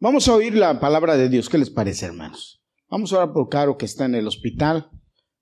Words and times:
Vamos 0.00 0.28
a 0.28 0.34
oír 0.34 0.54
la 0.54 0.78
palabra 0.78 1.16
de 1.16 1.28
Dios. 1.28 1.48
¿Qué 1.48 1.58
les 1.58 1.70
parece, 1.70 2.06
hermanos? 2.06 2.62
Vamos 2.88 3.12
a 3.12 3.16
orar 3.16 3.32
por 3.32 3.48
Caro 3.48 3.76
que 3.76 3.84
está 3.84 4.04
en 4.04 4.14
el 4.14 4.28
hospital. 4.28 4.92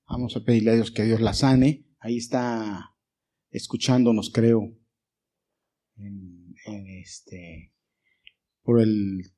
Vamos 0.09 0.35
a 0.35 0.45
pedirle 0.45 0.71
a 0.71 0.75
Dios 0.77 0.91
que 0.91 1.03
Dios 1.03 1.21
la 1.21 1.35
sane. 1.35 1.85
Ahí 1.99 2.17
está 2.17 2.97
escuchándonos, 3.51 4.31
creo, 4.33 4.75
en, 5.99 6.55
este, 7.03 7.75
por 8.63 8.81
el, 8.81 9.31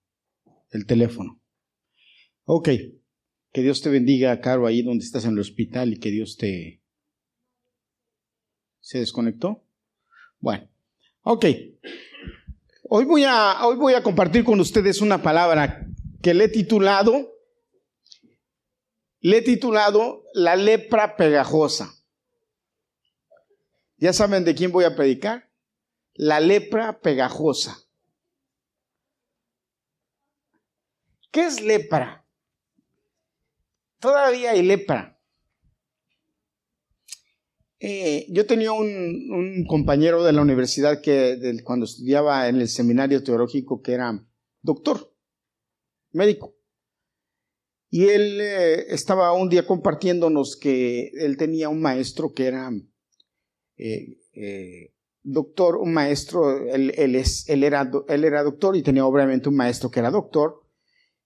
el 0.71 0.87
teléfono. 0.87 1.43
Ok. 2.45 2.69
Que 3.51 3.63
Dios 3.63 3.83
te 3.83 3.91
bendiga, 3.91 4.41
Caro, 4.41 4.69
ahí 4.69 4.83
donde 4.83 5.05
estás 5.05 5.25
en 5.25 5.33
el 5.33 5.41
hospital 5.41 5.95
y 5.95 5.99
que 5.99 6.13
Dios 6.13 6.37
te... 6.37 6.81
¿Se 8.79 9.01
desconectó? 9.01 9.67
Bueno. 10.39 10.71
Ok. 11.23 11.45
Hoy 12.91 13.05
voy, 13.05 13.25
a, 13.25 13.67
hoy 13.67 13.77
voy 13.77 13.93
a 13.93 14.03
compartir 14.03 14.45
con 14.45 14.59
ustedes 14.61 15.03
una 15.03 15.21
palabra 15.21 15.87
que 16.23 16.33
le 16.33 16.45
he 16.45 16.49
titulado, 16.49 17.35
le 19.21 19.39
he 19.39 19.43
titulado 19.43 20.25
La 20.33 20.57
lepra 20.57 21.15
pegajosa. 21.15 21.95
¿Ya 23.99 24.15
saben 24.15 24.45
de 24.45 24.55
quién 24.55 24.73
voy 24.73 24.85
a 24.85 24.97
predicar? 24.97 25.53
La 26.15 26.41
lepra 26.41 27.01
pegajosa. 27.01 27.77
¿Qué 31.31 31.45
es 31.45 31.61
lepra? 31.61 32.27
Todavía 33.99 34.53
hay 34.53 34.63
lepra. 34.63 35.18
Eh, 37.81 38.27
yo 38.31 38.45
tenía 38.47 38.73
un, 38.73 39.65
compañero 39.69 40.25
de 40.25 40.33
la 40.33 40.43
universidad 40.43 41.01
que 41.01 41.61
cuando 41.65 41.85
estudiaba 41.85 42.49
en 42.49 42.57
el 42.57 42.69
seminario 42.69 43.23
teológico 43.23 43.83
que 43.83 43.93
era 43.93 44.27
doctor, 44.63 45.15
médico. 46.13 46.57
Y 47.91 48.09
él 48.09 48.41
eh, 48.41 48.93
estaba 48.93 49.33
un 49.33 49.49
día 49.49 49.67
compartiéndonos 49.67 50.57
que 50.57 51.11
él 51.15 51.37
tenía 51.37 51.69
un 51.69 51.81
maestro 51.81 52.35
que 52.35 52.47
era 52.47 52.71
eh, 53.77 54.93
doctor, 55.23 55.77
un 55.77 55.93
maestro, 55.93 56.67
él, 56.69 56.91
era 57.47 58.43
doctor 58.43 58.77
y 58.77 58.83
tenía 58.83 59.07
obviamente 59.07 59.49
un 59.49 59.57
maestro 59.57 59.91
que 59.91 60.01
era 60.01 60.11
doctor, 60.11 60.65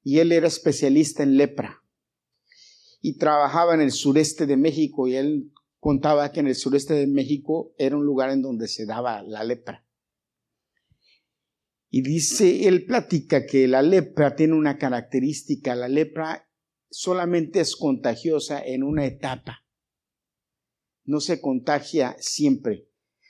y 0.03 0.19
él 0.19 0.33
era 0.33 0.47
especialista 0.47 1.23
en 1.23 1.37
lepra. 1.37 1.83
Y 3.01 3.19
trabajaba 3.19 3.75
en 3.75 3.81
el 3.81 3.91
sureste 3.91 4.47
de 4.47 4.57
México 4.57 5.09
y 5.09 5.17
él 5.17 5.52
contaba 5.83 6.31
que 6.31 6.39
en 6.39 6.47
el 6.47 6.55
sureste 6.55 6.95
de 6.95 7.09
México 7.09 7.75
era 7.77 7.97
un 7.97 8.07
lugar 8.07 8.31
en 8.31 8.41
donde 8.41 8.69
se 8.69 8.87
daba 8.87 9.21
la 9.25 9.43
lepra. 9.43 9.85
Y 11.91 12.03
dice, 12.03 12.69
él 12.69 12.87
platica 12.87 13.47
que 13.47 13.67
la 13.67 13.83
lepra 13.83 14.37
tiene 14.37 14.55
una 14.55 14.79
característica, 14.79 15.75
la 15.75 15.89
lepra 15.89 16.49
solamente 16.89 17.59
es 17.59 17.75
contagiosa 17.75 18.65
en 18.65 18.85
una 18.85 19.07
etapa, 19.07 19.67
no 21.03 21.19
se 21.19 21.41
contagia 21.41 22.15
siempre. 22.21 22.89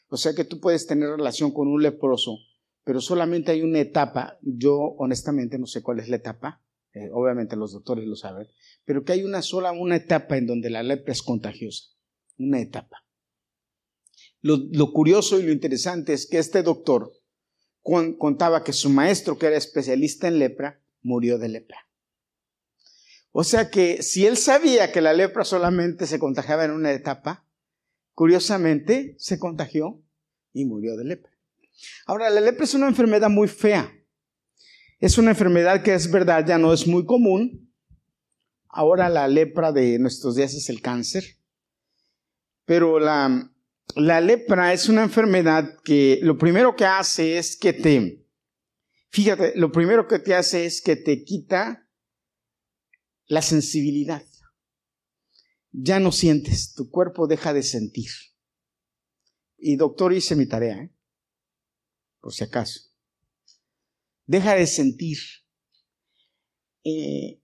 O 0.09 0.19
sea 0.19 0.34
que 0.34 0.44
tú 0.44 0.61
puedes 0.61 0.87
tener 0.87 1.09
relación 1.09 1.53
con 1.53 1.69
un 1.69 1.83
leproso, 1.83 2.37
pero 2.84 3.00
solamente 3.00 3.53
hay 3.53 3.62
una 3.62 3.81
etapa, 3.81 4.39
yo 4.42 4.77
honestamente 4.98 5.59
no 5.59 5.64
sé 5.64 5.83
cuál 5.83 6.00
es 6.00 6.11
la 6.11 6.16
etapa, 6.16 6.62
eh, 6.92 7.09
obviamente 7.14 7.56
los 7.56 7.72
doctores 7.72 8.06
lo 8.06 8.14
saben, 8.14 8.47
pero 8.84 9.05
que 9.05 9.12
hay 9.12 9.25
una 9.25 9.41
sola, 9.41 9.72
una 9.72 9.97
etapa 9.97 10.37
en 10.37 10.47
donde 10.47 10.69
la 10.69 10.83
lepra 10.83 11.14
es 11.14 11.22
contagiosa 11.22 11.92
una 12.43 12.61
etapa. 12.61 13.05
Lo, 14.41 14.93
curioso 14.93 15.39
y 15.39 15.45
lo 15.45 15.53
interesante 15.53 16.12
es 16.12 16.27
que 16.27 16.39
este 16.39 16.62
doctor 16.62 17.12
contaba 17.83 18.65
que 18.65 18.73
su 18.73 18.91
maestro, 18.91 19.39
que 19.39 19.47
era 19.47 19.57
especialista 19.57 20.27
en 20.27 20.39
lepra, 20.39 20.81
murió 21.03 21.39
de 21.39 21.49
lepra. 21.49 21.89
O 23.31 23.45
sea 23.45 23.71
que 23.71 24.03
si 24.03 24.27
él 24.27 24.37
sabía 24.37 24.93
que 24.93 25.01
la 25.01 25.12
lepra 25.12 25.45
solamente 25.45 26.06
se 26.06 26.19
contagiaba 26.19 26.65
en 26.65 26.72
una 26.72 26.93
etapa, 26.93 27.47
curiosamente 28.15 29.15
se 29.19 29.39
contagió 29.39 30.03
y 30.53 30.65
murió 30.65 30.97
de 30.97 31.05
lepra. 31.05 31.33
Ahora, 32.06 32.28
la 32.31 32.41
lepra 32.41 32.65
es 32.65 32.75
una 32.75 32.89
enfermedad 32.89 33.31
muy 33.31 33.49
fea. 33.49 33.91
Es 35.00 35.19
una 35.19 35.31
enfermedad 35.31 35.83
que 35.83 35.95
es 35.95 36.11
verdad, 36.11 36.47
ya 36.47 36.59
no 36.59 36.72
es 36.72 36.87
muy 36.87 37.05
común. 37.05 37.72
Ahora 38.69 39.09
la 39.09 39.28
lepra 39.28 39.72
de 39.72 39.99
nuestros 39.99 40.37
días 40.37 40.55
es 40.55 40.71
el 40.71 40.81
cáncer. 40.81 41.25
Pero 42.65 42.99
la, 42.99 43.53
la 43.97 44.21
lepra 44.21 44.73
es 44.73 44.89
una 44.89 45.03
enfermedad 45.03 45.78
que 45.84 46.19
lo 46.23 46.39
primero 46.39 46.77
que 46.77 46.84
hace 46.84 47.39
es 47.39 47.56
que 47.56 47.73
te, 47.73 48.27
fíjate, 49.11 49.53
lo 49.56 49.73
primero 49.73 50.06
que 50.06 50.19
te 50.19 50.34
hace 50.34 50.65
es 50.65 50.81
que 50.81 50.97
te 50.97 51.25
quita 51.25 51.89
la 53.27 53.43
sensibilidad. 53.43 54.25
Ya 55.71 56.01
no 56.01 56.12
sientes, 56.12 56.75
tu 56.75 56.91
cuerpo 56.91 57.27
deja 57.27 57.53
de 57.53 57.62
sentir. 57.62 58.11
Y 59.56 59.77
doctor, 59.77 60.12
hice 60.12 60.37
mi 60.37 60.47
tarea, 60.47 60.77
¿eh? 60.77 60.95
por 62.21 62.33
si 62.33 62.45
acaso. 62.45 62.81
Deja 64.27 64.55
de 64.55 64.67
sentir. 64.67 65.19
Eh, 66.84 67.43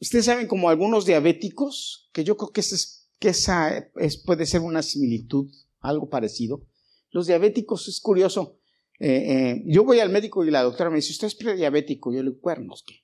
Ustedes 0.00 0.24
saben 0.24 0.46
como 0.46 0.70
algunos 0.70 1.04
diabéticos, 1.04 2.08
que 2.12 2.24
yo 2.24 2.36
creo 2.38 2.52
que 2.52 2.62
es 2.62 2.99
que 3.20 3.28
esa 3.28 3.90
es, 3.96 4.16
puede 4.16 4.46
ser 4.46 4.62
una 4.62 4.82
similitud, 4.82 5.52
algo 5.80 6.08
parecido. 6.08 6.66
Los 7.10 7.26
diabéticos 7.26 7.86
es 7.86 8.00
curioso. 8.00 8.58
Eh, 8.98 9.08
eh, 9.08 9.62
yo 9.66 9.84
voy 9.84 10.00
al 10.00 10.10
médico 10.10 10.44
y 10.44 10.50
la 10.50 10.62
doctora 10.62 10.90
me 10.90 10.96
dice, 10.96 11.12
¿usted 11.12 11.28
es 11.28 11.34
prediabético? 11.34 12.12
Yo 12.12 12.22
le 12.22 12.30
digo, 12.30 12.40
cuernos, 12.40 12.82
¿qué? 12.86 12.94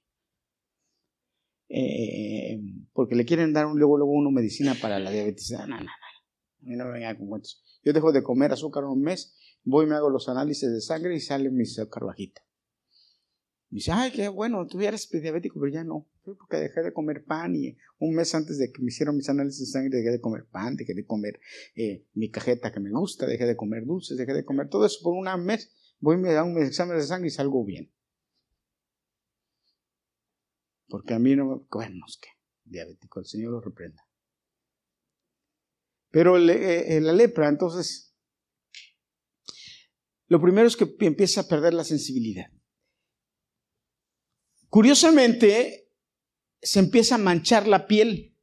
Eh, 1.68 2.60
porque 2.92 3.14
le 3.14 3.24
quieren 3.24 3.52
dar 3.52 3.66
un, 3.66 3.78
luego, 3.78 3.98
luego 3.98 4.12
una 4.12 4.30
medicina 4.30 4.74
para 4.80 4.98
la 4.98 5.10
diabetes. 5.10 5.50
No, 5.52 5.66
no, 5.66 5.80
no, 5.80 5.90
a 5.90 6.62
mí 6.62 6.76
no 6.76 6.86
me 6.86 6.92
vengan 6.92 7.16
con 7.16 7.28
cuentos. 7.28 7.62
Yo 7.84 7.92
dejo 7.92 8.10
de 8.12 8.22
comer 8.22 8.52
azúcar 8.52 8.84
un 8.84 9.02
mes, 9.02 9.36
voy 9.64 9.84
y 9.84 9.88
me 9.88 9.96
hago 9.96 10.08
los 10.08 10.28
análisis 10.28 10.70
de 10.72 10.80
sangre 10.80 11.14
y 11.14 11.20
sale 11.20 11.50
mi 11.50 11.64
azúcar 11.64 12.04
bajita. 12.04 12.42
Y 13.70 13.76
dice, 13.76 13.92
ay, 13.92 14.12
qué 14.12 14.28
bueno, 14.28 14.66
tú 14.66 14.80
eres 14.80 15.08
diabético, 15.10 15.58
pero 15.58 15.72
ya 15.72 15.84
no. 15.84 16.06
Porque 16.24 16.56
dejé 16.56 16.82
de 16.82 16.92
comer 16.92 17.24
pan 17.24 17.54
y 17.56 17.76
un 17.98 18.14
mes 18.14 18.34
antes 18.34 18.58
de 18.58 18.70
que 18.70 18.80
me 18.80 18.88
hicieron 18.88 19.16
mis 19.16 19.28
análisis 19.28 19.60
de 19.60 19.66
sangre 19.66 19.98
dejé 19.98 20.10
de 20.10 20.20
comer 20.20 20.46
pan, 20.46 20.76
dejé 20.76 20.94
de 20.94 21.04
comer 21.04 21.40
eh, 21.74 22.06
mi 22.14 22.30
cajeta 22.30 22.72
que 22.72 22.80
me 22.80 22.90
gusta, 22.90 23.26
dejé 23.26 23.44
de 23.44 23.56
comer 23.56 23.84
dulces, 23.84 24.16
dejé 24.16 24.34
de 24.34 24.44
comer 24.44 24.68
todo 24.68 24.86
eso 24.86 25.00
por 25.02 25.14
un 25.14 25.44
mes. 25.44 25.72
Voy 25.98 26.16
y 26.16 26.20
me 26.20 26.32
dan 26.32 26.50
un 26.50 26.62
examen 26.62 26.96
de 26.96 27.02
sangre 27.02 27.28
y 27.28 27.30
salgo 27.30 27.64
bien. 27.64 27.92
Porque 30.88 31.14
a 31.14 31.18
mí 31.18 31.34
no. 31.34 31.66
Bueno, 31.70 32.04
es 32.06 32.18
que 32.18 32.28
diabético, 32.64 33.20
el 33.20 33.26
Señor 33.26 33.52
lo 33.52 33.60
reprenda. 33.60 34.02
Pero 36.10 36.38
eh, 36.38 36.96
eh, 36.96 37.00
la 37.00 37.12
lepra, 37.12 37.48
entonces, 37.48 38.14
lo 40.28 40.40
primero 40.40 40.66
es 40.66 40.76
que 40.76 40.94
empieza 41.00 41.42
a 41.42 41.48
perder 41.48 41.74
la 41.74 41.84
sensibilidad. 41.84 42.46
Curiosamente, 44.68 45.90
se 46.60 46.80
empieza 46.80 47.14
a 47.14 47.18
manchar 47.18 47.66
la 47.66 47.86
piel, 47.86 48.36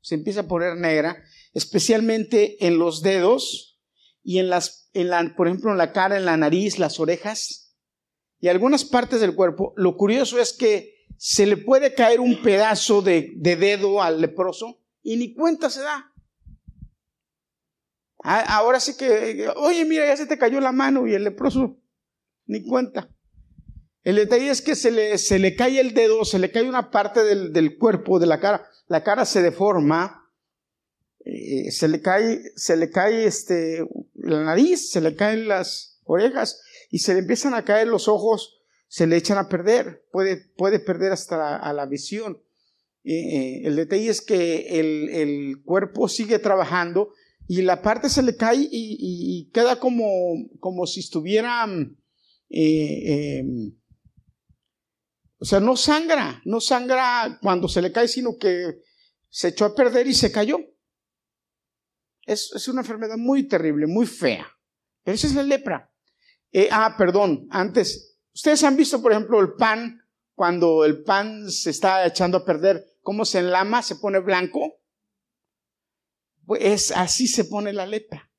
se 0.00 0.14
empieza 0.14 0.40
a 0.40 0.48
poner 0.48 0.76
negra, 0.76 1.22
especialmente 1.54 2.66
en 2.66 2.78
los 2.78 3.02
dedos 3.02 3.80
y 4.22 4.38
en 4.38 4.50
las, 4.50 4.90
en 4.92 5.08
la, 5.08 5.34
por 5.36 5.46
ejemplo, 5.46 5.70
en 5.70 5.78
la 5.78 5.92
cara, 5.92 6.16
en 6.16 6.24
la 6.24 6.36
nariz, 6.36 6.78
las 6.78 7.00
orejas 7.00 7.76
y 8.40 8.48
algunas 8.48 8.84
partes 8.84 9.20
del 9.20 9.34
cuerpo. 9.34 9.72
Lo 9.76 9.96
curioso 9.96 10.38
es 10.38 10.52
que 10.52 11.06
se 11.16 11.46
le 11.46 11.56
puede 11.56 11.94
caer 11.94 12.20
un 12.20 12.42
pedazo 12.42 13.02
de, 13.02 13.32
de 13.36 13.56
dedo 13.56 14.02
al 14.02 14.20
leproso 14.20 14.82
y 15.02 15.16
ni 15.16 15.34
cuenta 15.34 15.70
se 15.70 15.80
da. 15.80 16.12
Ahora 18.18 18.80
sí 18.80 18.96
que, 18.96 19.48
oye, 19.56 19.84
mira, 19.84 20.06
ya 20.06 20.16
se 20.16 20.26
te 20.26 20.36
cayó 20.36 20.60
la 20.60 20.72
mano 20.72 21.06
y 21.06 21.14
el 21.14 21.22
leproso 21.22 21.78
ni 22.46 22.64
cuenta. 22.64 23.08
El 24.06 24.14
detalle 24.14 24.50
es 24.50 24.62
que 24.62 24.76
se 24.76 24.92
le, 24.92 25.18
se 25.18 25.40
le 25.40 25.56
cae 25.56 25.80
el 25.80 25.92
dedo, 25.92 26.24
se 26.24 26.38
le 26.38 26.52
cae 26.52 26.62
una 26.62 26.92
parte 26.92 27.24
del, 27.24 27.76
cuerpo, 27.76 28.20
de 28.20 28.26
la 28.26 28.38
cara, 28.38 28.64
la 28.86 29.02
cara 29.02 29.24
se 29.24 29.42
deforma, 29.42 30.30
eh, 31.24 31.72
se 31.72 31.88
le 31.88 32.00
cae, 32.00 32.40
se 32.54 32.76
le 32.76 32.88
cae 32.88 33.26
este, 33.26 33.84
la 34.14 34.44
nariz, 34.44 34.92
se 34.92 35.00
le 35.00 35.16
caen 35.16 35.48
las 35.48 35.98
orejas 36.04 36.62
y 36.88 37.00
se 37.00 37.14
le 37.14 37.18
empiezan 37.18 37.54
a 37.54 37.64
caer 37.64 37.88
los 37.88 38.06
ojos, 38.06 38.62
se 38.86 39.08
le 39.08 39.16
echan 39.16 39.38
a 39.38 39.48
perder, 39.48 40.04
puede, 40.12 40.36
puede 40.56 40.78
perder 40.78 41.10
hasta 41.10 41.36
la, 41.36 41.56
a 41.56 41.72
la 41.72 41.86
visión. 41.86 42.40
Eh, 43.02 43.62
el 43.64 43.74
detalle 43.74 44.08
es 44.08 44.22
que 44.22 44.78
el, 44.78 45.64
cuerpo 45.64 46.06
sigue 46.06 46.38
trabajando 46.38 47.08
y 47.48 47.62
la 47.62 47.82
parte 47.82 48.08
se 48.08 48.22
le 48.22 48.36
cae 48.36 48.68
y, 48.70 49.50
queda 49.52 49.80
como, 49.80 50.06
como 50.60 50.86
si 50.86 51.00
estuviera 51.00 51.66
eh, 52.50 53.40
em, 53.40 53.72
o 55.38 55.44
sea, 55.44 55.60
no 55.60 55.76
sangra, 55.76 56.40
no 56.44 56.60
sangra 56.60 57.38
cuando 57.42 57.68
se 57.68 57.82
le 57.82 57.92
cae, 57.92 58.08
sino 58.08 58.36
que 58.38 58.80
se 59.28 59.48
echó 59.48 59.66
a 59.66 59.74
perder 59.74 60.06
y 60.06 60.14
se 60.14 60.32
cayó. 60.32 60.58
Es, 62.22 62.52
es 62.54 62.68
una 62.68 62.80
enfermedad 62.80 63.16
muy 63.16 63.46
terrible, 63.46 63.86
muy 63.86 64.06
fea. 64.06 64.46
Pero 65.02 65.14
esa 65.14 65.26
es 65.26 65.34
la 65.34 65.42
lepra. 65.42 65.92
Eh, 66.50 66.68
ah, 66.70 66.94
perdón, 66.96 67.46
antes, 67.50 68.16
Ustedes 68.36 68.64
han 68.64 68.76
visto, 68.76 69.00
por 69.00 69.12
ejemplo, 69.12 69.40
el 69.40 69.54
pan, 69.54 70.02
cuando 70.34 70.84
el 70.84 71.02
pan 71.02 71.50
se 71.50 71.70
está 71.70 72.06
echando 72.06 72.36
a 72.36 72.44
perder, 72.44 72.84
cómo 73.00 73.24
se 73.24 73.38
enlama, 73.38 73.82
se 73.82 73.96
pone 73.96 74.18
blanco. 74.18 74.78
Pues 76.44 76.90
así 76.90 77.28
se 77.28 77.46
pone 77.46 77.72
la 77.72 77.86
lepra. 77.86 78.30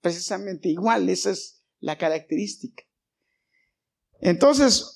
Precisamente 0.00 0.68
igual, 0.68 1.08
esa 1.08 1.30
es 1.30 1.62
la 1.78 1.96
característica. 1.96 2.82
Entonces, 4.18 4.95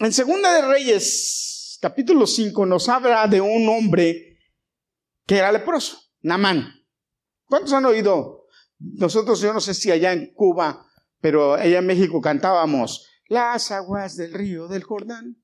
en 0.00 0.12
Segunda 0.12 0.52
de 0.54 0.66
Reyes, 0.66 1.78
capítulo 1.80 2.26
5, 2.26 2.66
nos 2.66 2.88
habla 2.88 3.26
de 3.28 3.40
un 3.40 3.68
hombre 3.68 4.38
que 5.26 5.36
era 5.36 5.52
leproso, 5.52 5.98
Namán. 6.22 6.72
¿Cuántos 7.44 7.72
han 7.72 7.84
oído? 7.84 8.46
Nosotros, 8.78 9.40
yo 9.40 9.52
no 9.52 9.60
sé 9.60 9.72
si 9.72 9.90
allá 9.90 10.12
en 10.12 10.34
Cuba, 10.34 10.86
pero 11.20 11.54
allá 11.54 11.78
en 11.78 11.86
México 11.86 12.20
cantábamos, 12.20 13.08
las 13.28 13.70
aguas 13.70 14.16
del 14.16 14.32
río 14.32 14.66
del 14.68 14.82
Jordán 14.82 15.42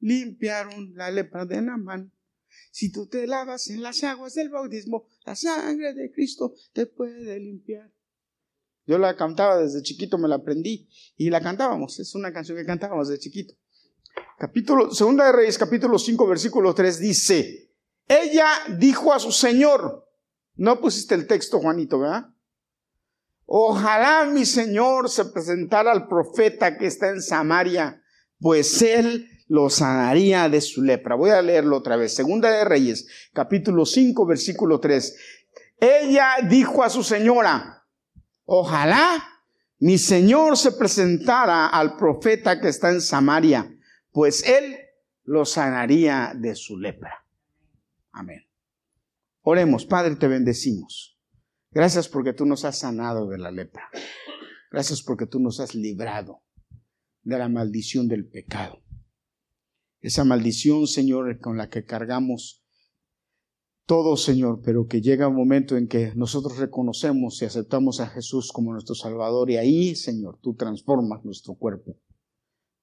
limpiaron 0.00 0.94
la 0.94 1.10
lepra 1.10 1.44
de 1.44 1.60
Namán. 1.60 2.12
Si 2.70 2.90
tú 2.90 3.06
te 3.06 3.26
lavas 3.26 3.68
en 3.68 3.82
las 3.82 4.02
aguas 4.02 4.34
del 4.34 4.48
bautismo, 4.48 5.08
la 5.24 5.36
sangre 5.36 5.92
de 5.92 6.10
Cristo 6.10 6.54
te 6.72 6.86
puede 6.86 7.38
limpiar. 7.38 7.92
Yo 8.86 8.98
la 8.98 9.16
cantaba 9.16 9.58
desde 9.58 9.82
chiquito, 9.82 10.18
me 10.18 10.28
la 10.28 10.36
aprendí 10.36 10.88
y 11.16 11.30
la 11.30 11.40
cantábamos. 11.40 12.00
Es 12.00 12.14
una 12.14 12.32
canción 12.32 12.58
que 12.58 12.66
cantábamos 12.66 13.08
desde 13.08 13.22
chiquito. 13.22 13.54
Capítulo, 14.38 14.92
Segunda 14.92 15.26
de 15.26 15.32
Reyes, 15.32 15.58
capítulo 15.58 15.98
5, 15.98 16.26
versículo 16.26 16.74
3 16.74 16.98
dice, 16.98 17.70
ella 18.08 18.48
dijo 18.78 19.12
a 19.12 19.18
su 19.18 19.30
Señor, 19.30 20.08
no 20.56 20.80
pusiste 20.80 21.14
el 21.14 21.26
texto, 21.26 21.60
Juanito, 21.60 22.00
¿verdad? 22.00 22.26
Ojalá 23.46 24.24
mi 24.24 24.44
Señor 24.44 25.08
se 25.08 25.26
presentara 25.26 25.92
al 25.92 26.08
profeta 26.08 26.76
que 26.76 26.86
está 26.86 27.10
en 27.10 27.22
Samaria, 27.22 28.02
pues 28.40 28.82
él 28.82 29.28
lo 29.46 29.70
sanaría 29.70 30.48
de 30.48 30.60
su 30.60 30.82
lepra. 30.82 31.14
Voy 31.14 31.30
a 31.30 31.42
leerlo 31.42 31.76
otra 31.76 31.96
vez. 31.96 32.14
Segunda 32.14 32.50
de 32.50 32.64
Reyes, 32.64 33.06
capítulo 33.32 33.84
5, 33.84 34.26
versículo 34.26 34.80
3. 34.80 35.16
Ella 35.80 36.36
dijo 36.48 36.82
a 36.82 36.90
su 36.90 37.02
señora, 37.02 37.84
ojalá 38.44 39.22
mi 39.78 39.98
Señor 39.98 40.56
se 40.56 40.72
presentara 40.72 41.66
al 41.66 41.96
profeta 41.96 42.60
que 42.60 42.68
está 42.68 42.90
en 42.90 43.00
Samaria, 43.00 43.73
pues 44.14 44.44
él 44.48 44.76
lo 45.24 45.44
sanaría 45.44 46.34
de 46.38 46.54
su 46.54 46.78
lepra. 46.78 47.26
Amén. 48.12 48.48
Oremos, 49.42 49.86
Padre, 49.86 50.14
te 50.14 50.28
bendecimos. 50.28 51.18
Gracias 51.72 52.08
porque 52.08 52.32
tú 52.32 52.46
nos 52.46 52.64
has 52.64 52.78
sanado 52.78 53.28
de 53.28 53.38
la 53.38 53.50
lepra. 53.50 53.90
Gracias 54.70 55.02
porque 55.02 55.26
tú 55.26 55.40
nos 55.40 55.58
has 55.58 55.74
librado 55.74 56.44
de 57.22 57.38
la 57.38 57.48
maldición 57.48 58.06
del 58.06 58.28
pecado. 58.28 58.84
Esa 60.00 60.24
maldición, 60.24 60.86
Señor, 60.86 61.40
con 61.40 61.56
la 61.56 61.68
que 61.68 61.84
cargamos 61.84 62.64
todo, 63.84 64.16
Señor, 64.16 64.60
pero 64.64 64.86
que 64.86 65.00
llega 65.00 65.26
un 65.26 65.34
momento 65.34 65.76
en 65.76 65.88
que 65.88 66.14
nosotros 66.14 66.58
reconocemos 66.58 67.42
y 67.42 67.46
aceptamos 67.46 67.98
a 67.98 68.06
Jesús 68.06 68.52
como 68.52 68.72
nuestro 68.72 68.94
Salvador 68.94 69.50
y 69.50 69.56
ahí, 69.56 69.96
Señor, 69.96 70.38
tú 70.40 70.54
transformas 70.54 71.24
nuestro 71.24 71.56
cuerpo. 71.56 71.98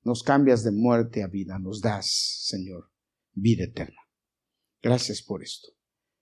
Nos 0.04 0.24
cambias 0.24 0.64
de 0.64 0.72
muerte 0.72 1.24
a 1.24 1.28
vida, 1.28 1.60
nos 1.60 1.82
das, 1.82 2.08
Señor, 2.46 2.92
vida 3.34 3.66
eterna. 3.66 4.02
Gracias 4.82 5.22
por 5.22 5.44
esto. 5.44 5.70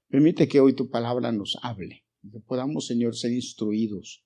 Permite 0.09 0.47
que 0.47 0.59
hoy 0.59 0.73
tu 0.73 0.89
palabra 0.89 1.31
nos 1.31 1.57
hable 1.61 2.05
que 2.31 2.39
podamos, 2.39 2.87
Señor, 2.87 3.15
ser 3.15 3.31
instruidos 3.31 4.25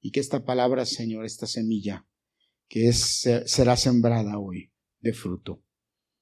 y 0.00 0.10
que 0.10 0.20
esta 0.20 0.44
palabra, 0.44 0.86
Señor, 0.86 1.24
esta 1.24 1.46
semilla, 1.46 2.06
que 2.68 2.88
es, 2.88 3.28
será 3.46 3.76
sembrada 3.76 4.38
hoy 4.38 4.72
de 5.00 5.12
fruto. 5.12 5.64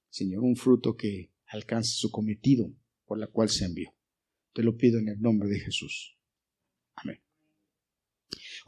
Señor, 0.08 0.42
un 0.42 0.56
fruto 0.56 0.96
que 0.96 1.32
alcance 1.46 1.92
su 1.92 2.10
cometido 2.10 2.72
por 3.04 3.18
la 3.18 3.26
cual 3.26 3.48
se 3.48 3.64
envió. 3.64 3.94
Te 4.52 4.62
lo 4.62 4.76
pido 4.76 4.98
en 4.98 5.08
el 5.08 5.20
nombre 5.20 5.48
de 5.48 5.60
Jesús. 5.60 6.18
Amén. 6.94 7.20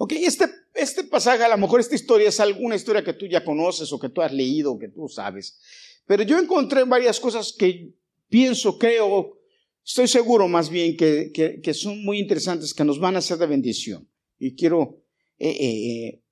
Ok, 0.04 0.14
este, 0.14 0.50
este 0.74 1.04
pasaje, 1.04 1.44
a 1.44 1.48
lo 1.48 1.56
mejor 1.58 1.78
esta 1.78 1.94
historia 1.94 2.28
es 2.28 2.40
alguna 2.40 2.74
historia 2.74 3.04
que 3.04 3.12
tú 3.12 3.26
ya 3.26 3.44
conoces 3.44 3.92
o 3.92 4.00
que 4.00 4.08
tú 4.08 4.20
has 4.20 4.32
leído 4.32 4.72
o 4.72 4.78
que 4.78 4.88
tú 4.88 5.06
sabes. 5.06 5.60
Pero 6.06 6.24
yo 6.24 6.40
encontré 6.40 6.82
varias 6.82 7.20
cosas 7.20 7.54
que 7.56 7.94
pienso, 8.28 8.76
creo, 8.78 9.38
Estoy 9.84 10.06
seguro 10.06 10.46
más 10.46 10.70
bien 10.70 10.96
que, 10.96 11.32
que, 11.32 11.74
son 11.74 12.04
muy 12.04 12.18
interesantes, 12.18 12.72
que 12.72 12.84
nos 12.84 13.00
van 13.00 13.16
a 13.16 13.18
hacer 13.18 13.36
de 13.38 13.46
bendición. 13.46 14.08
Y 14.38 14.54
quiero 14.54 15.02
eh, 15.38 15.48
eh, 15.48 16.06
eh, 16.06 16.22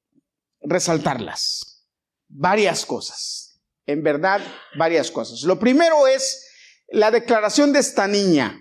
resaltarlas. 0.63 1.85
Varias 2.29 2.87
cosas. 2.87 3.61
En 3.87 4.03
verdad, 4.03 4.41
varias 4.77 5.11
cosas. 5.11 5.43
Lo 5.43 5.59
primero 5.59 6.07
es 6.07 6.47
la 6.89 7.11
declaración 7.11 7.73
de 7.73 7.81
esta 7.81 8.07
niña 8.07 8.57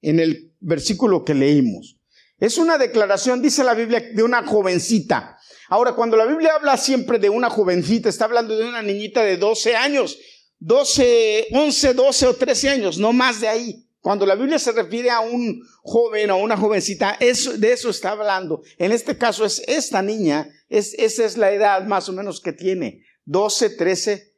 en 0.00 0.20
el 0.20 0.54
versículo 0.60 1.24
que 1.24 1.34
leímos. 1.34 1.95
Es 2.38 2.58
una 2.58 2.76
declaración, 2.76 3.40
dice 3.40 3.64
la 3.64 3.74
Biblia, 3.74 4.00
de 4.12 4.22
una 4.22 4.46
jovencita. 4.46 5.38
Ahora, 5.68 5.94
cuando 5.94 6.16
la 6.16 6.26
Biblia 6.26 6.54
habla 6.54 6.76
siempre 6.76 7.18
de 7.18 7.30
una 7.30 7.48
jovencita, 7.48 8.08
está 8.08 8.26
hablando 8.26 8.56
de 8.56 8.68
una 8.68 8.82
niñita 8.82 9.22
de 9.22 9.36
12 9.36 9.74
años, 9.74 10.18
12, 10.58 11.48
11, 11.52 11.94
12 11.94 12.26
o 12.26 12.34
13 12.34 12.68
años, 12.68 12.98
no 12.98 13.12
más 13.12 13.40
de 13.40 13.48
ahí. 13.48 13.82
Cuando 14.00 14.24
la 14.24 14.36
Biblia 14.36 14.58
se 14.58 14.70
refiere 14.70 15.10
a 15.10 15.20
un 15.20 15.60
joven 15.82 16.30
o 16.30 16.36
una 16.36 16.56
jovencita, 16.56 17.18
de 17.18 17.72
eso 17.72 17.90
está 17.90 18.10
hablando. 18.10 18.62
En 18.78 18.92
este 18.92 19.18
caso 19.18 19.44
es 19.44 19.60
esta 19.66 20.02
niña, 20.02 20.48
es, 20.68 20.94
esa 20.94 21.24
es 21.24 21.36
la 21.36 21.50
edad 21.50 21.84
más 21.86 22.08
o 22.08 22.12
menos 22.12 22.40
que 22.40 22.52
tiene, 22.52 23.02
12, 23.24 23.70
13. 23.70 24.34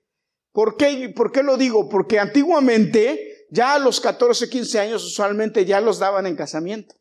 ¿Por 0.53 0.77
qué, 0.77 1.13
¿Por 1.15 1.33
qué 1.33 1.43
lo 1.43 1.59
digo? 1.59 1.89
Porque 1.89 2.19
antiguamente, 2.19 3.47
ya 3.51 3.75
a 3.75 3.79
los 3.79 4.01
14, 4.01 4.49
15 4.49 4.79
años 4.79 5.05
usualmente 5.05 5.67
ya 5.67 5.81
los 5.83 5.99
daban 5.99 6.27
en 6.27 6.37
casamiento. 6.37 6.98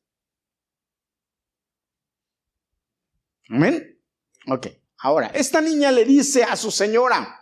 Amén. 3.49 3.99
Ok. 4.47 4.67
Ahora, 4.99 5.27
esta 5.27 5.61
niña 5.61 5.91
le 5.91 6.05
dice 6.05 6.43
a 6.43 6.55
su 6.55 6.71
señora, 6.71 7.39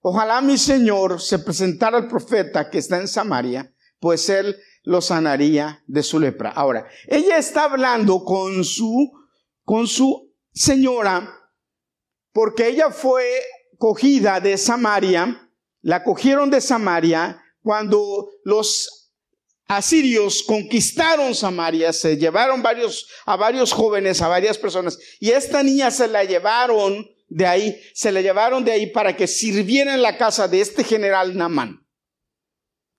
ojalá 0.00 0.40
mi 0.40 0.56
señor 0.56 1.20
se 1.20 1.38
presentara 1.38 1.98
al 1.98 2.08
profeta 2.08 2.70
que 2.70 2.78
está 2.78 2.98
en 2.98 3.08
Samaria 3.08 3.72
pues 4.02 4.28
él 4.28 4.56
lo 4.82 5.00
sanaría 5.00 5.84
de 5.86 6.02
su 6.02 6.18
lepra. 6.18 6.50
Ahora, 6.50 6.88
ella 7.06 7.38
está 7.38 7.64
hablando 7.66 8.24
con 8.24 8.64
su, 8.64 9.12
con 9.62 9.86
su 9.86 10.34
señora, 10.52 11.32
porque 12.32 12.66
ella 12.66 12.90
fue 12.90 13.24
cogida 13.78 14.40
de 14.40 14.58
Samaria, 14.58 15.48
la 15.82 16.02
cogieron 16.02 16.50
de 16.50 16.60
Samaria 16.60 17.40
cuando 17.62 18.28
los 18.42 19.01
asirios 19.76 20.42
conquistaron 20.42 21.34
Samaria, 21.34 21.92
se 21.92 22.16
llevaron 22.16 22.62
a 23.26 23.36
varios 23.36 23.72
jóvenes, 23.72 24.20
a 24.22 24.28
varias 24.28 24.58
personas, 24.58 24.98
y 25.20 25.30
esta 25.30 25.62
niña 25.62 25.90
se 25.90 26.08
la 26.08 26.24
llevaron 26.24 27.08
de 27.28 27.46
ahí, 27.46 27.80
se 27.94 28.12
la 28.12 28.20
llevaron 28.20 28.64
de 28.64 28.72
ahí 28.72 28.86
para 28.86 29.16
que 29.16 29.26
sirviera 29.26 29.94
en 29.94 30.02
la 30.02 30.18
casa 30.18 30.48
de 30.48 30.60
este 30.60 30.84
general 30.84 31.36
Namán 31.36 31.82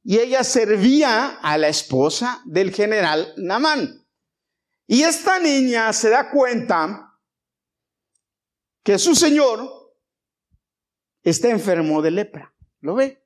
y 0.03 0.19
ella 0.19 0.43
servía 0.43 1.39
a 1.41 1.57
la 1.57 1.69
esposa 1.69 2.41
del 2.45 2.73
general 2.73 3.33
Namán. 3.37 4.05
Y 4.85 5.03
esta 5.03 5.39
niña 5.39 5.93
se 5.93 6.09
da 6.09 6.29
cuenta 6.29 7.17
que 8.83 8.99
su 8.99 9.15
señor 9.15 9.95
está 11.23 11.49
enfermo 11.49 12.01
de 12.01 12.11
lepra. 12.11 12.53
¿Lo 12.81 12.95
ve? 12.95 13.25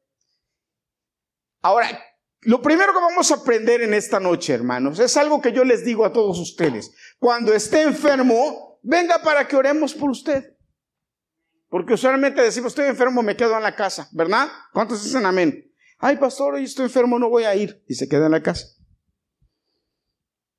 Ahora, 1.63 1.99
lo 2.47 2.61
primero 2.61 2.93
que 2.93 2.99
vamos 2.99 3.29
a 3.29 3.35
aprender 3.35 3.81
en 3.81 3.93
esta 3.93 4.21
noche, 4.21 4.53
hermanos, 4.53 4.99
es 4.99 5.17
algo 5.17 5.41
que 5.41 5.51
yo 5.51 5.65
les 5.65 5.83
digo 5.83 6.05
a 6.05 6.13
todos 6.13 6.39
ustedes. 6.39 6.93
Cuando 7.19 7.53
esté 7.53 7.81
enfermo, 7.81 8.79
venga 8.83 9.21
para 9.21 9.45
que 9.45 9.57
oremos 9.57 9.93
por 9.93 10.11
usted. 10.11 10.55
Porque 11.67 11.95
usualmente 11.95 12.41
decimos, 12.41 12.71
estoy 12.71 12.85
enfermo, 12.85 13.21
me 13.21 13.35
quedo 13.35 13.57
en 13.57 13.63
la 13.63 13.75
casa, 13.75 14.07
¿verdad? 14.13 14.47
¿Cuántos 14.71 15.03
dicen 15.03 15.25
amén? 15.25 15.69
ay 15.97 16.15
pastor, 16.15 16.53
hoy 16.53 16.63
estoy 16.63 16.85
enfermo, 16.85 17.19
no 17.19 17.29
voy 17.29 17.43
a 17.43 17.53
ir. 17.53 17.83
Y 17.85 17.95
se 17.95 18.07
queda 18.07 18.27
en 18.27 18.31
la 18.31 18.41
casa. 18.41 18.65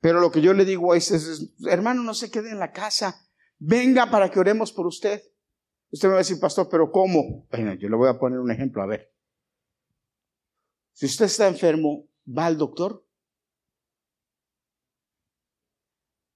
Pero 0.00 0.21
lo 0.21 0.30
que 0.30 0.42
yo 0.42 0.52
le 0.52 0.66
digo 0.66 0.95
es, 0.95 1.49
hermano, 1.66 2.02
no 2.02 2.12
se 2.12 2.30
quede 2.30 2.50
en 2.50 2.59
la 2.59 2.71
casa. 2.71 3.18
Venga 3.59 4.11
para 4.11 4.30
que 4.30 4.38
oremos 4.38 4.75
por 4.75 4.87
usted. 4.87 5.23
Usted 5.90 6.09
me 6.09 6.12
va 6.12 6.18
a 6.18 6.23
decir, 6.23 6.38
pastor, 6.38 6.68
pero 6.71 6.92
¿cómo? 6.92 7.47
Bueno, 7.50 7.73
yo 7.73 7.88
le 7.88 7.97
voy 7.97 8.11
a 8.11 8.18
poner 8.18 8.40
un 8.40 8.50
ejemplo, 8.50 8.83
a 8.83 8.87
ver. 8.87 9.11
Si 10.99 11.07
usted 11.07 11.26
está 11.26 11.47
enfermo, 11.47 12.09
¿va 12.26 12.47
al 12.47 12.59
doctor? 12.59 13.07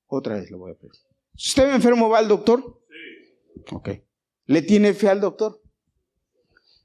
Otra 0.06 0.36
vez 0.36 0.52
le 0.52 0.56
voy 0.56 0.70
a 0.70 0.76
pedir. 0.76 0.92
Si 1.34 1.48
usted 1.48 1.64
está 1.64 1.74
enfermo, 1.74 2.08
¿va 2.08 2.20
al 2.20 2.28
doctor? 2.28 2.80
Sí. 2.88 3.64
Ok. 3.72 3.88
¿Le 4.44 4.62
tiene 4.62 4.94
fe 4.94 5.08
al 5.08 5.20
doctor? 5.20 5.60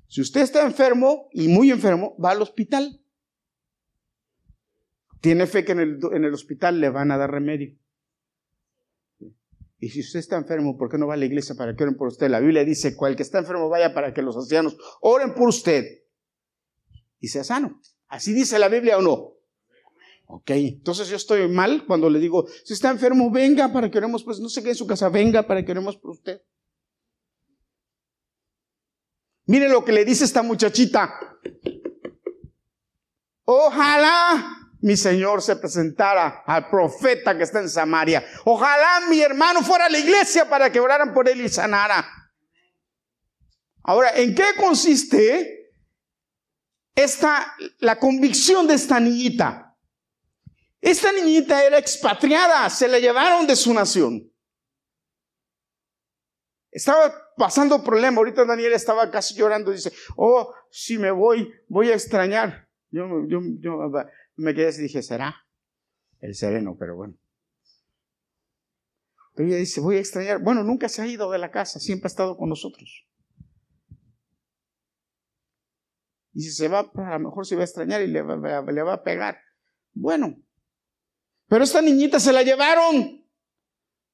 Si 0.07 0.21
usted 0.21 0.41
está 0.41 0.65
enfermo 0.65 1.29
y 1.31 1.49
muy 1.49 1.69
enfermo, 1.69 2.17
va 2.17 2.31
al 2.31 2.41
hospital. 2.41 2.99
Tiene 5.21 5.45
fe 5.45 5.63
que 5.63 5.73
en 5.73 5.79
el, 5.79 5.99
en 6.13 6.25
el 6.25 6.33
hospital 6.33 6.81
le 6.81 6.89
van 6.89 7.11
a 7.11 7.17
dar 7.17 7.29
remedio. 7.29 7.77
Y 9.77 9.89
si 9.89 9.99
usted 9.99 10.17
está 10.17 10.35
enfermo, 10.35 10.79
¿por 10.79 10.89
qué 10.89 10.97
no 10.97 11.05
va 11.05 11.13
a 11.13 11.17
la 11.17 11.25
iglesia 11.25 11.53
para 11.53 11.75
que 11.75 11.83
oren 11.83 11.95
por 11.95 12.07
usted? 12.07 12.27
La 12.27 12.39
Biblia 12.39 12.65
dice, 12.65 12.95
cual 12.95 13.15
que 13.15 13.21
está 13.21 13.37
enfermo 13.37 13.69
vaya 13.69 13.93
para 13.93 14.15
que 14.15 14.23
los 14.23 14.35
ancianos 14.35 14.75
oren 14.99 15.35
por 15.35 15.49
usted 15.49 16.06
y 17.19 17.27
sea 17.27 17.43
sano. 17.43 17.81
¿Así 18.07 18.33
dice 18.33 18.59
la 18.59 18.69
Biblia 18.69 18.97
o 18.97 19.01
no? 19.01 19.33
Ok, 20.29 20.51
entonces 20.51 21.07
yo 21.07 21.15
estoy 21.15 21.47
mal 21.47 21.85
cuando 21.85 22.09
le 22.09 22.19
digo, 22.19 22.47
si 22.65 22.73
está 22.73 22.89
enfermo, 22.89 23.31
venga 23.31 23.71
para 23.71 23.89
que 23.89 23.97
oremos, 23.97 24.23
pues 24.23 24.39
no 24.39 24.49
se 24.49 24.61
quede 24.61 24.71
en 24.71 24.77
su 24.77 24.85
casa, 24.85 25.07
venga 25.07 25.47
para 25.47 25.63
que 25.63 25.71
oremos 25.71 25.95
por 25.97 26.11
usted. 26.11 26.41
Mire 29.45 29.69
lo 29.69 29.85
que 29.85 29.93
le 29.93 30.03
dice 30.03 30.25
esta 30.25 30.43
muchachita. 30.43 31.17
Ojalá 33.45 34.57
mi 34.81 34.97
Señor 34.97 35.41
se 35.41 35.55
presentara 35.55 36.43
al 36.45 36.69
profeta 36.69 37.37
que 37.37 37.43
está 37.43 37.61
en 37.61 37.69
Samaria. 37.69 38.25
Ojalá 38.43 39.07
mi 39.09 39.21
hermano 39.21 39.61
fuera 39.61 39.85
a 39.85 39.89
la 39.89 39.99
iglesia 39.99 40.49
para 40.49 40.69
que 40.69 40.81
oraran 40.81 41.13
por 41.13 41.29
él 41.29 41.39
y 41.39 41.47
sanara. 41.47 42.05
Ahora, 43.83 44.11
¿en 44.17 44.35
qué 44.35 44.43
consiste 44.59 45.56
esta, 46.97 47.55
la 47.79 47.97
convicción 47.97 48.67
de 48.67 48.73
esta 48.73 48.99
niñita? 48.99 49.77
Esta 50.81 51.11
niñita 51.11 51.63
era 51.63 51.77
expatriada, 51.77 52.69
se 52.69 52.87
la 52.87 52.99
llevaron 52.99 53.45
de 53.45 53.55
su 53.55 53.73
nación. 53.73 54.31
Estaba 56.71 57.13
pasando 57.37 57.83
problema. 57.83 58.17
Ahorita 58.17 58.45
Daniel 58.45 58.73
estaba 58.73 59.09
casi 59.09 59.35
llorando. 59.35 59.71
Dice, 59.71 59.91
oh, 60.15 60.53
si 60.69 60.97
me 60.97 61.11
voy, 61.11 61.51
voy 61.67 61.89
a 61.89 61.93
extrañar. 61.93 62.67
Yo, 62.91 63.07
yo, 63.27 63.39
yo 63.59 63.91
me 64.35 64.53
quedé 64.53 64.67
así 64.67 64.81
y 64.81 64.83
dije, 64.83 65.01
¿será? 65.01 65.35
El 66.19 66.35
sereno, 66.35 66.75
pero 66.77 66.95
bueno. 66.95 67.15
Pero 69.33 69.49
ella 69.49 69.57
dice, 69.57 69.81
voy 69.81 69.97
a 69.97 69.99
extrañar. 69.99 70.41
Bueno, 70.41 70.63
nunca 70.63 70.89
se 70.89 71.01
ha 71.01 71.07
ido 71.07 71.31
de 71.31 71.37
la 71.37 71.51
casa, 71.51 71.79
siempre 71.79 72.07
ha 72.07 72.09
estado 72.09 72.37
con 72.37 72.49
nosotros. 72.49 73.07
Y 76.37 76.43
si 76.43 76.51
se 76.51 76.67
va, 76.67 76.81
a 76.81 77.17
lo 77.17 77.19
mejor 77.19 77.47
se 77.47 77.55
va 77.55 77.61
a 77.61 77.65
extrañar 77.65 78.03
y 78.03 78.07
le 78.07 78.21
va, 78.21 78.93
a 78.93 79.03
pegar. 79.03 79.41
Bueno, 79.91 80.35
pero 81.47 81.63
esta 81.63 81.81
niñita 81.81 82.19
se 82.19 82.31
la 82.31 82.43
llevaron. 82.43 83.27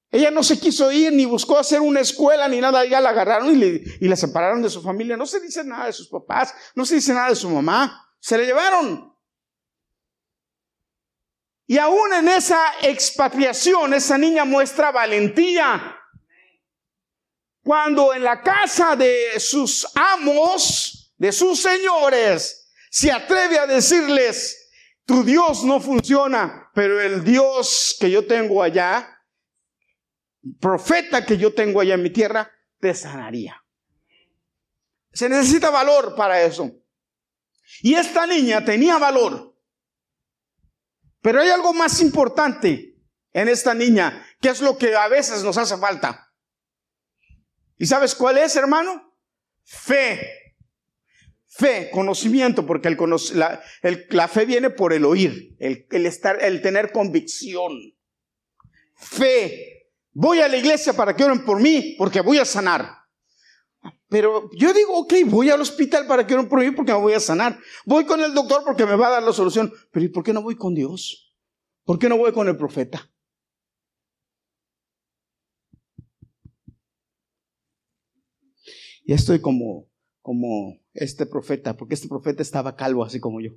Ella 0.09 0.31
no 0.31 0.41
se 0.41 0.57
quiso 0.57 0.89
ir, 0.89 1.11
ni 1.11 1.25
buscó 1.25 1.57
hacer 1.57 1.81
una 1.81 1.99
escuela, 1.99 2.47
ni 2.47 2.61
nada. 2.61 2.85
Ya 2.85 3.01
la 3.01 3.09
agarraron 3.09 3.53
y, 3.53 3.83
y 3.99 4.07
la 4.07 4.15
separaron 4.15 4.61
de 4.61 4.69
su 4.69 4.81
familia. 4.81 5.17
No 5.17 5.25
se 5.25 5.41
dice 5.41 5.65
nada 5.65 5.87
de 5.87 5.91
sus 5.91 6.07
papás, 6.07 6.55
no 6.75 6.85
se 6.85 6.95
dice 6.95 7.13
nada 7.13 7.27
de 7.27 7.35
su 7.35 7.49
mamá. 7.49 8.09
Se 8.21 8.37
la 8.37 8.45
llevaron. 8.45 9.13
Y 11.67 11.77
aún 11.77 12.13
en 12.13 12.29
esa 12.29 12.57
expatriación, 12.83 13.95
esa 13.95 14.17
niña 14.17 14.45
muestra 14.45 14.93
valentía. 14.93 15.99
Cuando 17.65 18.13
en 18.13 18.23
la 18.23 18.41
casa 18.41 18.95
de 18.95 19.37
sus 19.41 19.85
amos, 19.93 21.02
de 21.23 21.31
sus 21.31 21.61
señores, 21.61 22.69
se 22.91 23.09
atreve 23.09 23.57
a 23.57 23.65
decirles, 23.65 24.69
tu 25.05 25.23
Dios 25.23 25.63
no 25.63 25.79
funciona, 25.79 26.69
pero 26.75 26.99
el 26.99 27.23
Dios 27.23 27.95
que 27.97 28.11
yo 28.11 28.27
tengo 28.27 28.61
allá, 28.61 29.21
profeta 30.59 31.25
que 31.25 31.37
yo 31.37 31.53
tengo 31.53 31.79
allá 31.79 31.93
en 31.93 32.03
mi 32.03 32.09
tierra, 32.09 32.51
te 32.77 32.93
sanaría. 32.93 33.63
Se 35.13 35.29
necesita 35.29 35.69
valor 35.69 36.13
para 36.13 36.41
eso. 36.41 36.69
Y 37.81 37.93
esta 37.93 38.27
niña 38.27 38.65
tenía 38.65 38.97
valor. 38.97 39.57
Pero 41.21 41.39
hay 41.39 41.51
algo 41.51 41.73
más 41.73 42.01
importante 42.01 43.01
en 43.31 43.47
esta 43.47 43.73
niña, 43.73 44.27
que 44.41 44.49
es 44.49 44.59
lo 44.59 44.77
que 44.77 44.93
a 44.93 45.07
veces 45.07 45.41
nos 45.41 45.57
hace 45.57 45.77
falta. 45.77 46.33
¿Y 47.77 47.85
sabes 47.85 48.13
cuál 48.13 48.39
es, 48.39 48.57
hermano? 48.57 49.15
Fe. 49.63 50.42
Fe, 51.55 51.91
conocimiento, 51.91 52.65
porque 52.65 52.87
el, 52.87 52.97
la, 53.35 53.61
la, 54.09 54.27
fe 54.27 54.43
viene 54.45 54.71
por 54.71 54.91
el 54.91 55.05
oír, 55.05 55.55
el, 55.59 55.85
estar, 56.07 56.43
el 56.43 56.63
tener 56.63 56.91
convicción. 56.91 57.93
Fe. 58.95 59.91
Voy 60.13 60.39
a 60.39 60.47
la 60.47 60.57
iglesia 60.57 60.93
para 60.93 61.15
que 61.15 61.23
oren 61.23 61.45
por 61.45 61.61
mí, 61.61 61.93
porque 61.95 62.21
voy 62.21 62.39
a 62.39 62.45
sanar. 62.45 62.89
Pero 64.09 64.49
yo 64.53 64.73
digo, 64.73 64.97
ok, 64.97 65.13
voy 65.27 65.51
al 65.51 65.61
hospital 65.61 66.07
para 66.07 66.25
que 66.25 66.33
no 66.33 66.49
por 66.49 66.59
mí 66.59 66.71
porque 66.71 66.91
me 66.91 66.97
voy 66.97 67.13
a 67.13 67.19
sanar. 67.19 67.59
Voy 67.85 68.05
con 68.05 68.19
el 68.21 68.33
doctor 68.33 68.63
porque 68.65 68.87
me 68.87 68.95
va 68.95 69.09
a 69.09 69.11
dar 69.11 69.23
la 69.23 69.31
solución. 69.31 69.71
Pero 69.91 70.05
¿y 70.07 70.09
por 70.09 70.23
qué 70.23 70.33
no 70.33 70.41
voy 70.41 70.55
con 70.55 70.73
Dios? 70.73 71.35
¿Por 71.83 71.99
qué 71.99 72.09
no 72.09 72.17
voy 72.17 72.31
con 72.31 72.47
el 72.47 72.57
profeta? 72.57 73.11
Ya 79.05 79.15
estoy 79.15 79.39
como, 79.39 79.87
como 80.23 80.82
este 80.93 81.25
profeta, 81.25 81.75
porque 81.75 81.95
este 81.95 82.07
profeta 82.07 82.41
estaba 82.41 82.75
calvo 82.75 83.03
así 83.03 83.19
como 83.19 83.41
yo. 83.41 83.51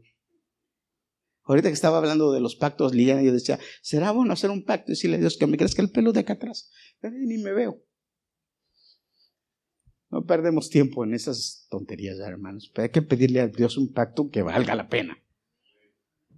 Ahorita 1.45 1.69
que 1.69 1.75
estaba 1.75 1.99
hablando 1.99 2.33
de 2.33 2.41
los 2.41 2.57
pactos, 2.57 2.95
Liliana, 2.95 3.23
yo 3.23 3.33
decía, 3.33 3.61
¿será 3.81 4.11
bueno 4.11 4.33
hacer 4.33 4.51
un 4.51 4.65
pacto 4.65 4.91
y 4.91 4.95
decirle 4.95 5.17
a 5.17 5.21
Dios 5.21 5.37
que 5.37 5.47
me 5.47 5.57
crezca 5.57 5.81
el 5.81 5.91
pelo 5.91 6.13
de 6.13 6.21
acá 6.21 6.33
atrás? 6.33 6.73
Pero 7.01 7.15
ni 7.17 7.39
me 7.39 7.53
veo. 7.53 7.85
No 10.11 10.25
perdemos 10.25 10.71
tiempo 10.71 11.05
en 11.05 11.15
esas 11.15 11.67
tonterías, 11.71 12.19
hermanos. 12.19 12.71
Pero 12.75 12.85
hay 12.85 12.91
que 12.91 13.03
pedirle 13.03 13.41
a 13.41 13.49
Dios 13.49 13.77
un 13.77 13.93
pacto 13.93 14.29
que 14.29 14.43
valga 14.43 14.75
la 14.75 14.89
pena. 14.89 15.23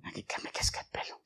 Aquí 0.02 0.24
que 0.24 0.42
me 0.42 0.50
crezca 0.50 0.80
el 0.80 0.86
pelo. 0.90 1.18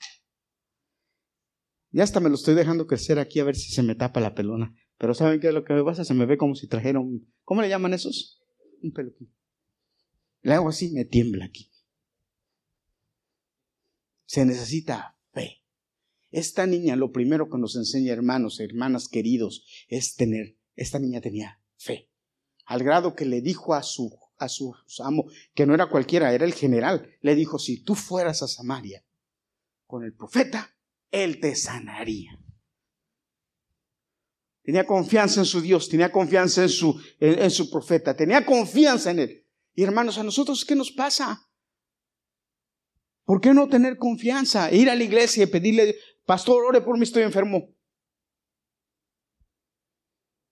Ya 1.90 2.04
hasta 2.04 2.20
me 2.20 2.30
lo 2.30 2.36
estoy 2.36 2.54
dejando 2.54 2.86
crecer 2.86 3.18
aquí 3.18 3.38
a 3.40 3.44
ver 3.44 3.54
si 3.54 3.70
se 3.70 3.82
me 3.82 3.94
tapa 3.94 4.20
la 4.20 4.34
pelona. 4.34 4.74
Pero 4.96 5.14
¿saben 5.14 5.40
qué 5.40 5.48
es 5.48 5.54
lo 5.54 5.64
que 5.64 5.74
me 5.74 5.84
pasa? 5.84 6.04
Se 6.04 6.14
me 6.14 6.26
ve 6.26 6.38
como 6.38 6.54
si 6.54 6.66
trajera 6.66 7.00
un... 7.00 7.32
¿Cómo 7.42 7.60
le 7.60 7.68
llaman 7.68 7.92
esos? 7.92 8.40
Un 8.82 8.92
peluquín. 8.92 9.32
Le 10.42 10.54
hago 10.54 10.68
así, 10.68 10.90
me 10.90 11.04
tiembla 11.04 11.46
aquí. 11.46 11.70
Se 14.26 14.44
necesita 14.44 15.16
fe. 15.32 15.62
Esta 16.30 16.66
niña, 16.66 16.96
lo 16.96 17.12
primero 17.12 17.49
que 17.49 17.58
nos 17.58 17.76
enseña, 17.76 18.12
hermanos, 18.12 18.61
hermanas 18.61 19.08
queridos, 19.08 19.66
es 19.88 20.14
tener, 20.14 20.56
esta 20.76 20.99
niña 20.99 21.20
tenía 21.20 21.61
fe 21.76 22.12
al 22.66 22.82
grado 22.82 23.14
que 23.14 23.25
le 23.25 23.40
dijo 23.40 23.75
a 23.75 23.82
su, 23.82 24.18
a 24.38 24.49
su 24.49 24.75
amo, 25.04 25.26
que 25.54 25.66
no 25.66 25.75
era 25.75 25.88
cualquiera, 25.88 26.32
era 26.32 26.44
el 26.44 26.54
general, 26.54 27.08
le 27.20 27.34
dijo, 27.34 27.58
si 27.58 27.82
tú 27.82 27.94
fueras 27.94 28.42
a 28.42 28.49
Samaria 28.49 29.04
con 29.87 30.04
el 30.04 30.14
profeta, 30.14 30.75
él 31.11 31.38
te 31.40 31.54
sanaría. 31.54 32.38
Tenía 34.62 34.87
confianza 34.87 35.40
en 35.40 35.46
su 35.46 35.61
Dios, 35.61 35.88
tenía 35.88 36.11
confianza 36.11 36.62
en 36.62 36.68
su, 36.68 36.99
en, 37.18 37.50
su 37.50 37.68
profeta, 37.68 38.16
tenía 38.16 38.46
confianza 38.46 39.11
en 39.11 39.18
él. 39.18 39.41
Y 39.74 39.82
hermanos, 39.84 40.18
a 40.18 40.22
nosotros, 40.22 40.64
¿qué 40.64 40.74
nos 40.74 40.90
pasa? 40.90 41.48
¿Por 43.24 43.40
qué 43.40 43.54
no 43.54 43.68
tener 43.68 43.96
confianza? 43.96 44.72
Ir 44.72 44.90
a 44.90 44.94
la 44.94 45.04
iglesia 45.04 45.44
y 45.44 45.46
pedirle, 45.46 45.96
pastor, 46.26 46.64
ore 46.64 46.80
por 46.80 46.98
mí, 46.98 47.04
estoy 47.04 47.22
enfermo. 47.22 47.74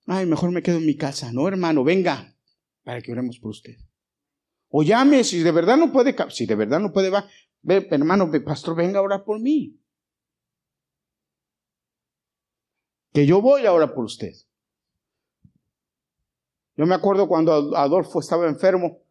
Ay, 0.07 0.27
mejor 0.27 0.51
me 0.51 0.63
quedo 0.63 0.79
en 0.79 0.87
mi 0.87 0.97
casa. 0.97 1.33
No, 1.33 1.47
hermano, 1.47 1.85
venga 1.85 2.35
para 2.83 3.01
que 3.03 3.13
oremos 3.13 3.39
por 3.39 3.51
usted. 3.51 3.77
O 4.69 4.83
llame, 4.83 5.25
si 5.25 5.43
de 5.43 5.53
verdad 5.53 5.77
no 5.77 5.93
puede, 5.93 6.17
si 6.31 6.47
de 6.47 6.55
verdad 6.55 6.81
no 6.81 6.93
puede, 6.93 7.11
va, 7.11 7.29
ve, 7.61 7.87
hermano, 7.91 8.31
pastor, 8.45 8.77
venga 8.77 9.01
a 9.01 9.03
orar 9.03 9.25
por 9.25 9.41
mí. 9.41 9.79
Que 13.13 13.27
yo 13.27 13.43
voy 13.43 13.67
a 13.67 13.73
orar 13.73 13.93
por 13.93 14.05
usted. 14.05 14.33
Yo 16.77 16.87
me 16.87 16.95
acuerdo 16.95 17.29
cuando 17.29 17.77
Adolfo 17.77 18.21
estaba 18.21 18.49
enfermo, 18.49 19.03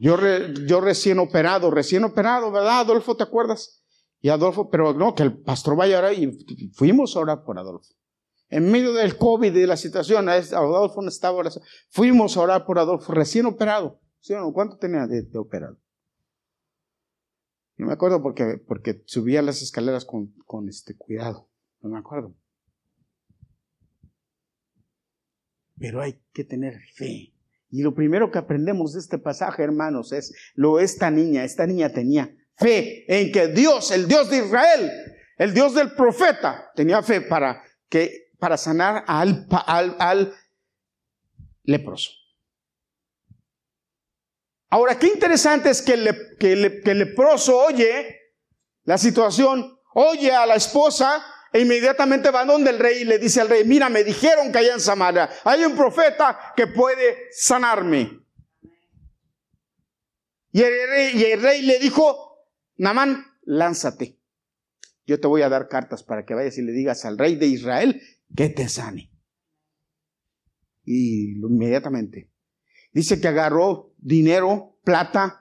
yo, 0.00 0.80
recién 0.80 1.18
operado, 1.18 1.70
recién 1.70 2.04
operado, 2.04 2.50
¿verdad, 2.50 2.80
Adolfo? 2.80 3.16
¿Te 3.16 3.22
acuerdas? 3.22 3.82
Y 4.20 4.30
Adolfo, 4.30 4.70
pero 4.70 4.94
no, 4.94 5.14
que 5.14 5.22
el 5.22 5.36
pastor 5.42 5.76
vaya 5.76 5.96
a 5.96 5.98
orar 6.00 6.14
y 6.14 6.70
fuimos 6.74 7.14
a 7.16 7.20
orar 7.20 7.44
por 7.44 7.58
Adolfo 7.58 7.94
en 8.54 8.70
medio 8.70 8.92
del 8.92 9.16
COVID 9.16 9.52
y 9.52 9.60
de 9.60 9.66
la 9.66 9.76
situación, 9.76 10.28
Adolfo 10.28 11.02
no 11.02 11.08
estaba 11.08 11.42
fuimos 11.88 12.36
a 12.36 12.40
orar 12.40 12.64
por 12.64 12.78
Adolfo, 12.78 13.12
recién 13.12 13.46
operado. 13.46 14.00
¿Cuánto 14.52 14.78
tenía 14.78 15.08
de, 15.08 15.26
operado? 15.36 15.76
No 17.76 17.86
me 17.86 17.92
acuerdo 17.92 18.22
porque, 18.22 18.62
porque 18.64 19.02
subía 19.06 19.42
las 19.42 19.60
escaleras 19.60 20.04
con, 20.04 20.32
con 20.46 20.68
este 20.68 20.96
cuidado, 20.96 21.50
no 21.80 21.90
me 21.90 21.98
acuerdo. 21.98 22.34
Pero 25.76 26.00
hay 26.00 26.22
que 26.32 26.44
tener 26.44 26.80
fe. 26.94 27.33
Y 27.74 27.82
lo 27.82 27.92
primero 27.92 28.30
que 28.30 28.38
aprendemos 28.38 28.92
de 28.92 29.00
este 29.00 29.18
pasaje, 29.18 29.64
hermanos, 29.64 30.12
es 30.12 30.32
lo 30.54 30.78
esta 30.78 31.10
niña, 31.10 31.42
esta 31.42 31.66
niña 31.66 31.88
tenía 31.88 32.32
fe 32.56 33.04
en 33.08 33.32
que 33.32 33.48
Dios, 33.48 33.90
el 33.90 34.06
Dios 34.06 34.30
de 34.30 34.46
Israel, 34.46 34.92
el 35.38 35.52
Dios 35.52 35.74
del 35.74 35.90
profeta, 35.90 36.70
tenía 36.76 37.02
fe 37.02 37.20
para 37.20 37.64
que 37.88 38.28
para 38.38 38.56
sanar 38.56 39.02
al, 39.08 39.48
al, 39.98 40.32
leproso. 41.64 42.12
Ahora, 44.70 44.96
qué 44.96 45.08
interesante 45.08 45.70
es 45.70 45.82
que, 45.82 45.96
que, 46.38 46.52
el 46.52 46.98
leproso 47.00 47.58
oye 47.58 48.20
la 48.84 48.98
situación, 48.98 49.80
oye 49.94 50.30
a 50.30 50.46
la 50.46 50.54
esposa 50.54 51.26
e 51.54 51.60
inmediatamente 51.60 52.32
va 52.32 52.44
donde 52.44 52.70
el 52.70 52.80
rey 52.80 53.02
y 53.02 53.04
le 53.04 53.16
dice 53.16 53.40
al 53.40 53.48
rey, 53.48 53.64
mira, 53.64 53.88
me 53.88 54.02
dijeron 54.02 54.50
que 54.50 54.58
allá 54.58 54.74
en 54.74 54.80
Samaria 54.80 55.30
hay 55.44 55.64
un 55.64 55.76
profeta 55.76 56.52
que 56.56 56.66
puede 56.66 57.28
sanarme. 57.30 58.24
Y 60.50 60.62
el 60.62 61.40
rey, 61.40 61.62
le 61.62 61.78
dijo, 61.78 62.48
Namán, 62.76 63.24
lánzate. 63.44 64.18
Yo 65.06 65.20
te 65.20 65.28
voy 65.28 65.42
a 65.42 65.48
dar 65.48 65.68
cartas 65.68 66.02
para 66.02 66.24
que 66.24 66.34
vayas 66.34 66.58
y 66.58 66.62
le 66.62 66.72
digas 66.72 67.04
al 67.04 67.18
rey 67.18 67.36
de 67.36 67.46
Israel 67.46 68.02
que 68.34 68.48
te 68.48 68.68
sane. 68.68 69.12
Y 70.82 71.34
inmediatamente. 71.38 72.32
Dice 72.92 73.20
que 73.20 73.28
agarró 73.28 73.94
dinero, 73.98 74.76
plata. 74.82 75.40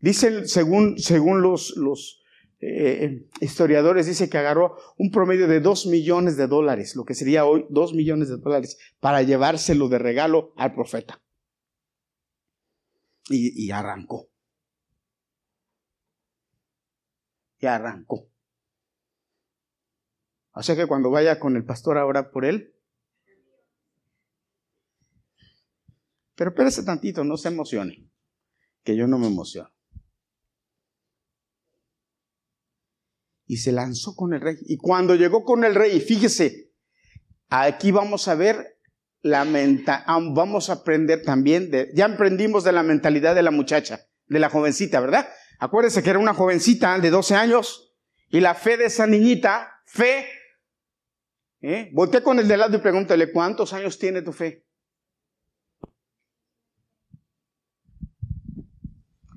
Dice, 0.00 0.48
según, 0.48 0.98
según 0.98 1.42
los, 1.42 1.76
los 1.76 2.17
eh, 2.60 3.28
historiadores, 3.40 4.06
dice 4.06 4.28
que 4.28 4.38
agarró 4.38 4.76
un 4.96 5.10
promedio 5.10 5.46
de 5.46 5.60
dos 5.60 5.86
millones 5.86 6.36
de 6.36 6.46
dólares, 6.46 6.96
lo 6.96 7.04
que 7.04 7.14
sería 7.14 7.44
hoy 7.44 7.66
dos 7.70 7.94
millones 7.94 8.28
de 8.28 8.38
dólares, 8.38 8.78
para 9.00 9.22
llevárselo 9.22 9.88
de 9.88 9.98
regalo 9.98 10.52
al 10.56 10.74
profeta. 10.74 11.22
Y, 13.28 13.66
y 13.66 13.70
arrancó. 13.70 14.28
Y 17.60 17.66
arrancó. 17.66 18.28
O 20.52 20.62
sea 20.62 20.74
que 20.74 20.86
cuando 20.86 21.10
vaya 21.10 21.38
con 21.38 21.56
el 21.56 21.64
pastor 21.64 21.98
ahora 21.98 22.30
por 22.30 22.44
él, 22.44 22.74
Pero 26.38 26.50
espérese 26.50 26.84
tantito, 26.84 27.24
no 27.24 27.36
se 27.36 27.48
emocione, 27.48 28.08
que 28.84 28.96
yo 28.96 29.08
no 29.08 29.18
me 29.18 29.26
emociono. 29.26 29.68
Y 33.48 33.56
se 33.56 33.72
lanzó 33.72 34.14
con 34.14 34.32
el 34.32 34.40
rey. 34.40 34.56
Y 34.60 34.76
cuando 34.76 35.16
llegó 35.16 35.42
con 35.42 35.64
el 35.64 35.74
rey, 35.74 35.98
fíjese, 36.00 36.70
aquí 37.48 37.90
vamos 37.90 38.28
a 38.28 38.36
ver 38.36 38.78
la 39.22 39.46
ah, 40.06 40.20
vamos 40.32 40.70
a 40.70 40.74
aprender 40.74 41.22
también 41.22 41.70
de, 41.70 41.90
ya 41.94 42.06
aprendimos 42.06 42.62
de 42.62 42.72
la 42.72 42.82
mentalidad 42.82 43.34
de 43.34 43.42
la 43.42 43.50
muchacha, 43.50 44.06
de 44.26 44.38
la 44.38 44.48
jovencita, 44.48 45.00
¿verdad? 45.00 45.28
Acuérdese 45.58 46.02
que 46.02 46.10
era 46.10 46.18
una 46.18 46.34
jovencita 46.34 46.96
de 46.98 47.10
12 47.10 47.34
años 47.34 47.96
y 48.28 48.40
la 48.40 48.54
fe 48.54 48.76
de 48.76 48.84
esa 48.84 49.06
niñita, 49.06 49.68
fe, 49.86 50.26
¿eh? 51.60 51.90
Volté 51.92 52.22
con 52.22 52.38
el 52.38 52.46
de 52.46 52.56
lado 52.56 52.76
y 52.76 52.80
pregúntale, 52.80 53.32
¿cuántos 53.32 53.72
años 53.72 53.98
tiene 53.98 54.22
tu 54.22 54.32
fe? 54.32 54.66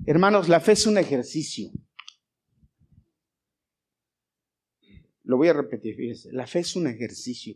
Hermanos, 0.06 0.50
la 0.50 0.60
fe 0.60 0.74
es 0.74 0.86
un 0.88 0.98
ejercicio. 0.98 1.70
Lo 5.24 5.38
voy 5.38 5.50
a 5.50 5.54
repetir, 5.54 5.96
fíjese, 5.96 6.32
la 6.32 6.48
fe 6.48 6.60
es 6.60 6.76
un 6.76 6.88
ejercicio. 6.88 7.56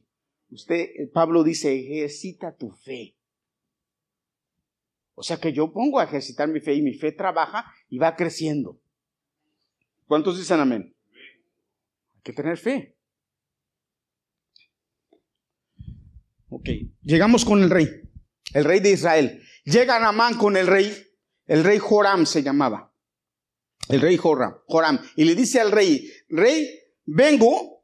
Usted, 0.50 1.12
Pablo 1.13 1.43
dice, 1.43 1.75
ejercita 1.77 2.55
tu 2.55 2.69
fe. 2.69 3.15
O 5.15 5.24
sea 5.24 5.38
que 5.38 5.53
yo 5.53 5.72
pongo 5.72 6.00
a 6.00 6.03
ejercitar 6.03 6.48
mi 6.48 6.60
fe 6.60 6.75
y 6.75 6.81
mi 6.81 6.93
fe 6.93 7.12
trabaja 7.12 7.72
y 7.89 7.98
va 7.98 8.15
creciendo. 8.15 8.79
¿Cuántos 10.07 10.38
dicen 10.38 10.60
amén? 10.60 10.95
Hay 12.15 12.22
que 12.22 12.34
tener 12.34 12.57
fe. 12.57 12.95
Ok, 16.50 16.69
llegamos 17.01 17.43
con 17.43 17.63
el 17.63 17.69
rey, 17.69 17.88
el 18.53 18.65
rey 18.65 18.79
de 18.79 18.91
Israel. 18.91 19.41
Llega 19.63 20.00
Namán 20.00 20.38
con 20.38 20.57
el 20.57 20.67
rey 20.67 21.05
el 21.48 21.63
rey 21.63 21.79
Joram 21.79 22.25
se 22.25 22.41
llamaba. 22.41 22.91
El 23.88 24.01
rey 24.01 24.17
Joram, 24.17 24.55
Joram. 24.67 25.00
Y 25.15 25.25
le 25.25 25.36
dice 25.36 25.60
al 25.60 25.72
rey, 25.72 26.12
rey, 26.29 26.67
vengo 27.05 27.83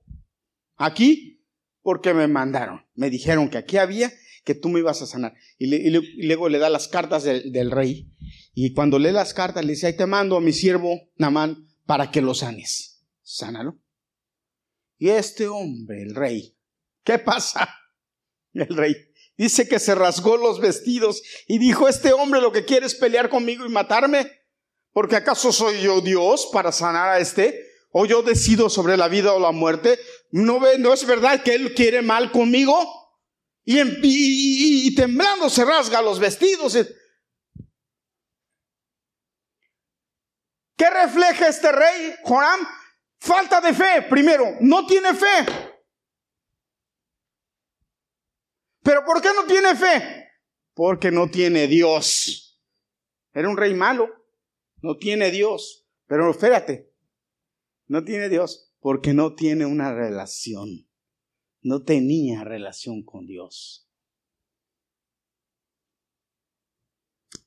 aquí 0.77 1.45
porque 1.81 2.13
me 2.13 2.27
mandaron. 2.27 2.85
Me 2.93 3.09
dijeron 3.09 3.49
que 3.49 3.57
aquí 3.57 3.77
había, 3.77 4.11
que 4.43 4.55
tú 4.55 4.69
me 4.69 4.79
ibas 4.79 5.01
a 5.01 5.07
sanar. 5.07 5.33
Y, 5.57 6.25
luego 6.25 6.49
le 6.49 6.59
da 6.59 6.69
las 6.69 6.87
cartas 6.87 7.23
del, 7.23 7.71
rey. 7.71 8.11
Y 8.53 8.73
cuando 8.73 8.99
lee 8.99 9.11
las 9.11 9.33
cartas, 9.33 9.63
le 9.65 9.73
dice, 9.73 9.87
ahí 9.87 9.95
te 9.95 10.05
mando 10.05 10.37
a 10.37 10.41
mi 10.41 10.53
siervo 10.53 10.99
Namán 11.15 11.67
para 11.85 12.11
que 12.11 12.21
lo 12.21 12.33
sanes. 12.33 13.03
Sánalo. 13.21 13.79
Y 14.97 15.09
este 15.09 15.47
hombre, 15.47 16.03
el 16.03 16.13
rey, 16.13 16.55
¿qué 17.03 17.17
pasa? 17.17 17.67
El 18.53 18.67
rey 18.75 18.93
Dice 19.41 19.67
que 19.67 19.79
se 19.79 19.95
rasgó 19.95 20.37
los 20.37 20.59
vestidos 20.59 21.23
y 21.47 21.57
dijo, 21.57 21.87
este 21.87 22.13
hombre 22.13 22.41
lo 22.41 22.51
que 22.51 22.63
quiere 22.63 22.85
es 22.85 22.93
pelear 22.93 23.27
conmigo 23.27 23.65
y 23.65 23.69
matarme. 23.69 24.31
Porque 24.91 25.15
acaso 25.15 25.51
soy 25.51 25.81
yo 25.81 25.99
Dios 25.99 26.49
para 26.53 26.71
sanar 26.71 27.09
a 27.09 27.19
este? 27.19 27.70
¿O 27.91 28.05
yo 28.05 28.21
decido 28.21 28.69
sobre 28.69 28.95
la 28.97 29.07
vida 29.07 29.33
o 29.33 29.39
la 29.39 29.51
muerte? 29.51 29.99
¿No, 30.31 30.59
no 30.79 30.93
es 30.93 31.05
verdad 31.05 31.43
que 31.43 31.53
él 31.53 31.73
quiere 31.73 32.01
mal 32.01 32.31
conmigo? 32.31 32.73
Y, 33.65 33.79
y 34.87 34.95
temblando 34.95 35.49
se 35.49 35.65
rasga 35.65 36.01
los 36.01 36.19
vestidos. 36.19 36.77
¿Qué 40.77 40.89
refleja 40.89 41.47
este 41.47 41.71
rey, 41.71 42.15
Joram? 42.23 42.59
Falta 43.19 43.61
de 43.61 43.73
fe, 43.73 44.01
primero, 44.09 44.45
no 44.61 44.87
tiene 44.87 45.13
fe. 45.13 45.45
¿Pero 48.81 49.05
por 49.05 49.21
qué 49.21 49.29
no 49.35 49.45
tiene 49.45 49.75
fe? 49.75 50.31
Porque 50.73 51.11
no 51.11 51.29
tiene 51.29 51.67
Dios. 51.67 52.59
Era 53.33 53.47
un 53.47 53.57
rey 53.57 53.73
malo. 53.73 54.09
No 54.81 54.97
tiene 54.97 55.29
Dios. 55.29 55.85
Pero 56.07 56.31
espérate. 56.31 56.90
No 57.91 58.05
tiene 58.05 58.29
Dios 58.29 58.73
porque 58.79 59.13
no 59.13 59.35
tiene 59.35 59.65
una 59.65 59.93
relación. 59.93 60.87
No 61.61 61.83
tenía 61.83 62.45
relación 62.45 63.03
con 63.03 63.27
Dios. 63.27 63.85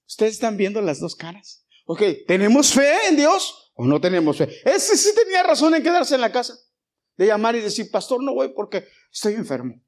¿Ustedes 0.06 0.34
están 0.34 0.58
viendo 0.58 0.82
las 0.82 1.00
dos 1.00 1.16
caras? 1.16 1.66
Ok, 1.86 2.02
¿tenemos 2.26 2.74
fe 2.74 3.08
en 3.08 3.16
Dios 3.16 3.72
o 3.74 3.86
no 3.86 3.98
tenemos 4.02 4.36
fe? 4.36 4.60
Ese 4.66 4.98
sí 4.98 5.14
tenía 5.14 5.42
razón 5.42 5.74
en 5.76 5.82
quedarse 5.82 6.14
en 6.14 6.20
la 6.20 6.30
casa. 6.30 6.54
De 7.16 7.24
llamar 7.26 7.56
y 7.56 7.60
decir, 7.60 7.90
pastor, 7.90 8.22
no 8.22 8.34
voy 8.34 8.52
porque 8.54 8.86
estoy 9.10 9.32
enfermo. 9.32 9.82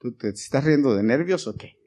¿Tú 0.00 0.16
te 0.16 0.30
estás 0.30 0.64
riendo 0.64 0.92
de 0.96 1.04
nervios 1.04 1.46
o 1.46 1.54
qué? 1.54 1.78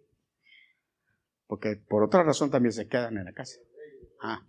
Porque 1.45 1.75
por 1.75 2.03
otra 2.03 2.23
razón 2.23 2.49
también 2.49 2.71
se 2.71 2.87
quedan 2.87 3.17
en 3.17 3.25
la 3.25 3.33
casa. 3.33 3.59
Ah, 4.21 4.47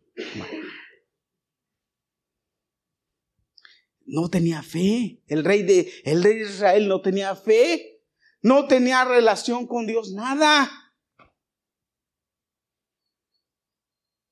No 4.06 4.28
tenía 4.28 4.62
fe. 4.62 5.22
El 5.26 5.44
rey 5.44 5.62
de, 5.62 5.92
el 6.04 6.22
rey 6.22 6.38
de 6.38 6.44
Israel 6.44 6.88
no 6.88 7.00
tenía 7.00 7.34
fe. 7.36 8.02
No 8.42 8.66
tenía 8.68 9.04
relación 9.04 9.66
con 9.66 9.86
Dios, 9.86 10.12
nada. 10.12 10.70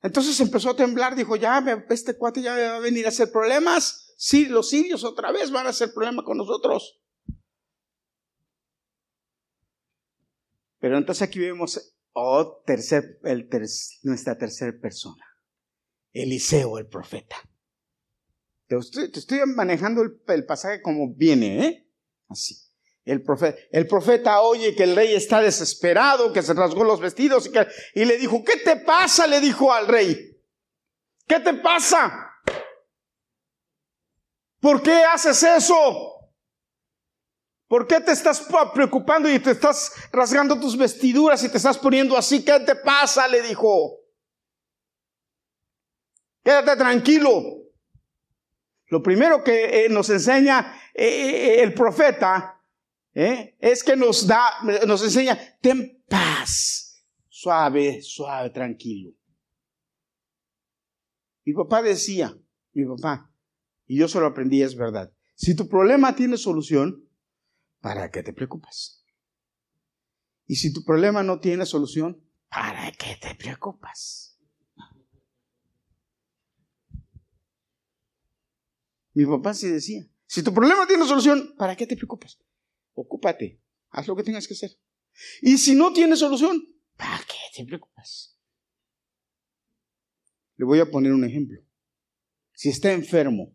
Entonces 0.03 0.38
empezó 0.40 0.71
a 0.71 0.77
temblar, 0.77 1.14
dijo, 1.14 1.37
ya, 1.37 1.64
este 1.88 2.18
cuate 2.18 2.42
ya 2.42 2.55
va 2.55 2.77
a 2.77 2.81
venir 2.81 3.07
a 3.07 3.11
hacer 3.11 3.31
problemas. 3.31 4.12
Sí, 4.18 4.47
los 4.47 4.68
sirios 4.68 5.05
otra 5.05 5.33
vez 5.33 5.51
van 5.51 5.66
a 5.66 5.71
hacer 5.71 5.95
problemas 5.95 6.25
con 6.25 6.37
nosotros. 6.37 7.01
Pero 10.81 10.99
entonces 10.99 11.23
aquí 11.23 11.38
vemos 11.38 11.95
oh, 12.12 12.62
tercer, 12.66 13.21
nuestra 14.03 14.37
tercera 14.37 14.77
persona, 14.81 15.25
Eliseo, 16.12 16.79
el 16.79 16.87
profeta. 16.87 17.37
Te 18.66 18.77
estoy, 19.18 19.40
manejando 19.46 20.03
el, 20.03 20.46
pasaje 20.46 20.81
como 20.81 21.12
viene, 21.14 21.66
¿eh? 21.66 21.88
Así. 22.29 22.57
El 23.05 23.22
profeta, 23.22 23.59
el 23.72 23.87
profeta 23.87 24.40
oye 24.42 24.77
que 24.77 24.85
el 24.85 24.94
rey 24.94 25.12
está 25.14 25.42
desesperado, 25.42 26.33
que 26.33 26.40
se 26.40 26.55
rasgó 26.55 26.85
los 26.85 27.01
vestidos 27.01 27.51
y, 27.94 28.05
le 28.05 28.16
dijo, 28.16 28.44
¿qué 28.44 28.59
te 28.59 28.77
pasa? 28.77 29.27
Le 29.27 29.40
dijo 29.40 29.72
al 29.72 29.88
rey. 29.88 30.40
¿Qué 31.27 31.40
te 31.40 31.55
pasa? 31.55 32.31
¿Por 34.61 34.83
qué 34.83 35.03
haces 35.05 35.42
eso? 35.42 36.12
¿Por 37.66 37.87
qué 37.88 38.01
te 38.01 38.12
estás 38.12 38.46
preocupando 38.72 39.29
y 39.29 39.38
te 39.40 39.51
estás 39.51 39.92
rasgando 40.12 40.61
tus 40.61 40.77
vestiduras 40.77 41.42
y 41.42 41.48
te 41.48 41.57
estás 41.57 41.77
poniendo 41.77 42.16
así? 42.16 42.44
¿Qué 42.44 42.61
te 42.61 42.77
pasa? 42.77 43.27
Le 43.27 43.42
dijo. 43.42 44.02
Quédate 46.43 46.77
tranquilo. 46.77 47.63
Lo 48.89 49.03
primero 49.03 49.43
que 49.43 49.85
eh, 49.85 49.89
nos 49.89 50.11
enseña 50.11 50.75
eh, 50.95 51.07
eh, 51.07 51.63
el 51.63 51.73
profeta 51.73 52.59
es 53.15 53.85
que 53.85 53.95
nos 53.95 54.27
da, 54.27 54.43
nos 54.87 55.05
enseña, 55.05 55.39
ten 55.61 56.03
paz, 56.09 57.05
suave, 57.29 58.01
suave, 58.01 58.49
tranquilo. 58.51 59.13
Mi 61.45 61.53
papá 61.53 61.83
decía, 61.83 62.35
mi 62.73 62.87
papá, 62.87 63.31
y 63.87 63.99
yo 63.99 64.09
se 64.09 64.19
lo 64.19 64.27
aprendí, 64.27 64.63
es 64.63 64.77
verdad, 64.77 65.13
si 65.35 65.55
tu 65.55 65.69
problema 65.69 66.15
tiene 66.15 66.39
solución, 66.39 67.07
¿para 67.81 68.11
qué 68.11 68.23
te 68.23 68.33
preocupas? 68.33 69.05
Y 70.47 70.57
si 70.57 70.73
tu 70.73 70.85
problema 70.85 71.23
no 71.23 71.41
tiene 71.41 71.67
solución, 71.67 72.25
¿para 72.49 72.93
qué 72.93 73.19
te 73.21 73.35
preocupas? 73.35 74.32
Mi 79.14 79.27
papá 79.27 79.55
sí 79.55 79.68
decía, 79.68 80.07
si 80.27 80.42
tu 80.42 80.53
problema 80.55 80.87
tiene 80.87 81.07
solución, 81.07 81.55
¿para 81.57 81.77
qué 81.77 81.87
te 81.87 81.96
preocupas? 81.96 82.38
Ocúpate, 82.94 83.61
haz 83.90 84.07
lo 84.07 84.16
que 84.16 84.22
tengas 84.22 84.46
que 84.46 84.55
hacer. 84.55 84.79
Y 85.40 85.59
si 85.59 85.75
no 85.75 85.92
tiene 85.92 86.16
solución, 86.16 86.62
¿para 86.96 87.18
qué 87.18 87.37
te 87.55 87.64
preocupas? 87.64 88.38
Le 90.57 90.64
voy 90.64 90.81
a 90.81 90.90
poner 90.90 91.12
un 91.12 91.25
ejemplo. 91.25 91.61
Si 92.53 92.68
está 92.68 92.92
enfermo 92.92 93.55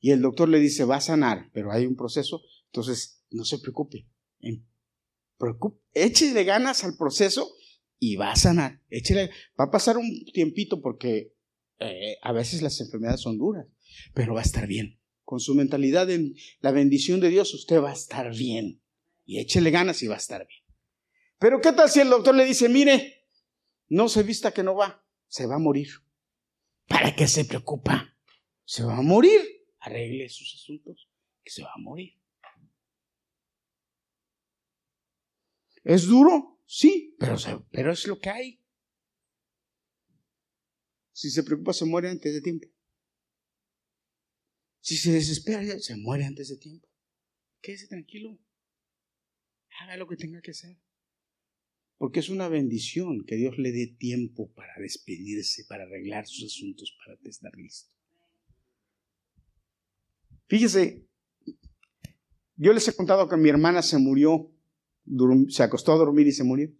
y 0.00 0.10
el 0.10 0.20
doctor 0.20 0.48
le 0.48 0.58
dice 0.58 0.84
va 0.84 0.96
a 0.96 1.00
sanar, 1.00 1.50
pero 1.52 1.72
hay 1.72 1.86
un 1.86 1.96
proceso, 1.96 2.42
entonces 2.66 3.24
no 3.30 3.44
se 3.44 3.58
preocupe. 3.58 4.06
Échele 5.94 6.44
ganas 6.44 6.84
al 6.84 6.96
proceso 6.96 7.52
y 7.98 8.16
va 8.16 8.32
a 8.32 8.36
sanar. 8.36 8.80
Échele, 8.90 9.30
va 9.58 9.64
a 9.64 9.70
pasar 9.70 9.96
un 9.96 10.24
tiempito 10.32 10.80
porque 10.80 11.34
eh, 11.78 12.16
a 12.22 12.32
veces 12.32 12.62
las 12.62 12.80
enfermedades 12.80 13.20
son 13.20 13.38
duras, 13.38 13.66
pero 14.14 14.34
va 14.34 14.40
a 14.40 14.44
estar 14.44 14.66
bien. 14.66 15.00
Con 15.24 15.40
su 15.40 15.54
mentalidad 15.54 16.10
en 16.10 16.34
la 16.60 16.72
bendición 16.72 17.20
de 17.20 17.28
Dios, 17.28 17.54
usted 17.54 17.80
va 17.80 17.90
a 17.90 17.94
estar 17.94 18.34
bien. 18.34 18.82
Y 19.24 19.38
échele 19.38 19.70
ganas 19.70 20.02
y 20.02 20.08
va 20.08 20.14
a 20.14 20.18
estar 20.18 20.46
bien. 20.46 20.62
Pero 21.38 21.60
¿qué 21.60 21.72
tal 21.72 21.88
si 21.90 22.00
el 22.00 22.10
doctor 22.10 22.34
le 22.34 22.44
dice, 22.44 22.68
mire, 22.68 23.28
no 23.88 24.08
se 24.08 24.22
vista 24.22 24.52
que 24.52 24.62
no 24.62 24.74
va, 24.74 25.04
se 25.28 25.46
va 25.46 25.56
a 25.56 25.58
morir? 25.58 25.88
¿Para 26.86 27.14
qué 27.14 27.26
se 27.26 27.44
preocupa? 27.44 28.16
Se 28.64 28.84
va 28.84 28.96
a 28.96 29.02
morir. 29.02 29.40
Arregle 29.80 30.28
sus 30.28 30.54
asuntos, 30.54 31.10
que 31.42 31.50
se 31.50 31.62
va 31.62 31.70
a 31.74 31.80
morir. 31.80 32.12
¿Es 35.84 36.06
duro? 36.06 36.60
Sí, 36.64 37.16
pero, 37.18 37.36
pero 37.70 37.92
es 37.92 38.06
lo 38.06 38.18
que 38.18 38.30
hay. 38.30 38.64
Si 41.12 41.30
se 41.30 41.42
preocupa, 41.42 41.72
se 41.72 41.84
muere 41.84 42.08
antes 42.08 42.32
de 42.32 42.40
tiempo. 42.40 42.68
Si 44.82 44.96
se 44.96 45.12
desespera, 45.12 45.78
se 45.78 45.96
muere 45.96 46.24
antes 46.24 46.48
de 46.48 46.56
tiempo. 46.56 46.88
Quédese 47.60 47.86
tranquilo. 47.86 48.38
Haga 49.80 49.96
lo 49.96 50.08
que 50.08 50.16
tenga 50.16 50.42
que 50.42 50.50
hacer. 50.50 50.76
Porque 51.98 52.18
es 52.18 52.28
una 52.28 52.48
bendición 52.48 53.24
que 53.24 53.36
Dios 53.36 53.56
le 53.58 53.70
dé 53.70 53.86
tiempo 53.86 54.52
para 54.52 54.74
despedirse, 54.80 55.64
para 55.68 55.84
arreglar 55.84 56.26
sus 56.26 56.52
asuntos, 56.52 56.96
para 56.98 57.16
estar 57.30 57.52
listo. 57.56 57.92
Fíjese, 60.48 61.06
yo 62.56 62.72
les 62.72 62.88
he 62.88 62.96
contado 62.96 63.28
que 63.28 63.36
mi 63.36 63.48
hermana 63.48 63.82
se 63.82 63.98
murió, 63.98 64.52
se 65.48 65.62
acostó 65.62 65.92
a 65.92 65.96
dormir 65.96 66.26
y 66.26 66.32
se 66.32 66.42
murió. 66.42 66.70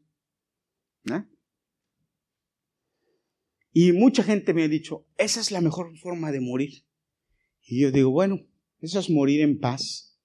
Y 3.73 3.93
mucha 3.93 4.25
gente 4.25 4.53
me 4.53 4.65
ha 4.65 4.69
dicho, 4.69 5.07
esa 5.17 5.41
es 5.41 5.53
la 5.53 5.61
mejor 5.61 5.97
forma 5.99 6.33
de 6.33 6.41
morir. 6.41 6.85
Y 7.65 7.81
yo 7.81 7.91
digo, 7.91 8.11
bueno, 8.11 8.41
eso 8.81 8.99
es 8.99 9.11
morir 9.11 9.41
en 9.41 9.61
paz. 9.61 10.19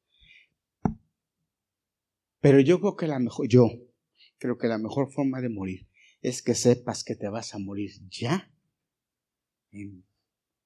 Pero 2.40 2.60
yo 2.60 2.80
creo 2.80 2.96
que 2.96 3.08
la 3.08 3.20
mejor, 3.20 3.48
yo 3.48 3.70
creo 4.38 4.58
que 4.58 4.68
la 4.68 4.78
mejor 4.78 5.12
forma 5.12 5.42
de 5.42 5.50
morir 5.50 5.88
es 6.22 6.42
que 6.42 6.56
sepas 6.56 7.04
que 7.04 7.16
te 7.16 7.30
vas 7.30 7.54
a 7.54 7.60
morir 7.60 7.92
ya, 8.10 8.52
en 9.72 10.06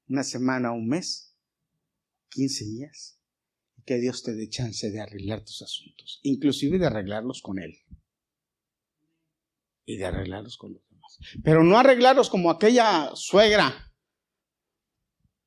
una 0.07 0.23
semana, 0.23 0.71
un 0.71 0.87
mes, 0.87 1.35
15 2.29 2.65
días, 2.65 3.19
que 3.85 3.97
Dios 3.97 4.23
te 4.23 4.33
dé 4.33 4.47
chance 4.49 4.89
de 4.89 5.01
arreglar 5.01 5.43
tus 5.43 5.61
asuntos, 5.61 6.19
inclusive 6.23 6.77
de 6.77 6.85
arreglarlos 6.85 7.41
con 7.41 7.59
Él 7.59 7.77
y 9.85 9.97
de 9.97 10.05
arreglarlos 10.05 10.57
con 10.57 10.73
los 10.73 10.87
demás. 10.89 11.19
Pero 11.43 11.63
no 11.63 11.77
arreglarlos 11.77 12.29
como 12.29 12.51
aquella 12.51 13.11
suegra 13.15 13.90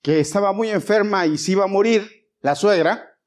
que 0.04 0.20
estaba 0.20 0.52
muy 0.52 0.68
enferma 0.68 1.24
y 1.24 1.38
se 1.38 1.52
iba 1.52 1.64
a 1.64 1.66
morir, 1.66 2.28
la 2.40 2.54
suegra, 2.54 3.18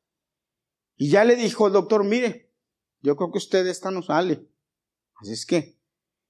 y 0.95 1.09
ya 1.09 1.25
le 1.25 1.35
dijo 1.35 1.65
el 1.65 1.73
doctor, 1.73 2.03
mire, 2.03 2.53
yo 3.01 3.15
creo 3.15 3.31
que 3.31 3.39
usted 3.39 3.65
esta 3.65 3.89
no 3.89 4.03
sale. 4.03 4.47
Así 5.15 5.33
es 5.33 5.47
que, 5.47 5.79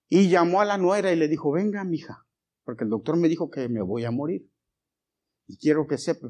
y 0.07 0.29
llamó 0.29 0.61
a 0.61 0.65
la 0.65 0.77
nuera 0.77 1.11
y 1.11 1.17
le 1.17 1.27
dijo, 1.27 1.51
venga, 1.51 1.83
mija, 1.83 2.25
porque 2.63 2.85
el 2.85 2.89
doctor 2.89 3.17
me 3.17 3.27
dijo 3.27 3.51
que 3.51 3.67
me 3.67 3.81
voy 3.81 4.05
a 4.05 4.11
morir. 4.11 4.49
Y 5.47 5.57
quiero 5.57 5.85
que 5.85 5.97
sepa, 5.97 6.29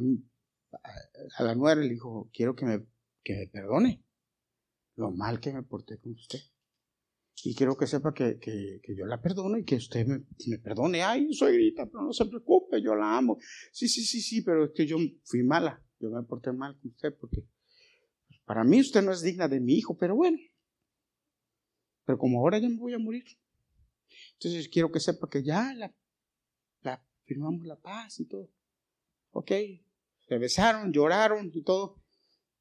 a 1.38 1.44
la 1.44 1.54
nuera 1.54 1.80
le 1.80 1.90
dijo, 1.90 2.28
quiero 2.34 2.56
que 2.56 2.66
me, 2.66 2.88
que 3.24 3.36
me 3.36 3.48
perdone 3.48 4.04
lo 4.96 5.12
mal 5.12 5.40
que 5.40 5.54
me 5.54 5.62
porté 5.62 6.00
con 6.00 6.14
usted. 6.14 6.40
Y 7.44 7.54
quiero 7.54 7.78
que 7.78 7.86
sepa 7.86 8.14
que, 8.14 8.40
que, 8.40 8.80
que 8.82 8.96
yo 8.96 9.06
la 9.06 9.22
perdono 9.22 9.58
y 9.58 9.64
que 9.64 9.76
usted 9.76 10.06
me, 10.08 10.24
me, 10.48 10.58
perdone. 10.58 11.04
Ay, 11.04 11.34
suegrita, 11.34 11.86
pero 11.86 12.04
no 12.04 12.14
se 12.14 12.26
preocupe, 12.26 12.82
yo 12.82 12.96
la 12.96 13.18
amo. 13.18 13.38
Sí, 13.72 13.88
sí, 13.88 14.04
sí, 14.04 14.22
sí, 14.22 14.42
pero 14.42 14.66
es 14.66 14.72
que 14.72 14.88
yo 14.88 14.98
fui 15.24 15.44
mala. 15.44 15.82
Yo 16.00 16.10
me 16.10 16.24
porté 16.24 16.52
mal 16.52 16.78
con 16.80 16.92
usted 16.92 17.16
porque 17.20 17.44
para 18.46 18.64
mí 18.64 18.80
usted 18.80 19.04
no 19.04 19.12
es 19.12 19.22
digna 19.22 19.48
de 19.48 19.60
mi 19.60 19.74
hijo, 19.76 19.96
pero 19.96 20.16
bueno. 20.16 20.38
Pero 22.06 22.18
como 22.18 22.40
ahora 22.40 22.58
ya 22.58 22.70
me 22.70 22.78
voy 22.78 22.94
a 22.94 23.00
morir. 23.00 23.26
Entonces 24.34 24.68
quiero 24.68 24.92
que 24.92 25.00
sepa 25.00 25.30
que 25.30 25.44
ya 25.44 25.74
la, 25.74 25.94
la 26.82 27.04
firmamos 27.26 27.66
la 27.66 27.76
paz 27.76 28.20
y 28.20 28.26
todo. 28.26 28.50
Ok, 29.32 29.52
se 30.28 30.38
besaron, 30.38 30.92
lloraron 30.92 31.52
y 31.54 31.62
todo. 31.62 32.02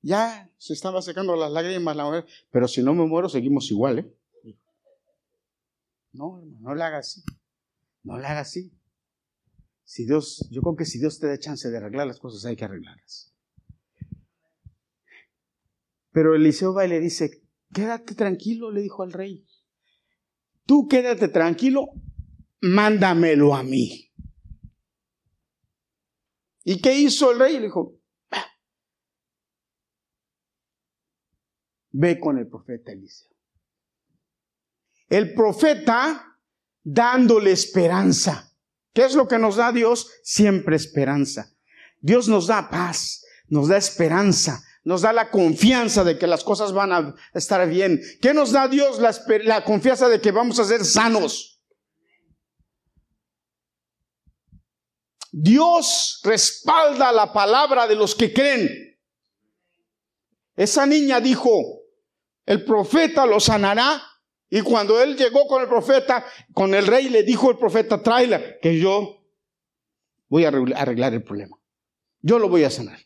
Ya 0.02 0.50
se 0.58 0.74
estaba 0.74 1.00
secando 1.00 1.34
las 1.34 1.50
lágrimas 1.50 1.96
la 1.96 2.04
mujer, 2.04 2.26
pero 2.50 2.68
si 2.68 2.82
no 2.82 2.94
me 2.94 3.06
muero 3.06 3.28
seguimos 3.28 3.70
igual, 3.70 4.00
¿eh? 4.00 4.16
No, 6.16 6.38
hermano, 6.38 6.58
no 6.60 6.74
le 6.74 6.82
haga 6.82 6.98
así. 6.98 7.22
No 8.02 8.18
le 8.18 8.26
haga 8.26 8.40
así. 8.40 8.72
Si 9.84 10.06
Dios, 10.06 10.48
yo 10.50 10.62
creo 10.62 10.76
que 10.76 10.86
si 10.86 10.98
Dios 10.98 11.18
te 11.20 11.26
da 11.26 11.38
chance 11.38 11.70
de 11.70 11.76
arreglar 11.76 12.06
las 12.06 12.18
cosas, 12.18 12.44
hay 12.44 12.56
que 12.56 12.64
arreglarlas. 12.64 13.34
Pero 16.10 16.34
Eliseo 16.34 16.72
va 16.72 16.86
y 16.86 16.88
le 16.88 17.00
dice, 17.00 17.42
quédate 17.72 18.14
tranquilo, 18.14 18.70
le 18.70 18.80
dijo 18.80 19.02
al 19.02 19.12
rey. 19.12 19.46
Tú 20.64 20.88
quédate 20.88 21.28
tranquilo, 21.28 21.88
mándamelo 22.62 23.54
a 23.54 23.62
mí. 23.62 24.10
¿Y 26.64 26.80
qué 26.80 26.98
hizo 26.98 27.30
el 27.30 27.38
rey? 27.38 27.56
Le 27.58 27.64
dijo, 27.64 28.00
ve 31.92 32.18
con 32.18 32.38
el 32.38 32.48
profeta 32.48 32.92
Eliseo 32.92 33.35
el 35.08 35.34
profeta 35.34 36.38
dándole 36.82 37.52
esperanza. 37.52 38.52
¿Qué 38.92 39.04
es 39.04 39.14
lo 39.14 39.28
que 39.28 39.38
nos 39.38 39.56
da 39.56 39.72
Dios? 39.72 40.10
Siempre 40.22 40.76
esperanza. 40.76 41.52
Dios 42.00 42.28
nos 42.28 42.46
da 42.46 42.70
paz, 42.70 43.24
nos 43.48 43.68
da 43.68 43.76
esperanza, 43.76 44.62
nos 44.84 45.02
da 45.02 45.12
la 45.12 45.30
confianza 45.30 46.04
de 46.04 46.18
que 46.18 46.26
las 46.26 46.44
cosas 46.44 46.72
van 46.72 46.92
a 46.92 47.14
estar 47.34 47.68
bien. 47.68 48.00
¿Qué 48.22 48.32
nos 48.32 48.52
da 48.52 48.68
Dios? 48.68 48.98
La, 49.00 49.14
la 49.44 49.64
confianza 49.64 50.08
de 50.08 50.20
que 50.20 50.30
vamos 50.30 50.58
a 50.58 50.64
ser 50.64 50.84
sanos. 50.84 51.60
Dios 55.30 56.20
respalda 56.24 57.12
la 57.12 57.32
palabra 57.32 57.86
de 57.86 57.96
los 57.96 58.14
que 58.14 58.32
creen. 58.32 58.96
Esa 60.54 60.86
niña 60.86 61.20
dijo, 61.20 61.82
el 62.46 62.64
profeta 62.64 63.26
lo 63.26 63.38
sanará 63.40 64.02
y 64.48 64.60
cuando 64.62 65.00
él 65.00 65.16
llegó 65.16 65.46
con 65.46 65.62
el 65.62 65.68
profeta, 65.68 66.24
con 66.52 66.74
el 66.74 66.86
rey, 66.86 67.08
le 67.08 67.22
dijo 67.22 67.50
el 67.50 67.58
profeta, 67.58 68.02
tráela, 68.02 68.58
que 68.60 68.78
yo 68.78 69.24
voy 70.28 70.44
a 70.44 70.48
arreglar 70.48 71.14
el 71.14 71.24
problema. 71.24 71.58
Yo 72.20 72.38
lo 72.38 72.48
voy 72.48 72.64
a 72.64 72.70
sanar. 72.70 72.98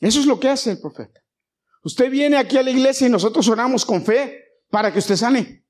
Eso 0.00 0.20
es 0.20 0.26
lo 0.26 0.40
que 0.40 0.48
hace 0.48 0.70
el 0.70 0.80
profeta. 0.80 1.22
Usted 1.82 2.10
viene 2.10 2.36
aquí 2.36 2.56
a 2.56 2.62
la 2.62 2.70
iglesia 2.70 3.06
y 3.06 3.10
nosotros 3.10 3.48
oramos 3.48 3.84
con 3.84 4.04
fe 4.04 4.44
para 4.70 4.92
que 4.92 4.98
usted 4.98 5.16
sane. 5.16 5.64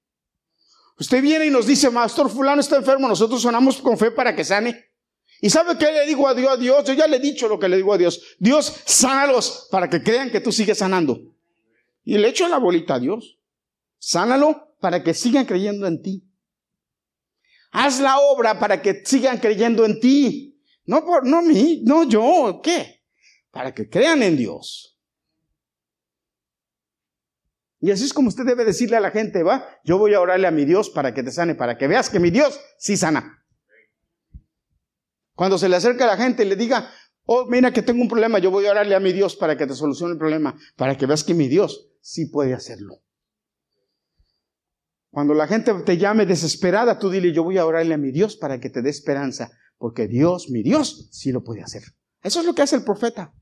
Usted 0.99 1.23
viene 1.23 1.47
y 1.47 1.51
nos 1.51 1.67
dice, 1.67 1.91
Pastor 1.91 2.29
fulano 2.29 2.61
está 2.61 2.77
enfermo, 2.77 3.09
nosotros 3.09 3.45
oramos 3.45 3.81
con 3.81 3.97
fe 3.97 4.11
para 4.11 4.35
que 4.35 4.45
sane. 4.45 4.90
¿Y 5.41 5.49
sabe 5.49 5.79
qué 5.79 5.91
le 5.91 6.07
digo 6.07 6.29
a 6.29 6.35
Dios? 6.35 6.53
A 6.53 6.57
Dios, 6.57 6.85
yo 6.85 6.93
ya 6.93 7.07
le 7.07 7.17
he 7.17 7.21
dicho 7.21 7.49
lo 7.49 7.59
que 7.59 7.69
le 7.69 7.77
digo 7.77 7.95
a 7.95 7.99
Dios. 7.99 8.37
Dios, 8.39 8.83
sánalos 8.85 9.69
para 9.71 9.89
que 9.89 10.03
crean 10.03 10.31
que 10.31 10.41
tú 10.41 10.53
sigues 10.53 10.79
sanando. 10.79 11.19
Y 12.05 12.19
le 12.19 12.29
echo 12.29 12.47
la 12.49 12.59
bolita 12.59 12.95
a 12.95 12.99
Dios. 12.99 13.39
Sánalo 13.99 14.75
para 14.81 15.03
que 15.03 15.15
sigan 15.15 15.47
creyendo 15.47 15.87
en 15.87 16.03
ti. 16.03 16.27
Haz 17.71 18.01
la 18.01 18.19
obra 18.19 18.59
para 18.59 18.83
que 18.83 19.03
sigan 19.05 19.39
creyendo 19.39 19.85
en 19.85 20.01
ti. 20.01 20.61
No 20.85 21.05
por, 21.05 21.27
no 21.27 21.43
mí, 21.43 21.83
no 21.85 22.05
yo, 22.05 22.61
¿qué? 22.63 23.05
Para 23.51 23.73
que 23.73 23.89
crean 23.89 24.23
en 24.23 24.37
Dios. 24.37 24.99
Y 27.79 27.91
así 27.91 28.05
es 28.05 28.13
como 28.13 28.29
usted 28.29 28.45
debe 28.45 28.65
decirle 28.65 28.97
a 28.97 29.01
la 29.01 29.11
gente, 29.11 29.43
va, 29.43 29.67
yo 29.85 29.97
voy 29.97 30.13
a 30.13 30.21
orarle 30.21 30.47
a 30.47 30.51
mi 30.51 30.65
Dios 30.65 30.91
para 30.91 31.15
que 31.15 31.23
te 31.23 31.31
sane, 31.31 31.55
para 31.55 31.79
que 31.79 31.87
veas 31.87 32.11
que 32.11 32.21
mi 32.21 32.31
Dios 32.31 32.61
sí 32.79 32.97
sana. 32.97 33.40
Cuando 35.41 35.57
se 35.57 35.71
le 35.71 35.77
acerca 35.77 36.05
a 36.05 36.07
la 36.07 36.23
gente 36.23 36.43
y 36.43 36.47
le 36.47 36.55
diga, 36.55 36.93
oh, 37.25 37.47
mira 37.47 37.73
que 37.73 37.81
tengo 37.81 38.03
un 38.03 38.09
problema, 38.11 38.39
yo 38.39 38.51
voy 38.51 38.67
a 38.67 38.73
orarle 38.73 38.95
a 38.95 39.01
mi 39.01 39.11
Dios 39.11 39.37
para 39.37 39.57
que 39.57 39.67
te 39.67 39.73
solucione 39.73 40.13
el 40.13 40.19
problema, 40.19 40.55
para 40.77 40.99
que 40.99 41.07
veas 41.07 41.25
que 41.25 41.33
mi 41.33 41.49
Dios 41.49 41.89
sí 42.03 42.27
puede 42.27 42.53
hacerlo. 42.53 42.99
Cuando 45.09 45.33
la 45.33 45.47
gente 45.47 45.73
te 45.73 45.97
llame 45.97 46.27
desesperada, 46.27 46.99
tú 46.99 47.09
dile, 47.09 47.33
yo 47.33 47.43
voy 47.43 47.57
a 47.57 47.65
orarle 47.65 47.95
a 47.95 47.97
mi 47.97 48.11
Dios 48.11 48.37
para 48.37 48.61
que 48.61 48.69
te 48.69 48.83
dé 48.83 48.91
esperanza, 48.91 49.51
porque 49.79 50.09
Dios, 50.09 50.51
mi 50.51 50.63
Dios, 50.63 51.09
sí 51.11 51.33
lo 51.33 51.43
puede 51.43 51.63
hacer. 51.63 51.85
Eso 52.23 52.41
es 52.41 52.45
lo 52.45 52.55
que 52.55 52.61
hace 52.61 52.77
el 52.77 52.85
profeta. 52.85 53.33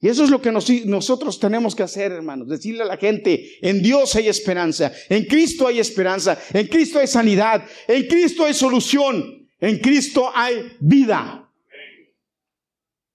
Y 0.00 0.08
eso 0.08 0.24
es 0.24 0.28
lo 0.28 0.42
que 0.42 0.52
nosotros 0.52 1.40
tenemos 1.40 1.74
que 1.74 1.82
hacer, 1.82 2.12
hermanos. 2.12 2.46
Decirle 2.46 2.82
a 2.82 2.86
la 2.86 2.98
gente, 2.98 3.42
en 3.66 3.80
Dios 3.80 4.14
hay 4.16 4.28
esperanza, 4.28 4.92
en 5.08 5.24
Cristo 5.24 5.66
hay 5.66 5.78
esperanza, 5.78 6.38
en 6.52 6.66
Cristo 6.66 6.98
hay 6.98 7.06
sanidad, 7.06 7.64
en 7.88 8.06
Cristo 8.06 8.44
hay 8.44 8.52
solución, 8.52 9.41
en 9.62 9.78
Cristo 9.78 10.30
hay 10.34 10.76
vida. 10.80 11.48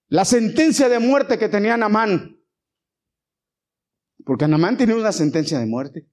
La 0.08 0.24
sentencia 0.24 0.88
de 0.88 0.98
muerte 0.98 1.38
que 1.38 1.50
tenía 1.50 1.76
Namán, 1.76 2.40
porque 4.24 4.48
Namán 4.48 4.78
tenía 4.78 4.96
una 4.96 5.12
sentencia 5.12 5.58
de 5.58 5.66
muerte. 5.66 6.08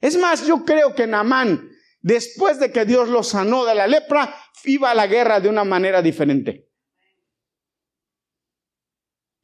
Es 0.00 0.16
más, 0.16 0.46
yo 0.46 0.64
creo 0.64 0.94
que 0.94 1.08
Namán, 1.08 1.68
después 2.00 2.60
de 2.60 2.70
que 2.70 2.84
Dios 2.84 3.08
lo 3.08 3.24
sanó 3.24 3.64
de 3.64 3.74
la 3.74 3.88
lepra, 3.88 4.32
iba 4.64 4.92
a 4.92 4.94
la 4.94 5.08
guerra 5.08 5.40
de 5.40 5.48
una 5.48 5.64
manera 5.64 6.00
diferente. 6.00 6.70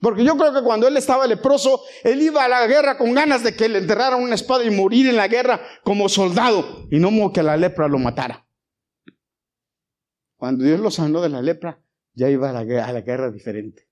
Porque 0.01 0.23
yo 0.25 0.37
creo 0.37 0.55
que 0.55 0.63
cuando 0.63 0.87
él 0.87 0.97
estaba 0.97 1.27
leproso, 1.27 1.83
él 2.05 2.23
iba 2.23 2.45
a 2.45 2.49
la 2.49 2.65
guerra 2.69 2.97
con 2.97 3.13
ganas 3.13 3.43
de 3.43 3.57
que 3.57 3.69
le 3.69 3.79
enterraran 3.79 4.23
una 4.23 4.37
espada 4.37 4.63
y 4.63 4.71
morir 4.71 5.09
en 5.09 5.17
la 5.17 5.27
guerra 5.27 5.61
como 5.83 6.09
soldado 6.09 6.87
y 6.93 7.01
no 7.01 7.33
que 7.33 7.43
la 7.43 7.57
lepra 7.57 7.89
lo 7.89 7.99
matara. 7.99 8.48
Cuando 10.39 10.65
Dios 10.65 10.79
lo 10.79 10.91
sanó 10.93 11.21
de 11.21 11.29
la 11.29 11.43
lepra, 11.43 11.85
ya 12.15 12.31
iba 12.31 12.49
a 12.49 12.53
la, 12.53 12.63
guerra 13.01 13.31
diferente. 13.33 13.89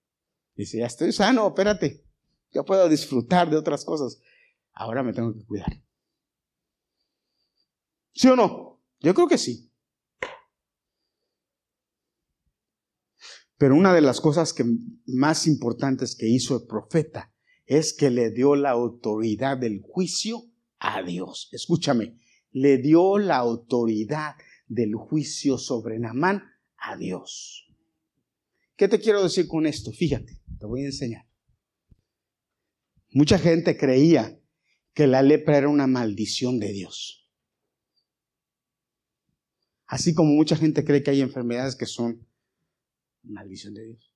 Dice, 0.54 0.78
ya 0.78 0.86
estoy 0.86 1.12
sano, 1.12 1.48
espérate, 1.48 2.06
ya 2.52 2.62
puedo 2.62 2.88
disfrutar 2.88 3.50
de 3.50 3.56
otras 3.56 3.84
cosas. 3.84 4.22
Ahora 4.72 5.02
me 5.02 5.12
tengo 5.12 5.34
que 5.34 5.44
cuidar. 5.44 5.82
¿Sí 8.12 8.28
o 8.28 8.36
no? 8.36 8.80
Yo 9.00 9.12
creo 9.12 9.26
que 9.26 9.38
sí. 9.38 9.72
Pero 13.58 13.74
una 13.74 13.92
de 13.92 14.02
las 14.02 14.20
cosas 14.20 14.52
que, 14.52 14.64
más 15.06 15.48
importantes 15.48 16.14
que 16.14 16.28
hizo 16.28 16.54
el 16.56 16.66
profeta 16.68 17.34
es 17.64 17.92
que 17.92 18.10
le 18.10 18.30
dio 18.30 18.54
la 18.54 18.70
autoridad 18.70 19.58
del 19.58 19.82
juicio 19.82 20.44
a 20.78 21.02
Dios. 21.02 21.48
Escúchame, 21.50 22.20
le 22.52 22.78
dio 22.78 23.18
la 23.18 23.38
autoridad 23.38 24.36
del 24.66 24.94
juicio 24.94 25.58
sobre 25.58 25.98
Namán 25.98 26.42
a 26.76 26.96
Dios. 26.96 27.68
¿Qué 28.76 28.88
te 28.88 29.00
quiero 29.00 29.22
decir 29.22 29.48
con 29.48 29.66
esto? 29.66 29.92
Fíjate, 29.92 30.40
te 30.58 30.66
voy 30.66 30.82
a 30.82 30.86
enseñar. 30.86 31.26
Mucha 33.10 33.38
gente 33.38 33.76
creía 33.76 34.38
que 34.92 35.06
la 35.06 35.22
lepra 35.22 35.56
era 35.56 35.68
una 35.68 35.86
maldición 35.86 36.58
de 36.58 36.72
Dios. 36.72 37.30
Así 39.86 40.14
como 40.14 40.32
mucha 40.32 40.56
gente 40.56 40.84
cree 40.84 41.02
que 41.02 41.12
hay 41.12 41.20
enfermedades 41.20 41.76
que 41.76 41.86
son 41.86 42.26
Maldición 43.28 43.74
de 43.74 43.84
Dios. 43.84 44.12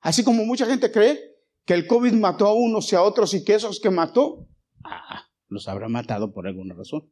Así 0.00 0.22
como 0.22 0.44
mucha 0.44 0.66
gente 0.66 0.92
cree 0.92 1.18
que 1.64 1.74
el 1.74 1.86
COVID 1.86 2.12
mató 2.12 2.46
a 2.46 2.54
unos 2.54 2.92
y 2.92 2.96
a 2.96 3.02
otros 3.02 3.34
y 3.34 3.44
que 3.44 3.54
esos 3.54 3.80
que 3.80 3.90
mató, 3.90 4.46
ah, 4.84 5.26
los 5.48 5.68
habrá 5.68 5.88
matado 5.88 6.32
por 6.32 6.46
alguna 6.46 6.74
razón. 6.74 7.10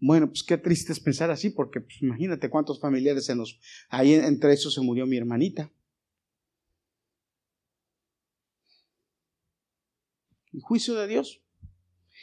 Bueno, 0.00 0.28
pues 0.28 0.44
qué 0.44 0.56
triste 0.56 0.92
es 0.92 1.00
pensar 1.00 1.30
así, 1.30 1.50
porque 1.50 1.80
pues, 1.80 2.00
imagínate 2.02 2.50
cuántos 2.50 2.80
familiares 2.80 3.24
se 3.26 3.34
nos... 3.34 3.58
Ahí 3.88 4.14
entre 4.14 4.52
esos 4.52 4.74
se 4.74 4.80
murió 4.80 5.06
mi 5.06 5.16
hermanita. 5.16 5.72
El 10.52 10.60
juicio 10.62 10.94
de 10.94 11.08
Dios. 11.08 11.42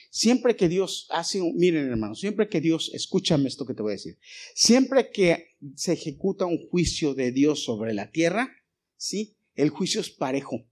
Siempre 0.09 0.55
que 0.55 0.69
Dios 0.69 1.07
hace 1.09 1.41
miren 1.41 1.89
hermanos, 1.89 2.21
siempre 2.21 2.47
que 2.47 2.61
Dios, 2.61 2.89
escúchame 2.93 3.49
esto 3.49 3.65
que 3.65 3.73
te 3.73 3.81
voy 3.81 3.91
a 3.91 3.95
decir, 3.99 4.17
siempre 4.53 5.11
que 5.11 5.57
se 5.75 5.91
ejecuta 5.91 6.45
un 6.45 6.69
juicio 6.69 7.13
de 7.13 7.33
Dios 7.33 7.65
sobre 7.65 7.93
la 7.93 8.11
tierra, 8.11 8.55
¿sí? 8.95 9.35
El 9.55 9.69
juicio 9.71 9.99
es 9.99 10.09
parejo. 10.09 10.65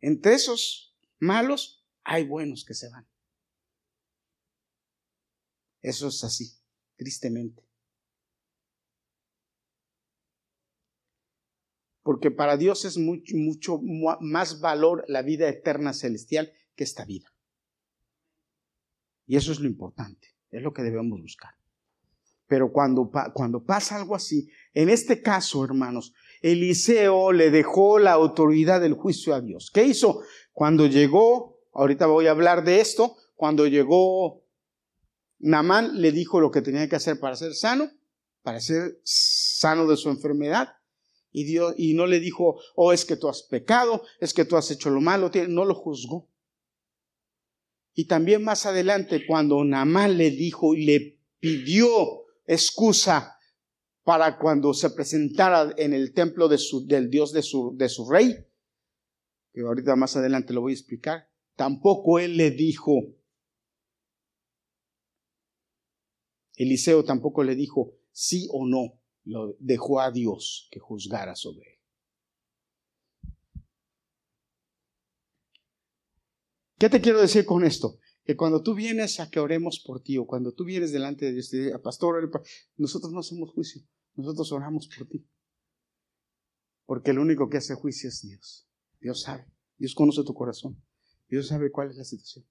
Entre 0.00 0.32
esos 0.32 0.96
malos 1.18 1.84
hay 2.02 2.24
buenos 2.24 2.64
que 2.64 2.72
se 2.72 2.88
van. 2.88 3.06
Eso 5.82 6.08
es 6.08 6.22
así, 6.22 6.52
tristemente. 6.96 7.62
Porque 12.02 12.30
para 12.30 12.56
Dios 12.56 12.84
es 12.84 12.98
mucho, 12.98 13.80
más 14.20 14.60
valor 14.60 15.04
la 15.08 15.22
vida 15.22 15.48
eterna 15.48 15.92
celestial 15.92 16.52
que 16.74 16.84
esta 16.84 17.04
vida. 17.04 17.32
Y 19.26 19.36
eso 19.36 19.52
es 19.52 19.60
lo 19.60 19.68
importante, 19.68 20.28
es 20.50 20.62
lo 20.62 20.72
que 20.72 20.82
debemos 20.82 21.20
buscar. 21.20 21.52
Pero 22.46 22.72
cuando, 22.72 23.10
cuando 23.32 23.64
pasa 23.64 23.96
algo 23.96 24.14
así, 24.14 24.48
en 24.74 24.88
este 24.88 25.22
caso, 25.22 25.64
hermanos, 25.64 26.12
Eliseo 26.42 27.32
le 27.32 27.50
dejó 27.50 27.98
la 27.98 28.12
autoridad 28.12 28.80
del 28.80 28.94
juicio 28.94 29.34
a 29.34 29.40
Dios. 29.40 29.70
¿Qué 29.72 29.84
hizo? 29.84 30.22
Cuando 30.52 30.86
llegó, 30.86 31.60
ahorita 31.72 32.06
voy 32.06 32.26
a 32.26 32.32
hablar 32.32 32.64
de 32.64 32.80
esto, 32.80 33.16
cuando 33.36 33.66
llegó 33.66 34.41
Namán 35.42 36.00
le 36.00 36.12
dijo 36.12 36.40
lo 36.40 36.50
que 36.50 36.62
tenía 36.62 36.88
que 36.88 36.96
hacer 36.96 37.18
para 37.18 37.36
ser 37.36 37.54
sano, 37.54 37.90
para 38.42 38.60
ser 38.60 39.00
sano 39.02 39.86
de 39.86 39.96
su 39.96 40.08
enfermedad. 40.08 40.76
Y, 41.32 41.44
Dios, 41.44 41.74
y 41.76 41.94
no 41.94 42.06
le 42.06 42.20
dijo, 42.20 42.60
oh, 42.76 42.92
es 42.92 43.04
que 43.04 43.16
tú 43.16 43.28
has 43.28 43.42
pecado, 43.42 44.02
es 44.20 44.32
que 44.32 44.44
tú 44.44 44.56
has 44.56 44.70
hecho 44.70 44.90
lo 44.90 45.00
malo, 45.00 45.30
no 45.48 45.64
lo 45.64 45.74
juzgó. 45.74 46.28
Y 47.94 48.06
también 48.06 48.44
más 48.44 48.66
adelante, 48.66 49.26
cuando 49.26 49.64
Namán 49.64 50.16
le 50.16 50.30
dijo 50.30 50.74
y 50.74 50.84
le 50.84 51.18
pidió 51.40 52.24
excusa 52.46 53.36
para 54.04 54.38
cuando 54.38 54.74
se 54.74 54.90
presentara 54.90 55.74
en 55.76 55.92
el 55.92 56.12
templo 56.12 56.48
del 56.48 57.10
Dios 57.10 57.32
de 57.32 57.42
su, 57.42 57.76
de 57.76 57.88
su 57.88 58.08
rey, 58.08 58.46
que 59.52 59.60
ahorita 59.60 59.96
más 59.96 60.16
adelante 60.16 60.52
lo 60.52 60.60
voy 60.60 60.72
a 60.72 60.76
explicar, 60.76 61.28
tampoco 61.56 62.18
él 62.18 62.36
le 62.36 62.50
dijo, 62.50 62.92
Eliseo 66.56 67.04
tampoco 67.04 67.42
le 67.42 67.54
dijo 67.54 67.94
sí 68.10 68.48
o 68.52 68.66
no, 68.66 69.00
lo 69.24 69.56
dejó 69.58 70.00
a 70.00 70.10
Dios 70.10 70.68
que 70.70 70.80
juzgara 70.80 71.34
sobre 71.34 71.72
él. 71.72 71.78
¿Qué 76.78 76.90
te 76.90 77.00
quiero 77.00 77.20
decir 77.20 77.44
con 77.46 77.64
esto? 77.64 77.98
Que 78.24 78.36
cuando 78.36 78.62
tú 78.62 78.74
vienes 78.74 79.20
a 79.20 79.30
que 79.30 79.40
oremos 79.40 79.80
por 79.86 80.02
ti 80.02 80.18
o 80.18 80.26
cuando 80.26 80.52
tú 80.52 80.64
vienes 80.64 80.92
delante 80.92 81.26
de 81.26 81.32
Dios, 81.32 81.50
te 81.50 81.78
pastor, 81.78 82.28
nosotros 82.76 83.12
no 83.12 83.20
hacemos 83.20 83.50
juicio, 83.52 83.82
nosotros 84.16 84.50
oramos 84.52 84.88
por 84.88 85.06
ti. 85.08 85.24
Porque 86.84 87.12
el 87.12 87.20
único 87.20 87.48
que 87.48 87.58
hace 87.58 87.74
juicio 87.74 88.08
es 88.08 88.22
Dios. 88.22 88.68
Dios 89.00 89.22
sabe, 89.22 89.46
Dios 89.78 89.94
conoce 89.94 90.24
tu 90.24 90.34
corazón, 90.34 90.80
Dios 91.28 91.46
sabe 91.46 91.70
cuál 91.70 91.90
es 91.90 91.96
la 91.96 92.04
situación. 92.04 92.44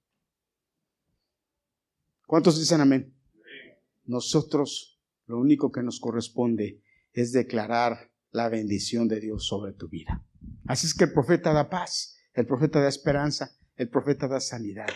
¿Cuántos 2.26 2.58
dicen 2.58 2.80
amén? 2.80 3.14
Nosotros 4.04 5.00
lo 5.26 5.38
único 5.38 5.70
que 5.70 5.82
nos 5.82 6.00
corresponde 6.00 6.82
es 7.12 7.32
declarar 7.32 8.12
la 8.30 8.48
bendición 8.48 9.08
de 9.08 9.20
Dios 9.20 9.46
sobre 9.46 9.72
tu 9.72 9.88
vida. 9.88 10.24
Así 10.66 10.86
es 10.86 10.94
que 10.94 11.04
el 11.04 11.12
profeta 11.12 11.52
da 11.52 11.68
paz, 11.68 12.16
el 12.34 12.46
profeta 12.46 12.80
da 12.80 12.88
esperanza, 12.88 13.56
el 13.76 13.88
profeta 13.88 14.26
da 14.26 14.40
sanidad 14.40 14.88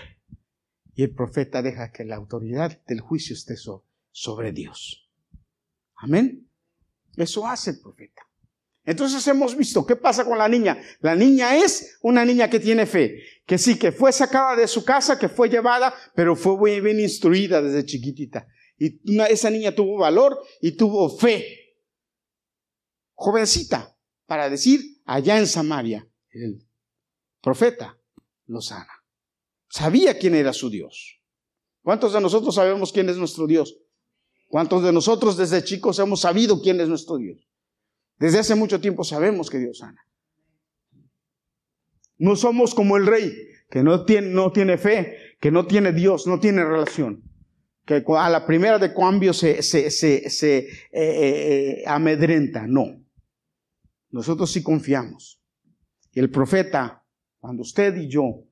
y 0.94 1.02
el 1.02 1.14
profeta 1.14 1.62
deja 1.62 1.92
que 1.92 2.04
la 2.04 2.16
autoridad 2.16 2.82
del 2.86 3.00
juicio 3.00 3.34
esté 3.34 3.54
sobre 4.10 4.52
Dios. 4.52 5.10
Amén. 5.96 6.50
Eso 7.16 7.46
hace 7.46 7.70
el 7.70 7.80
profeta. 7.80 8.22
Entonces 8.84 9.26
hemos 9.26 9.56
visto 9.56 9.84
qué 9.84 9.96
pasa 9.96 10.24
con 10.24 10.38
la 10.38 10.48
niña. 10.48 10.80
La 11.00 11.16
niña 11.16 11.56
es 11.56 11.98
una 12.02 12.24
niña 12.24 12.48
que 12.48 12.60
tiene 12.60 12.86
fe, 12.86 13.20
que 13.44 13.58
sí, 13.58 13.76
que 13.76 13.90
fue 13.90 14.12
sacada 14.12 14.54
de 14.54 14.68
su 14.68 14.84
casa, 14.84 15.18
que 15.18 15.28
fue 15.28 15.48
llevada, 15.48 15.92
pero 16.14 16.36
fue 16.36 16.56
muy 16.56 16.80
bien 16.80 17.00
instruida 17.00 17.60
desde 17.60 17.84
chiquitita. 17.84 18.46
Y 18.78 19.00
esa 19.22 19.50
niña 19.50 19.74
tuvo 19.74 19.98
valor 19.98 20.38
y 20.60 20.72
tuvo 20.72 21.08
fe. 21.08 21.74
Jovencita, 23.14 23.96
para 24.26 24.50
decir, 24.50 25.00
allá 25.04 25.38
en 25.38 25.46
Samaria, 25.46 26.06
el 26.30 26.66
profeta 27.40 27.98
lo 28.46 28.60
sana. 28.60 28.92
Sabía 29.68 30.18
quién 30.18 30.34
era 30.34 30.52
su 30.52 30.68
Dios. 30.68 31.20
¿Cuántos 31.82 32.12
de 32.12 32.20
nosotros 32.20 32.54
sabemos 32.54 32.92
quién 32.92 33.08
es 33.08 33.16
nuestro 33.16 33.46
Dios? 33.46 33.78
¿Cuántos 34.48 34.82
de 34.82 34.92
nosotros 34.92 35.36
desde 35.36 35.64
chicos 35.64 35.98
hemos 35.98 36.20
sabido 36.20 36.60
quién 36.60 36.80
es 36.80 36.88
nuestro 36.88 37.16
Dios? 37.16 37.48
Desde 38.18 38.38
hace 38.38 38.54
mucho 38.54 38.80
tiempo 38.80 39.04
sabemos 39.04 39.50
que 39.50 39.58
Dios 39.58 39.78
sana. 39.78 40.00
No 42.18 42.36
somos 42.36 42.74
como 42.74 42.96
el 42.96 43.06
rey, 43.06 43.32
que 43.70 43.82
no 43.82 44.04
tiene, 44.04 44.28
no 44.28 44.52
tiene 44.52 44.78
fe, 44.78 45.36
que 45.40 45.50
no 45.50 45.66
tiene 45.66 45.92
Dios, 45.92 46.26
no 46.26 46.40
tiene 46.40 46.64
relación. 46.64 47.22
Que 47.86 48.04
a 48.06 48.28
la 48.28 48.44
primera 48.44 48.78
de 48.78 48.92
cambio 48.92 49.32
se, 49.32 49.62
se, 49.62 49.90
se, 49.90 50.56
eh, 50.58 50.68
eh, 50.92 51.78
eh, 51.78 51.84
amedrenta. 51.86 52.66
No. 52.66 53.02
Nosotros 54.10 54.50
sí 54.50 54.62
confiamos. 54.62 55.40
Y 56.12 56.20
el 56.20 56.30
profeta 56.30 57.04
cuando 57.46 57.62
usted 57.62 57.94
y 57.96 58.08
yo 58.08 58.42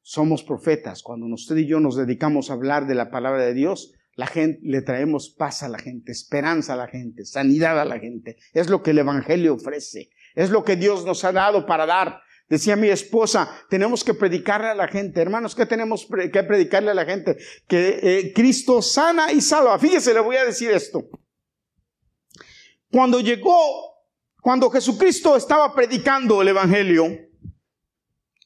somos 0.00 0.42
profetas, 0.42 1.02
cuando 1.02 1.26
usted 1.26 1.56
y 1.58 1.66
yo 1.66 1.78
nos 1.78 1.94
dedicamos 1.94 2.48
a 2.48 2.54
hablar 2.54 2.86
de 2.86 2.94
la 2.94 3.10
palabra 3.10 3.42
de 3.42 3.52
Dios, 3.52 3.92
la 4.14 4.26
gente, 4.26 4.60
le 4.62 4.80
traemos 4.80 5.28
paz 5.28 5.62
a 5.62 5.68
la 5.68 5.78
gente, 5.78 6.10
esperanza 6.10 6.72
a 6.72 6.76
la 6.76 6.88
gente, 6.88 7.26
sanidad 7.26 7.78
a 7.78 7.84
la 7.84 7.98
gente. 7.98 8.38
Es 8.54 8.70
lo 8.70 8.82
que 8.82 8.92
el 8.92 8.98
Evangelio 8.98 9.52
ofrece. 9.52 10.08
Es 10.34 10.48
lo 10.48 10.64
que 10.64 10.76
Dios 10.76 11.04
nos 11.04 11.22
ha 11.24 11.32
dado 11.32 11.66
para 11.66 11.84
dar. 11.84 12.22
Decía 12.52 12.76
mi 12.76 12.90
esposa, 12.90 13.48
tenemos 13.70 14.04
que 14.04 14.12
predicarle 14.12 14.66
a 14.66 14.74
la 14.74 14.86
gente. 14.86 15.22
Hermanos, 15.22 15.54
¿qué 15.54 15.64
tenemos 15.64 16.06
que 16.30 16.42
predicarle 16.42 16.90
a 16.90 16.94
la 16.94 17.06
gente? 17.06 17.38
Que 17.66 17.98
eh, 18.02 18.32
Cristo 18.34 18.82
sana 18.82 19.32
y 19.32 19.40
salva. 19.40 19.78
Fíjese, 19.78 20.12
le 20.12 20.20
voy 20.20 20.36
a 20.36 20.44
decir 20.44 20.70
esto. 20.70 21.02
Cuando 22.90 23.20
llegó, 23.20 23.56
cuando 24.42 24.68
Jesucristo 24.68 25.34
estaba 25.34 25.74
predicando 25.74 26.42
el 26.42 26.48
Evangelio, 26.48 27.06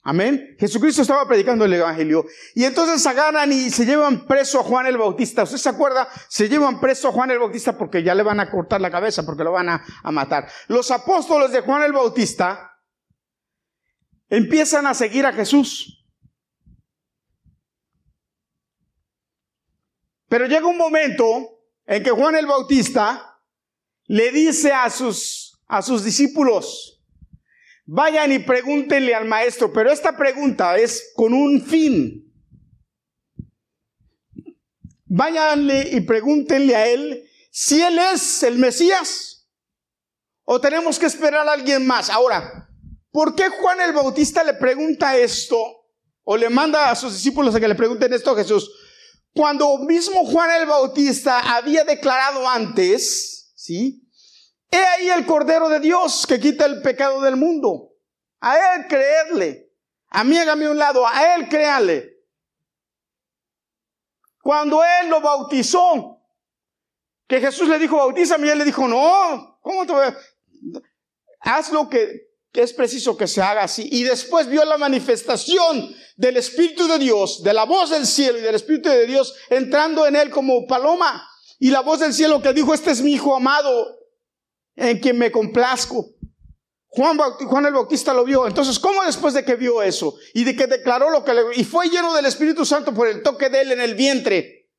Amén. 0.04 0.54
Jesucristo 0.60 1.02
estaba 1.02 1.26
predicando 1.26 1.64
el 1.64 1.74
Evangelio. 1.74 2.26
Y 2.54 2.62
entonces 2.62 3.04
agarran 3.08 3.50
y 3.50 3.70
se 3.70 3.84
llevan 3.84 4.24
preso 4.24 4.60
a 4.60 4.62
Juan 4.62 4.86
el 4.86 4.98
Bautista. 4.98 5.42
¿Usted 5.42 5.58
se 5.58 5.68
acuerda? 5.68 6.06
Se 6.28 6.48
llevan 6.48 6.78
preso 6.78 7.08
a 7.08 7.12
Juan 7.12 7.32
el 7.32 7.40
Bautista 7.40 7.76
porque 7.76 8.04
ya 8.04 8.14
le 8.14 8.22
van 8.22 8.38
a 8.38 8.48
cortar 8.48 8.80
la 8.80 8.92
cabeza, 8.92 9.26
porque 9.26 9.42
lo 9.42 9.50
van 9.50 9.68
a, 9.68 9.84
a 10.04 10.12
matar. 10.12 10.48
Los 10.68 10.92
apóstoles 10.92 11.50
de 11.50 11.62
Juan 11.62 11.82
el 11.82 11.92
Bautista 11.92 12.75
empiezan 14.28 14.86
a 14.86 14.94
seguir 14.94 15.26
a 15.26 15.32
Jesús. 15.32 16.04
Pero 20.28 20.46
llega 20.46 20.66
un 20.66 20.78
momento 20.78 21.60
en 21.86 22.02
que 22.02 22.10
Juan 22.10 22.34
el 22.34 22.46
Bautista 22.46 23.40
le 24.06 24.32
dice 24.32 24.72
a 24.72 24.90
sus, 24.90 25.60
a 25.66 25.82
sus 25.82 26.04
discípulos, 26.04 26.96
Vayan 27.88 28.32
y 28.32 28.40
pregúntenle 28.40 29.14
al 29.14 29.26
maestro, 29.26 29.72
pero 29.72 29.92
esta 29.92 30.16
pregunta 30.16 30.76
es 30.76 31.12
con 31.14 31.32
un 31.32 31.62
fin. 31.62 32.24
Váyanle 35.04 35.90
y 35.92 36.00
pregúntenle 36.00 36.74
a 36.74 36.88
él 36.88 37.30
si 37.52 37.80
él 37.80 37.96
es 38.12 38.42
el 38.42 38.58
Mesías 38.58 39.48
o 40.42 40.60
tenemos 40.60 40.98
que 40.98 41.06
esperar 41.06 41.46
a 41.46 41.52
alguien 41.52 41.86
más. 41.86 42.10
Ahora, 42.10 42.65
¿por 43.16 43.34
qué 43.34 43.48
Juan 43.48 43.80
el 43.80 43.94
Bautista 43.94 44.44
le 44.44 44.52
pregunta 44.52 45.16
esto 45.16 45.56
o 46.22 46.36
le 46.36 46.50
manda 46.50 46.90
a 46.90 46.94
sus 46.94 47.14
discípulos 47.14 47.54
a 47.54 47.60
que 47.60 47.66
le 47.66 47.74
pregunten 47.74 48.12
esto 48.12 48.32
a 48.32 48.36
Jesús? 48.36 48.70
Cuando 49.34 49.78
mismo 49.78 50.26
Juan 50.26 50.50
el 50.50 50.66
Bautista 50.66 51.56
había 51.56 51.82
declarado 51.84 52.46
antes, 52.46 53.54
¿sí? 53.56 54.06
He 54.70 54.76
ahí 54.76 55.08
el 55.08 55.24
Cordero 55.24 55.70
de 55.70 55.80
Dios 55.80 56.26
que 56.26 56.38
quita 56.38 56.66
el 56.66 56.82
pecado 56.82 57.22
del 57.22 57.36
mundo. 57.36 57.94
A 58.40 58.74
Él 58.74 58.86
creerle. 58.86 59.72
A 60.10 60.22
mí 60.22 60.36
hágame 60.36 60.68
un 60.68 60.76
lado, 60.76 61.06
a 61.06 61.36
Él 61.36 61.48
créanle. 61.48 62.18
Cuando 64.42 64.84
Él 64.84 65.08
lo 65.08 65.22
bautizó, 65.22 66.22
que 67.26 67.40
Jesús 67.40 67.66
le 67.66 67.78
dijo, 67.78 67.96
bautízame, 67.96 68.46
y 68.46 68.50
Él 68.50 68.58
le 68.58 68.64
dijo, 68.66 68.86
no, 68.86 69.58
¿cómo 69.62 69.86
te 69.86 69.92
voy 69.94 70.04
a... 70.04 70.18
Haz 71.40 71.72
lo 71.72 71.88
que, 71.88 72.25
es 72.62 72.72
preciso 72.72 73.16
que 73.16 73.26
se 73.26 73.42
haga 73.42 73.64
así. 73.64 73.88
Y 73.90 74.02
después 74.02 74.48
vio 74.48 74.64
la 74.64 74.78
manifestación 74.78 75.94
del 76.16 76.36
Espíritu 76.36 76.86
de 76.88 76.98
Dios, 76.98 77.42
de 77.42 77.52
la 77.52 77.64
voz 77.64 77.90
del 77.90 78.06
cielo 78.06 78.38
y 78.38 78.42
del 78.42 78.54
Espíritu 78.54 78.88
de 78.88 79.06
Dios 79.06 79.34
entrando 79.50 80.06
en 80.06 80.16
Él 80.16 80.30
como 80.30 80.66
paloma. 80.66 81.28
Y 81.58 81.70
la 81.70 81.80
voz 81.80 82.00
del 82.00 82.12
cielo 82.12 82.42
que 82.42 82.52
dijo, 82.52 82.74
este 82.74 82.90
es 82.90 83.02
mi 83.02 83.12
Hijo 83.12 83.34
amado, 83.34 83.98
en 84.74 84.98
quien 84.98 85.18
me 85.18 85.32
complazco. 85.32 86.16
Juan, 86.88 87.18
Juan, 87.18 87.66
el 87.66 87.74
Bautista 87.74 88.14
lo 88.14 88.24
vio. 88.24 88.46
Entonces, 88.46 88.78
¿cómo 88.78 89.02
después 89.04 89.34
de 89.34 89.44
que 89.44 89.54
vio 89.54 89.82
eso 89.82 90.14
y 90.32 90.44
de 90.44 90.56
que 90.56 90.66
declaró 90.66 91.10
lo 91.10 91.24
que 91.24 91.34
le... 91.34 91.42
y 91.56 91.64
fue 91.64 91.88
lleno 91.88 92.14
del 92.14 92.24
Espíritu 92.24 92.64
Santo 92.64 92.94
por 92.94 93.06
el 93.06 93.22
toque 93.22 93.50
de 93.50 93.60
él 93.60 93.72
en 93.72 93.80
el 93.80 93.94
vientre? 93.94 94.70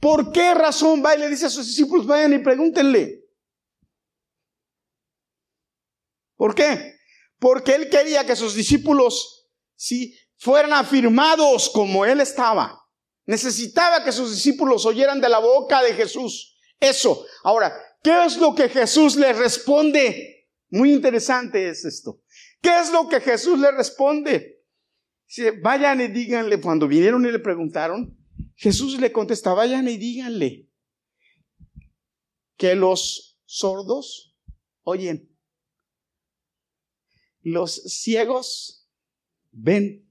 ¿Por 0.00 0.32
qué 0.32 0.54
razón 0.54 1.02
va 1.04 1.14
y 1.14 1.18
le 1.18 1.28
dice 1.28 1.46
a 1.46 1.50
sus 1.50 1.66
discípulos, 1.66 2.06
vayan 2.06 2.32
y 2.32 2.38
pregúntenle? 2.38 3.27
¿Por 6.38 6.54
qué? 6.54 6.94
Porque 7.38 7.74
él 7.74 7.90
quería 7.90 8.24
que 8.24 8.34
sus 8.34 8.54
discípulos, 8.54 9.50
si 9.76 10.18
fueran 10.38 10.72
afirmados 10.72 11.68
como 11.68 12.06
él 12.06 12.22
estaba. 12.22 12.80
Necesitaba 13.26 14.02
que 14.02 14.12
sus 14.12 14.30
discípulos 14.30 14.86
oyeran 14.86 15.20
de 15.20 15.28
la 15.28 15.38
boca 15.38 15.82
de 15.82 15.92
Jesús. 15.92 16.56
Eso. 16.80 17.26
Ahora, 17.44 17.78
¿Qué 18.02 18.24
es 18.24 18.36
lo 18.38 18.54
que 18.54 18.68
Jesús 18.68 19.16
le 19.16 19.32
responde? 19.32 20.48
Muy 20.70 20.92
interesante 20.92 21.68
es 21.68 21.84
esto. 21.84 22.22
¿Qué 22.60 22.78
es 22.80 22.92
lo 22.92 23.08
que 23.08 23.20
Jesús 23.20 23.58
le 23.58 23.70
responde? 23.70 24.64
Vayan 25.62 26.00
y 26.00 26.08
díganle, 26.08 26.60
cuando 26.60 26.88
vinieron 26.88 27.26
y 27.26 27.30
le 27.30 27.38
preguntaron, 27.38 28.16
Jesús 28.54 28.98
le 29.00 29.12
contesta, 29.12 29.52
vayan 29.52 29.88
y 29.88 29.96
díganle 29.96 30.68
que 32.56 32.74
los 32.74 33.38
sordos 33.44 34.36
oyen, 34.82 35.36
los 37.52 37.74
ciegos 37.74 38.88
ven, 39.50 40.08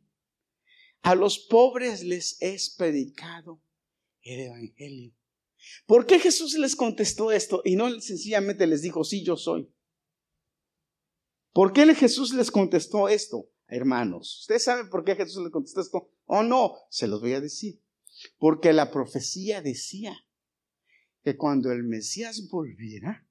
a 1.01 1.15
los 1.15 1.39
pobres 1.39 2.03
les 2.03 2.41
es 2.41 2.69
predicado 2.69 3.61
el 4.21 4.39
Evangelio. 4.41 5.13
¿Por 5.85 6.05
qué 6.05 6.19
Jesús 6.19 6.57
les 6.57 6.75
contestó 6.75 7.31
esto 7.31 7.61
y 7.63 7.75
no 7.75 7.89
sencillamente 8.01 8.67
les 8.67 8.81
dijo, 8.81 9.03
sí, 9.03 9.23
yo 9.23 9.35
soy? 9.35 9.71
¿Por 11.53 11.73
qué 11.73 11.93
Jesús 11.95 12.33
les 12.33 12.51
contestó 12.51 13.09
esto, 13.09 13.49
hermanos? 13.67 14.41
¿Ustedes 14.41 14.63
saben 14.63 14.89
por 14.89 15.03
qué 15.03 15.15
Jesús 15.15 15.41
les 15.43 15.51
contestó 15.51 15.81
esto? 15.81 16.11
¿O 16.25 16.43
no? 16.43 16.75
Se 16.89 17.07
los 17.07 17.21
voy 17.21 17.33
a 17.33 17.41
decir. 17.41 17.81
Porque 18.37 18.73
la 18.73 18.91
profecía 18.91 19.61
decía 19.61 20.15
que 21.23 21.35
cuando 21.35 21.71
el 21.71 21.83
Mesías 21.83 22.47
volviera, 22.49 23.27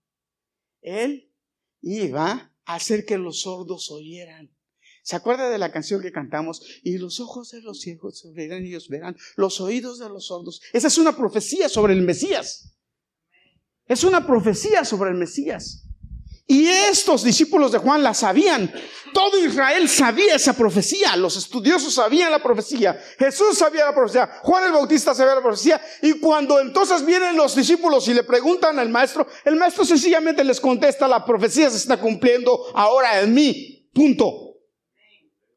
Él 0.80 1.32
iba 1.80 2.55
hacer 2.66 3.04
que 3.04 3.18
los 3.18 3.40
sordos 3.40 3.90
oyeran 3.90 4.56
¿Se 5.06 5.14
acuerda 5.14 5.48
de 5.48 5.58
la 5.58 5.70
canción 5.70 6.02
que 6.02 6.10
cantamos? 6.10 6.60
Y 6.82 6.98
los 6.98 7.20
ojos 7.20 7.52
de 7.52 7.62
los 7.62 7.80
ciegos 7.80 8.18
se 8.18 8.28
abrirán 8.28 8.66
y 8.66 8.70
ellos 8.70 8.88
verán, 8.88 9.16
los 9.36 9.60
oídos 9.60 10.00
de 10.00 10.08
los 10.08 10.26
sordos. 10.26 10.60
Esa 10.72 10.88
es 10.88 10.98
una 10.98 11.16
profecía 11.16 11.68
sobre 11.68 11.92
el 11.92 12.02
Mesías. 12.02 12.76
Es 13.86 14.02
una 14.02 14.26
profecía 14.26 14.84
sobre 14.84 15.10
el 15.10 15.16
Mesías. 15.16 15.85
Y 16.48 16.68
estos 16.68 17.24
discípulos 17.24 17.72
de 17.72 17.78
Juan 17.78 18.04
la 18.04 18.14
sabían. 18.14 18.72
Todo 19.12 19.36
Israel 19.38 19.88
sabía 19.88 20.36
esa 20.36 20.52
profecía. 20.52 21.16
Los 21.16 21.36
estudiosos 21.36 21.94
sabían 21.94 22.30
la 22.30 22.40
profecía. 22.40 23.02
Jesús 23.18 23.58
sabía 23.58 23.86
la 23.86 23.94
profecía. 23.94 24.40
Juan 24.42 24.64
el 24.64 24.72
Bautista 24.72 25.12
sabía 25.12 25.34
la 25.34 25.42
profecía. 25.42 25.80
Y 26.02 26.20
cuando 26.20 26.60
entonces 26.60 27.04
vienen 27.04 27.36
los 27.36 27.56
discípulos 27.56 28.06
y 28.06 28.14
le 28.14 28.22
preguntan 28.22 28.78
al 28.78 28.88
maestro, 28.90 29.26
el 29.44 29.56
maestro 29.56 29.84
sencillamente 29.84 30.44
les 30.44 30.60
contesta, 30.60 31.08
la 31.08 31.24
profecía 31.24 31.68
se 31.68 31.78
está 31.78 31.98
cumpliendo 31.98 32.66
ahora 32.74 33.20
en 33.20 33.34
mí. 33.34 33.90
Punto. 33.92 34.58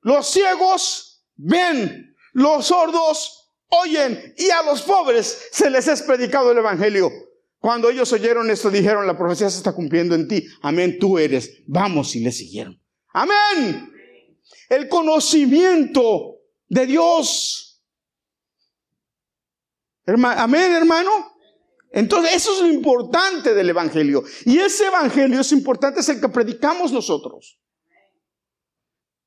Los 0.02 0.28
ciegos 0.28 1.24
ven, 1.36 2.16
los 2.34 2.66
sordos 2.66 3.52
oyen 3.68 4.34
y 4.38 4.50
a 4.50 4.64
los 4.64 4.82
pobres 4.82 5.50
se 5.52 5.70
les 5.70 5.88
es 5.88 6.02
predicado 6.02 6.52
el 6.52 6.58
Evangelio. 6.58 7.12
Cuando 7.60 7.90
ellos 7.90 8.12
oyeron 8.14 8.50
esto 8.50 8.70
dijeron, 8.70 9.06
la 9.06 9.18
profecía 9.18 9.50
se 9.50 9.58
está 9.58 9.74
cumpliendo 9.74 10.16
en 10.16 10.28
ti. 10.28 10.46
Amén, 10.62 10.98
tú 10.98 11.20
eres. 11.20 11.62
Vamos 11.68 12.16
y 12.16 12.22
le 12.22 12.32
siguieron. 12.32 12.82
Amén. 13.10 13.92
El 14.70 14.88
conocimiento 14.88 16.38
de 16.68 16.86
Dios. 16.86 17.84
Amén, 20.06 20.72
hermano. 20.72 21.10
Entonces, 21.92 22.36
eso 22.36 22.54
es 22.54 22.62
lo 22.62 22.68
importante 22.68 23.54
del 23.54 23.70
Evangelio. 23.70 24.24
Y 24.46 24.60
ese 24.60 24.88
Evangelio 24.88 25.42
es 25.42 25.52
importante, 25.52 26.00
es 26.00 26.10
el 26.10 26.22
que 26.22 26.30
predicamos 26.30 26.92
nosotros. 26.92 27.60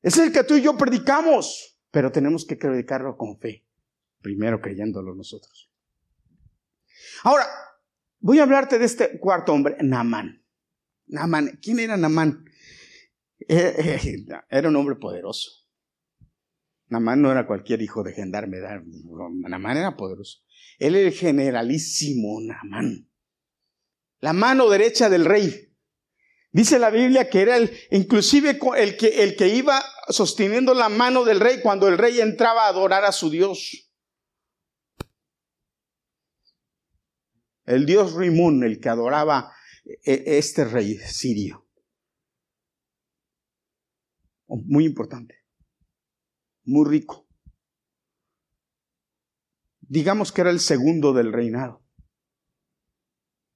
Es 0.00 0.16
el 0.16 0.32
que 0.32 0.44
tú 0.44 0.56
y 0.56 0.62
yo 0.62 0.76
predicamos, 0.76 1.78
pero 1.90 2.10
tenemos 2.10 2.44
que 2.44 2.56
predicarlo 2.56 3.16
con 3.16 3.38
fe, 3.38 3.64
primero 4.20 4.60
creyéndolo 4.60 5.14
nosotros. 5.14 5.70
Ahora, 7.24 7.46
voy 8.22 8.38
a 8.38 8.44
hablarte 8.44 8.78
de 8.78 8.86
este 8.86 9.18
cuarto 9.18 9.52
hombre, 9.52 9.76
Namán. 9.80 10.42
Namán, 11.06 11.58
¿quién 11.60 11.78
era 11.80 11.96
Namán? 11.96 12.44
Eh, 13.40 13.74
eh, 13.78 14.26
era 14.48 14.68
un 14.68 14.76
hombre 14.76 14.96
poderoso. 14.96 15.50
Namán 16.86 17.20
no 17.20 17.30
era 17.30 17.46
cualquier 17.46 17.82
hijo 17.82 18.02
de 18.02 18.12
gendarme, 18.12 18.58
Namán 19.48 19.76
era 19.76 19.96
poderoso. 19.96 20.38
Él 20.78 20.94
era 20.94 21.08
el 21.08 21.14
generalísimo 21.14 22.40
Namán. 22.40 23.08
La 24.20 24.32
mano 24.32 24.70
derecha 24.70 25.10
del 25.10 25.24
rey. 25.24 25.74
Dice 26.52 26.78
la 26.78 26.90
Biblia 26.90 27.28
que 27.28 27.40
era 27.40 27.56
el, 27.56 27.72
inclusive 27.90 28.58
el 28.76 28.96
que, 28.96 29.22
el 29.22 29.36
que 29.36 29.48
iba 29.48 29.82
sosteniendo 30.08 30.74
la 30.74 30.88
mano 30.88 31.24
del 31.24 31.40
rey 31.40 31.60
cuando 31.60 31.88
el 31.88 31.98
rey 31.98 32.20
entraba 32.20 32.66
a 32.66 32.68
adorar 32.68 33.04
a 33.04 33.12
su 33.12 33.30
Dios. 33.30 33.91
el 37.64 37.86
dios 37.86 38.14
Rimun, 38.14 38.64
el 38.64 38.80
que 38.80 38.88
adoraba 38.88 39.52
eh, 40.04 40.24
este 40.26 40.64
rey 40.64 40.96
sirio. 40.98 41.66
Oh, 44.46 44.60
muy 44.64 44.84
importante, 44.84 45.36
muy 46.64 46.88
rico. 46.88 47.26
Digamos 49.80 50.32
que 50.32 50.40
era 50.40 50.50
el 50.50 50.60
segundo 50.60 51.12
del 51.12 51.32
reinado. 51.32 51.82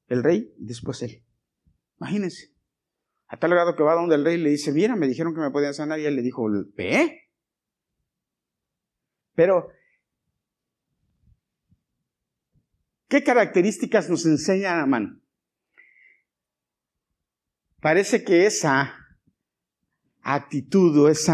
El 0.07 0.23
rey, 0.23 0.55
después 0.59 1.03
él. 1.03 1.25
Imagínense. 1.99 2.55
A 3.29 3.39
tal 3.39 3.51
grado 3.51 3.75
que 3.75 3.83
va 3.83 3.95
donde 3.95 4.15
el 4.15 4.25
rey 4.25 4.37
le 4.37 4.51
dice, 4.51 4.73
mira, 4.73 4.95
me 4.95 5.09
dijeron 5.09 5.35
que 5.35 5.41
me 5.41 5.51
podían 5.51 5.75
sanar 5.75 5.99
y 5.99 6.05
él 6.05 6.15
le 6.15 6.23
dijo, 6.23 6.47
¿eh? 6.77 7.23
Pero 9.35 9.69
¿qué 13.09 13.23
características 13.23 14.09
nos 14.09 14.27
enseña 14.27 14.83
Amán? 14.83 15.23
Parece 17.81 18.25
que 18.25 18.47
esa 18.47 18.95
actitud 20.23 20.99
o 20.99 21.09
ese 21.09 21.33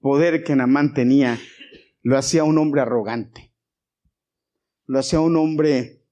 poder 0.00 0.44
que 0.44 0.54
Namán 0.54 0.94
tenía 0.94 1.38
lo 2.02 2.18
hacía 2.18 2.44
un 2.44 2.58
hombre 2.58 2.82
arrogante. 2.82 3.52
Lo 4.86 4.98
hacía 4.98 5.20
un 5.20 5.36
hombre 5.36 6.04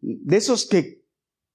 de 0.00 0.36
esos 0.36 0.68
que 0.68 1.04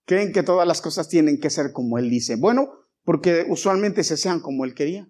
creen 0.05 0.31
que 0.31 0.43
todas 0.43 0.67
las 0.67 0.81
cosas 0.81 1.09
tienen 1.09 1.39
que 1.39 1.49
ser 1.49 1.71
como 1.71 1.97
él 1.97 2.09
dice. 2.09 2.35
Bueno, 2.35 2.69
porque 3.03 3.45
usualmente 3.47 4.03
se 4.03 4.17
sean 4.17 4.39
como 4.39 4.65
él 4.65 4.73
quería. 4.73 5.09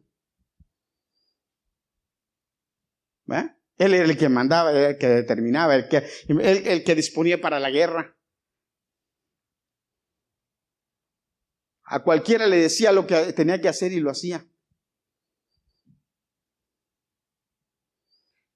Él 3.78 3.94
era 3.94 4.06
el 4.06 4.18
que 4.18 4.30
mandaba, 4.30 4.72
el 4.72 4.98
que 4.98 5.08
determinaba, 5.08 5.76
el 5.76 5.90
que, 5.90 6.04
el 6.28 6.84
que 6.84 6.96
disponía 6.96 7.42
para 7.42 7.60
la 7.60 7.70
guerra. 7.70 8.16
A 11.84 12.04
cualquiera 12.04 12.48
le 12.48 12.58
decía 12.58 12.92
lo 12.92 13.06
que 13.06 13.34
tenía 13.34 13.62
que 13.62 13.68
hacer 13.68 13.92
y 13.92 14.00
lo 14.00 14.10
hacía. 14.10 14.46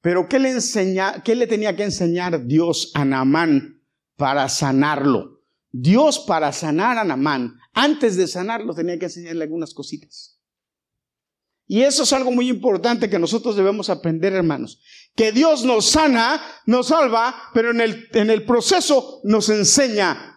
Pero 0.02 0.30
¿qué 0.30 0.40
le, 0.40 0.52
enseña, 0.52 1.22
qué 1.24 1.36
le 1.36 1.46
tenía 1.46 1.76
que 1.76 1.84
enseñar 1.84 2.46
Dios 2.46 2.92
a 2.96 3.04
Naamán 3.04 3.84
para 4.16 4.48
sanarlo? 4.48 5.44
Dios 5.72 6.20
para 6.20 6.52
sanar 6.54 6.98
a 6.98 7.04
Naamán, 7.04 7.60
antes 7.74 8.16
de 8.16 8.28
sanarlo, 8.28 8.74
tenía 8.74 8.98
que 8.98 9.06
enseñarle 9.06 9.44
algunas 9.44 9.74
cositas. 9.74 10.39
Y 11.70 11.84
eso 11.84 12.04
es 12.04 12.12
algo 12.12 12.32
muy 12.32 12.50
importante 12.50 13.10
que 13.10 13.20
nosotros 13.20 13.56
debemos 13.56 13.90
aprender, 13.90 14.34
hermanos. 14.34 14.82
Que 15.16 15.32
Dios 15.32 15.64
nos 15.64 15.86
sana, 15.86 16.42
nos 16.66 16.88
salva, 16.88 17.50
pero 17.54 17.72
en 17.72 17.80
el, 17.80 18.10
en 18.12 18.30
el 18.30 18.44
proceso 18.44 19.22
nos 19.24 19.48
enseña 19.48 20.30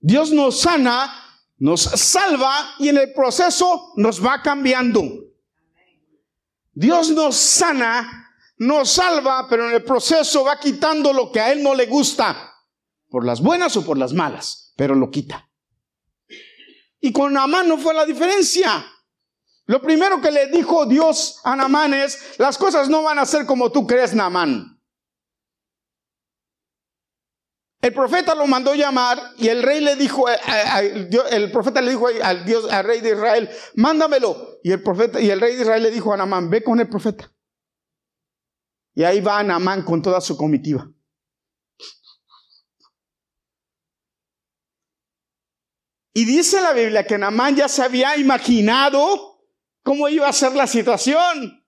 Dios 0.00 0.30
nos 0.30 0.60
sana, 0.60 1.12
nos 1.58 1.80
salva 1.82 2.74
y 2.78 2.88
en 2.88 2.98
el 2.98 3.12
proceso 3.12 3.92
nos 3.96 4.24
va 4.24 4.42
cambiando. 4.42 5.02
Dios 6.72 7.10
nos 7.10 7.34
sana, 7.34 8.32
nos 8.58 8.90
salva, 8.90 9.48
pero 9.48 9.68
en 9.68 9.74
el 9.74 9.82
proceso 9.82 10.44
va 10.44 10.60
quitando 10.60 11.12
lo 11.12 11.32
que 11.32 11.40
a 11.40 11.52
Él 11.52 11.62
no 11.62 11.74
le 11.74 11.86
gusta, 11.86 12.54
por 13.08 13.24
las 13.24 13.40
buenas 13.40 13.76
o 13.76 13.84
por 13.84 13.98
las 13.98 14.12
malas, 14.12 14.72
pero 14.76 14.94
lo 14.94 15.10
quita. 15.10 15.50
Y 17.00 17.12
con 17.12 17.32
Namán 17.32 17.68
no 17.68 17.78
fue 17.78 17.94
la 17.94 18.06
diferencia. 18.06 18.86
Lo 19.68 19.82
primero 19.82 20.18
que 20.22 20.30
le 20.30 20.46
dijo 20.46 20.86
Dios 20.86 21.40
a 21.44 21.54
Namán 21.54 21.92
es, 21.92 22.38
las 22.38 22.56
cosas 22.56 22.88
no 22.88 23.02
van 23.02 23.18
a 23.18 23.26
ser 23.26 23.44
como 23.44 23.70
tú 23.70 23.86
crees, 23.86 24.14
Namán. 24.14 24.80
El 27.82 27.92
profeta 27.92 28.34
lo 28.34 28.46
mandó 28.46 28.74
llamar 28.74 29.20
y 29.36 29.48
el 29.48 29.62
rey 29.62 29.80
le 29.82 29.94
dijo, 29.94 30.26
eh, 30.30 30.38
eh, 30.46 31.06
el 31.32 31.52
profeta 31.52 31.82
le 31.82 31.90
dijo 31.90 32.08
al 32.08 32.46
Dios, 32.46 32.72
al 32.72 32.82
rey 32.82 33.02
de 33.02 33.10
Israel, 33.10 33.50
mándamelo. 33.74 34.58
Y 34.62 34.72
el 34.72 34.82
profeta 34.82 35.20
y 35.20 35.28
el 35.28 35.38
rey 35.38 35.54
de 35.54 35.62
Israel 35.62 35.82
le 35.82 35.90
dijo 35.90 36.14
a 36.14 36.16
Namán, 36.16 36.48
ve 36.48 36.64
con 36.64 36.80
el 36.80 36.88
profeta. 36.88 37.30
Y 38.94 39.04
ahí 39.04 39.20
va 39.20 39.42
Namán 39.42 39.82
con 39.82 40.00
toda 40.00 40.22
su 40.22 40.34
comitiva. 40.34 40.90
Y 46.14 46.24
dice 46.24 46.62
la 46.62 46.72
Biblia 46.72 47.06
que 47.06 47.18
Namán 47.18 47.54
ya 47.54 47.68
se 47.68 47.82
había 47.82 48.16
imaginado 48.16 49.27
cómo 49.88 50.06
iba 50.10 50.28
a 50.28 50.32
ser 50.34 50.52
la 50.52 50.66
situación. 50.66 51.64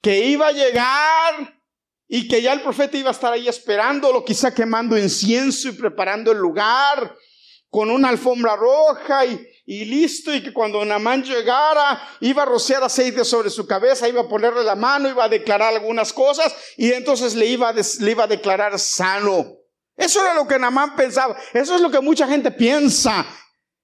Que 0.00 0.20
iba 0.26 0.46
a 0.46 0.52
llegar 0.52 1.60
y 2.06 2.28
que 2.28 2.40
ya 2.40 2.52
el 2.52 2.62
profeta 2.62 2.96
iba 2.96 3.08
a 3.08 3.12
estar 3.12 3.32
ahí 3.32 3.48
esperándolo, 3.48 4.24
quizá 4.24 4.54
quemando 4.54 4.96
incienso 4.96 5.68
y 5.68 5.72
preparando 5.72 6.30
el 6.30 6.38
lugar 6.38 7.16
con 7.70 7.90
una 7.90 8.08
alfombra 8.08 8.54
roja 8.54 9.24
y, 9.26 9.84
listo, 9.84 10.32
y 10.32 10.44
que 10.44 10.52
cuando 10.52 10.84
Namán 10.84 11.24
llegara 11.24 12.00
iba 12.20 12.44
a 12.44 12.46
rociar 12.46 12.84
aceite 12.84 13.24
sobre 13.24 13.50
su 13.50 13.66
cabeza, 13.66 14.08
iba 14.08 14.20
a 14.20 14.28
ponerle 14.28 14.62
la 14.62 14.76
mano, 14.76 15.08
iba 15.08 15.24
a 15.24 15.28
declarar 15.28 15.74
algunas 15.74 16.12
cosas 16.12 16.54
y 16.76 16.92
entonces 16.92 17.34
le 17.34 17.46
iba 17.46 17.72
le 17.72 18.10
iba 18.12 18.24
a 18.24 18.28
declarar 18.28 18.78
sano. 18.78 19.56
Eso 19.96 20.20
era 20.22 20.34
lo 20.34 20.46
que 20.46 20.56
Namán 20.56 20.94
pensaba, 20.94 21.36
eso 21.52 21.74
es 21.74 21.80
lo 21.80 21.90
que 21.90 22.00
mucha 22.00 22.28
gente 22.28 22.52
piensa. 22.52 23.26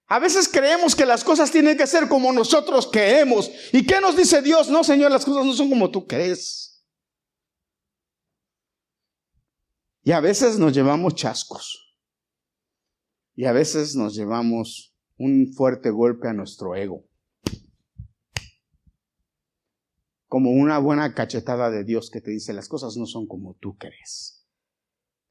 A 0.08 0.18
veces 0.18 0.48
creemos 0.48 0.96
que 0.96 1.04
las 1.04 1.22
cosas 1.22 1.50
tienen 1.50 1.76
que 1.76 1.86
ser 1.86 2.08
como 2.08 2.32
nosotros 2.32 2.88
creemos. 2.90 3.50
¿Y 3.72 3.86
qué 3.86 4.00
nos 4.00 4.16
dice 4.16 4.40
Dios? 4.40 4.70
No, 4.70 4.82
Señor, 4.82 5.10
las 5.10 5.24
cosas 5.24 5.44
no 5.44 5.52
son 5.52 5.68
como 5.68 5.90
tú 5.90 6.06
crees. 6.06 6.82
Y 10.02 10.12
a 10.12 10.20
veces 10.20 10.58
nos 10.58 10.72
llevamos 10.72 11.14
chascos. 11.14 11.94
Y 13.34 13.44
a 13.44 13.52
veces 13.52 13.94
nos 13.94 14.14
llevamos 14.14 14.96
un 15.18 15.52
fuerte 15.52 15.90
golpe 15.90 16.26
a 16.26 16.32
nuestro 16.32 16.74
ego. 16.74 17.04
Como 20.26 20.50
una 20.50 20.78
buena 20.78 21.14
cachetada 21.14 21.70
de 21.70 21.84
Dios 21.84 22.10
que 22.10 22.22
te 22.22 22.30
dice, 22.30 22.54
las 22.54 22.68
cosas 22.68 22.96
no 22.96 23.04
son 23.04 23.26
como 23.26 23.56
tú 23.60 23.76
crees. 23.76 24.46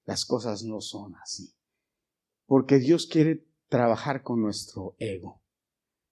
Las 0.05 0.23
cosas 0.23 0.61
no 0.61 0.81
son 0.81 1.15
así. 1.15 1.55
Porque 2.45 2.77
Dios 2.77 3.07
quiere 3.07 3.46
trabajar 3.69 4.23
con 4.23 4.41
nuestro 4.41 4.95
ego. 4.99 5.41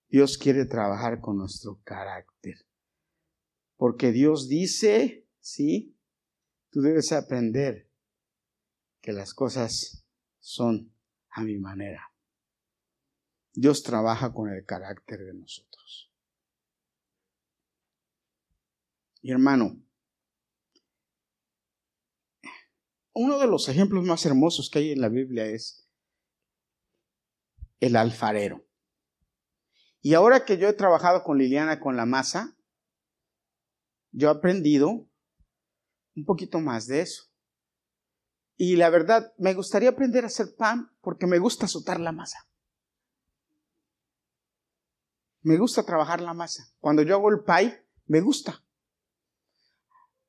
Dios 0.08 0.38
quiere 0.38 0.66
trabajar 0.66 1.20
con 1.20 1.38
nuestro 1.38 1.82
carácter. 1.84 2.66
Porque 3.78 4.12
Dios 4.12 4.47
dice, 4.47 5.28
sí, 5.39 5.97
tú 6.70 6.82
debes 6.82 7.12
aprender 7.12 7.89
que 9.01 9.12
las 9.12 9.34
cosas 9.34 10.06
son 10.39 10.93
a 11.30 11.43
mi 11.43 11.58
manera. 11.58 12.14
Dios 13.53 13.84
trabaja 13.84 14.34
con 14.34 14.49
el 14.49 14.66
carácter 14.66 15.20
de 15.26 15.34
nosotros. 15.34 16.12
Y 19.22 19.32
hermano, 19.32 19.82
uno 23.14 23.39
de 23.39 23.47
los 23.47 23.70
ejemplos 23.70 24.06
más 24.06 24.26
hermosos 24.26 24.70
que 24.70 24.80
hay 24.80 24.91
en 24.91 25.01
la 25.01 25.10
Biblia 25.10 25.45
es 25.45 25.84
el 27.80 27.95
alfarero. 27.95 28.65
Y 30.01 30.13
ahora 30.13 30.45
que 30.45 30.57
yo 30.57 30.67
he 30.67 30.73
trabajado 30.73 31.23
con 31.23 31.38
Liliana 31.38 31.80
con 31.80 31.97
la 31.97 32.05
masa, 32.05 32.55
yo 34.11 34.30
he 34.30 34.32
aprendido 34.32 35.09
un 36.15 36.26
poquito 36.26 36.59
más 36.59 36.88
de 36.88 37.01
eso. 37.01 37.23
Y 38.57 38.78
la 38.78 38.89
verdad, 38.89 39.34
me 39.38 39.53
gustaría 39.53 39.89
aprender 39.89 40.23
a 40.23 40.28
hacer 40.28 40.55
pan 40.57 40.91
porque 41.01 41.28
me 41.28 41.39
gusta 41.39 41.65
azotar 41.65 41.99
la 41.99 42.11
masa. 42.11 42.47
Me 45.41 45.57
gusta 45.57 45.84
trabajar 45.84 46.21
la 46.21 46.34
masa. 46.34 46.71
Cuando 46.80 47.01
yo 47.01 47.15
hago 47.15 47.30
el 47.30 47.43
pie, 47.43 47.86
me 48.05 48.21
gusta. 48.21 48.63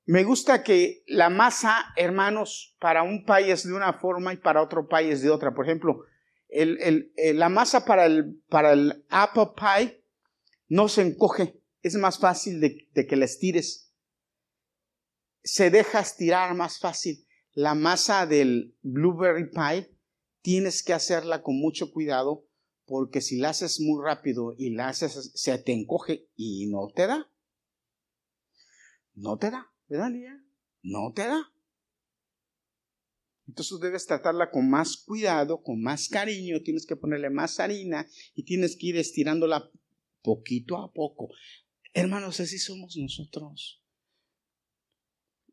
Me 0.05 0.25
gusta 0.25 0.63
que 0.63 1.03
la 1.07 1.31
masa, 1.31 1.93
hermanos, 1.97 2.77
para 2.81 3.03
un 3.03 3.25
pie 3.25 3.53
es 3.53 3.67
de 3.67 3.73
una 3.73 3.93
forma 3.93 4.33
y 4.33 4.37
para 4.37 4.63
otro 4.63 4.89
pie 4.89 5.13
es 5.13 5.23
de 5.23 5.31
otra. 5.31 5.55
Por 5.55 5.65
ejemplo, 5.65 6.05
el, 6.49 7.13
la 7.17 7.49
masa 7.49 7.85
para 7.85 8.07
el, 8.07 8.41
para 8.49 8.73
el 8.73 9.05
apple 9.11 9.49
pie 9.57 10.05
no 10.69 10.89
se 10.89 11.03
encoge. 11.03 11.61
Es 11.83 11.95
más 11.95 12.19
fácil 12.19 12.61
de, 12.61 12.89
de 12.93 13.07
que 13.07 13.17
la 13.17 13.25
estires. 13.25 13.93
Se 15.43 15.71
deja 15.71 16.01
estirar 16.01 16.55
más 16.55 16.79
fácil 16.79 17.27
la 17.57 17.75
masa 17.75 18.27
del 18.27 18.77
blueberry 18.83 19.51
pie 19.51 19.91
tienes 20.43 20.83
que 20.83 20.93
hacerla 20.93 21.43
con 21.43 21.59
mucho 21.59 21.91
cuidado 21.91 22.47
porque 22.85 23.23
si 23.23 23.39
la 23.39 23.49
haces 23.49 23.81
muy 23.81 24.05
rápido 24.05 24.55
y 24.59 24.75
la 24.75 24.89
haces, 24.89 25.33
se 25.35 25.59
te 25.59 25.73
encoge 25.73 26.29
y 26.37 26.67
no 26.67 26.89
te 26.95 27.07
da. 27.07 27.31
No 29.15 29.39
te 29.39 29.51
da, 29.51 29.73
¿verdad, 29.89 30.11
Lía? 30.11 30.45
No 30.83 31.13
te 31.15 31.23
da. 31.23 31.51
Entonces 33.49 33.79
debes 33.81 34.07
tratarla 34.07 34.51
con 34.51 34.69
más 34.69 34.97
cuidado, 34.97 35.63
con 35.63 35.81
más 35.81 36.09
cariño, 36.09 36.63
tienes 36.63 36.85
que 36.85 36.97
ponerle 36.97 37.31
más 37.31 37.61
harina 37.61 38.07
y 38.35 38.45
tienes 38.45 38.77
que 38.77 38.89
ir 38.89 38.97
estirándola 38.97 39.71
poquito 40.23 40.79
a 40.79 40.93
poco. 40.93 41.29
Hermanos, 41.95 42.41
así 42.41 42.59
somos 42.59 42.97
nosotros. 42.97 43.83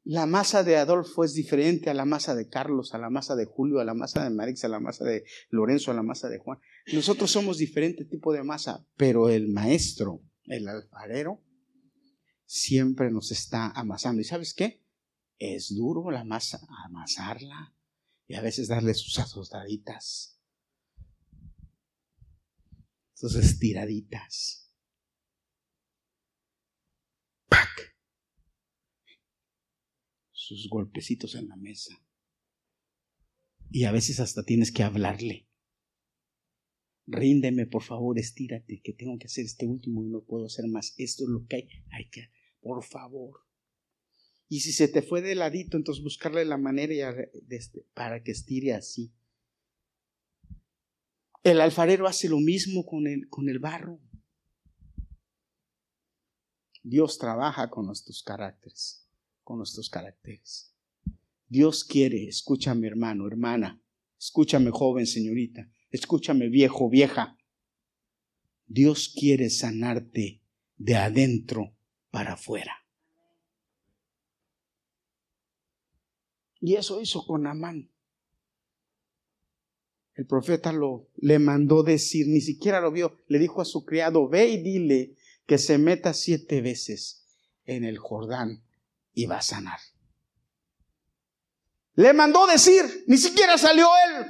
La 0.05 0.25
masa 0.25 0.63
de 0.63 0.75
Adolfo 0.75 1.23
es 1.23 1.33
diferente 1.33 1.89
a 1.89 1.93
la 1.93 2.03
masa 2.03 2.35
de 2.35 2.49
Carlos, 2.49 2.93
a 2.93 2.97
la 2.97 3.09
masa 3.09 3.35
de 3.35 3.45
Julio, 3.45 3.79
a 3.79 3.85
la 3.85 3.93
masa 3.93 4.23
de 4.23 4.31
Marix, 4.31 4.65
a 4.65 4.67
la 4.67 4.81
masa 4.81 5.05
de 5.05 5.23
Lorenzo, 5.49 5.91
a 5.91 5.93
la 5.93 6.03
masa 6.03 6.27
de 6.27 6.39
Juan. 6.39 6.59
Nosotros 6.91 7.31
somos 7.31 7.57
diferente 7.57 8.03
tipo 8.03 8.33
de 8.33 8.43
masa, 8.43 8.85
pero 8.97 9.29
el 9.29 9.47
maestro, 9.47 10.21
el 10.45 10.67
alfarero, 10.67 11.41
siempre 12.45 13.11
nos 13.11 13.31
está 13.31 13.69
amasando. 13.69 14.19
¿Y 14.19 14.25
sabes 14.25 14.53
qué? 14.53 14.83
Es 15.37 15.73
duro 15.73 16.11
la 16.11 16.25
masa, 16.25 16.59
amasarla 16.85 17.73
y 18.27 18.35
a 18.35 18.41
veces 18.41 18.67
darle 18.67 18.93
sus 18.93 19.19
asostaditas, 19.19 20.39
sus 23.13 23.35
estiraditas. 23.35 24.71
¡Pac! 27.47 27.95
Sus 30.31 30.67
golpecitos 30.69 31.35
en 31.35 31.47
la 31.47 31.55
mesa. 31.55 31.95
Y 33.69 33.85
a 33.85 33.91
veces 33.91 34.19
hasta 34.19 34.43
tienes 34.43 34.71
que 34.71 34.83
hablarle. 34.83 35.47
Ríndeme, 37.05 37.65
por 37.65 37.83
favor, 37.83 38.17
estírate, 38.17 38.81
que 38.81 38.93
tengo 38.93 39.17
que 39.17 39.25
hacer 39.25 39.45
este 39.45 39.67
último 39.67 40.03
y 40.03 40.07
no 40.07 40.23
puedo 40.23 40.45
hacer 40.45 40.67
más. 40.67 40.93
Esto 40.97 41.23
es 41.23 41.29
lo 41.29 41.45
que 41.47 41.55
hay. 41.57 41.69
Hay 41.91 42.09
que, 42.09 42.29
por 42.61 42.83
favor. 42.83 43.41
Y 44.53 44.59
si 44.59 44.71
se 44.71 44.87
te 44.87 45.01
fue 45.01 45.23
de 45.23 45.33
ladito, 45.33 45.77
entonces 45.77 46.03
buscarle 46.03 46.45
la 46.45 46.59
manera 46.59 47.15
este, 47.49 47.87
para 47.95 48.21
que 48.21 48.33
estire 48.33 48.75
así. 48.75 49.11
El 51.41 51.59
alfarero 51.59 52.05
hace 52.05 52.29
lo 52.29 52.39
mismo 52.39 52.85
con 52.85 53.07
el, 53.07 53.27
con 53.29 53.49
el 53.49 53.57
barro. 53.57 53.99
Dios 56.83 57.17
trabaja 57.17 57.71
con 57.71 57.87
nuestros 57.87 58.21
caracteres, 58.21 59.09
con 59.43 59.57
nuestros 59.57 59.89
caracteres. 59.89 60.71
Dios 61.47 61.83
quiere, 61.83 62.27
escúchame 62.27 62.85
hermano, 62.85 63.25
hermana, 63.25 63.81
escúchame 64.19 64.69
joven, 64.69 65.07
señorita, 65.07 65.67
escúchame 65.89 66.49
viejo, 66.49 66.91
vieja. 66.91 67.39
Dios 68.67 69.11
quiere 69.19 69.49
sanarte 69.49 70.43
de 70.77 70.95
adentro 70.95 71.75
para 72.11 72.33
afuera. 72.33 72.82
Y 76.65 76.77
eso 76.77 77.01
hizo 77.01 77.25
con 77.25 77.45
Amán. 77.45 77.91
El 80.15 80.25
profeta 80.25 80.71
lo 80.71 81.09
le 81.17 81.37
mandó 81.37 81.83
decir, 81.83 82.25
ni 82.29 82.39
siquiera 82.39 82.79
lo 82.79 82.89
vio, 82.89 83.19
le 83.27 83.37
dijo 83.37 83.61
a 83.61 83.65
su 83.65 83.83
criado, 83.83 84.29
ve 84.29 84.47
y 84.47 84.63
dile 84.63 85.17
que 85.45 85.57
se 85.57 85.77
meta 85.77 86.13
siete 86.13 86.61
veces 86.61 87.25
en 87.65 87.83
el 87.83 87.97
Jordán 87.97 88.63
y 89.13 89.25
va 89.25 89.39
a 89.39 89.41
sanar. 89.41 89.79
Le 91.95 92.13
mandó 92.13 92.47
decir, 92.47 93.03
ni 93.07 93.17
siquiera 93.17 93.57
salió 93.57 93.89
él. 94.07 94.25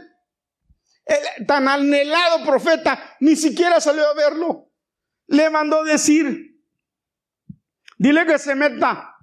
El 1.06 1.46
tan 1.46 1.68
anhelado 1.68 2.44
profeta, 2.48 3.16
ni 3.20 3.36
siquiera 3.36 3.80
salió 3.80 4.08
a 4.08 4.16
verlo. 4.16 4.72
Le 5.28 5.52
mandó 5.52 5.84
decir, 5.84 6.60
dile 8.00 8.26
que 8.26 8.40
se 8.40 8.56
meta 8.56 9.18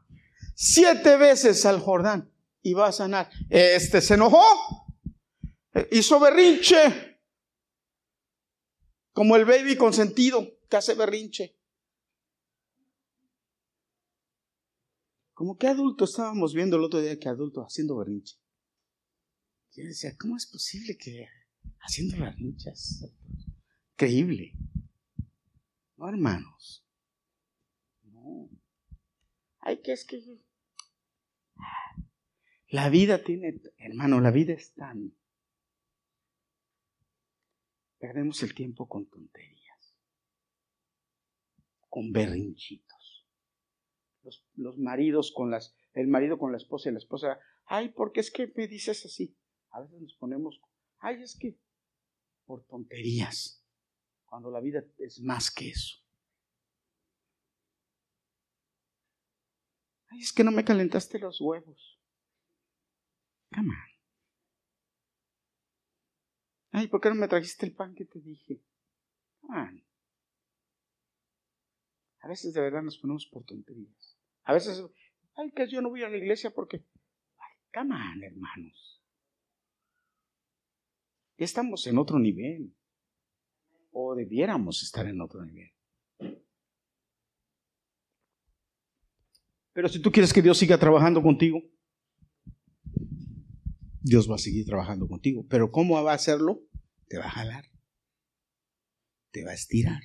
siete 0.54 1.16
veces 1.16 1.66
al 1.66 1.80
Jordán 1.80 2.29
y 2.62 2.74
va 2.74 2.88
a 2.88 2.92
sanar. 2.92 3.30
Este 3.48 4.00
se 4.00 4.14
enojó, 4.14 4.42
hizo 5.90 6.20
berrinche, 6.20 7.18
como 9.12 9.36
el 9.36 9.44
baby 9.44 9.76
consentido 9.76 10.46
que 10.68 10.76
hace 10.76 10.94
berrinche. 10.94 11.56
Como 15.34 15.56
que 15.56 15.68
adulto 15.68 16.04
estábamos 16.04 16.52
viendo 16.52 16.76
el 16.76 16.84
otro 16.84 17.00
día 17.00 17.18
que 17.18 17.28
adulto 17.28 17.62
haciendo 17.62 17.96
berrinche. 17.96 18.36
Y 19.72 19.82
yo 19.82 19.88
decía, 19.88 20.14
¿cómo 20.18 20.36
es 20.36 20.46
posible 20.46 20.98
que 20.98 21.28
haciendo 21.80 22.18
berrinches? 22.18 23.10
Increíble. 23.94 24.52
No, 25.96 26.08
hermanos. 26.08 26.84
No. 28.02 28.50
Hay 29.60 29.80
que 29.80 29.92
es 29.92 30.04
que 30.04 30.22
la 32.70 32.88
vida 32.88 33.22
tiene, 33.24 33.60
hermano, 33.78 34.20
la 34.20 34.30
vida 34.30 34.52
es 34.52 34.74
tan... 34.74 35.12
Perdemos 37.98 38.42
el 38.42 38.54
tiempo 38.54 38.88
con 38.88 39.10
tonterías, 39.10 39.94
con 41.88 42.12
berrinchitos. 42.12 43.26
Los, 44.22 44.46
los, 44.54 44.78
maridos 44.78 45.32
con 45.34 45.50
las, 45.50 45.74
el 45.92 46.06
marido 46.06 46.38
con 46.38 46.52
la 46.52 46.58
esposa 46.58 46.88
y 46.88 46.92
la 46.92 46.98
esposa, 46.98 47.38
ay, 47.66 47.90
¿por 47.90 48.12
qué 48.12 48.20
es 48.20 48.30
que 48.30 48.50
me 48.56 48.68
dices 48.68 49.04
así? 49.04 49.36
A 49.70 49.80
veces 49.80 50.00
nos 50.00 50.14
ponemos, 50.14 50.60
ay, 50.98 51.22
es 51.22 51.36
que 51.36 51.58
por 52.46 52.64
tonterías, 52.64 53.66
cuando 54.24 54.50
la 54.50 54.60
vida 54.60 54.84
es 54.98 55.20
más 55.20 55.50
que 55.50 55.68
eso. 55.70 55.98
Ay, 60.08 60.20
es 60.20 60.32
que 60.32 60.44
no 60.44 60.52
me 60.52 60.64
calentaste 60.64 61.18
los 61.18 61.40
huevos. 61.40 61.99
Come 63.54 63.74
Ay, 66.72 66.86
¿por 66.86 67.00
qué 67.00 67.08
no 67.08 67.16
me 67.16 67.28
trajiste 67.28 67.66
el 67.66 67.74
pan 67.74 67.94
que 67.94 68.04
te 68.04 68.20
dije? 68.20 68.62
Come 69.40 69.84
A 72.20 72.28
veces 72.28 72.54
de 72.54 72.60
verdad 72.60 72.82
nos 72.82 72.98
ponemos 72.98 73.26
por 73.26 73.44
tonterías. 73.44 74.16
A 74.44 74.52
veces, 74.52 74.84
ay, 75.34 75.50
que 75.50 75.68
yo 75.68 75.80
no 75.80 75.90
voy 75.90 76.02
a 76.02 76.08
la 76.08 76.16
iglesia 76.16 76.50
porque. 76.50 76.84
Ay, 77.38 77.54
come 77.74 78.26
hermanos. 78.26 79.02
Ya 81.38 81.44
estamos 81.44 81.86
en 81.86 81.98
otro 81.98 82.18
nivel. 82.18 82.72
O 83.90 84.14
debiéramos 84.14 84.82
estar 84.82 85.06
en 85.06 85.20
otro 85.20 85.44
nivel. 85.44 85.72
Pero 89.72 89.88
si 89.88 90.00
tú 90.00 90.12
quieres 90.12 90.32
que 90.32 90.42
Dios 90.42 90.58
siga 90.58 90.78
trabajando 90.78 91.22
contigo, 91.22 91.62
Dios 94.02 94.30
va 94.30 94.36
a 94.36 94.38
seguir 94.38 94.66
trabajando 94.66 95.06
contigo. 95.08 95.46
Pero 95.48 95.70
¿cómo 95.70 96.02
va 96.02 96.12
a 96.12 96.14
hacerlo? 96.14 96.62
Te 97.08 97.18
va 97.18 97.26
a 97.26 97.30
jalar. 97.30 97.70
Te 99.30 99.44
va 99.44 99.50
a 99.50 99.54
estirar. 99.54 100.00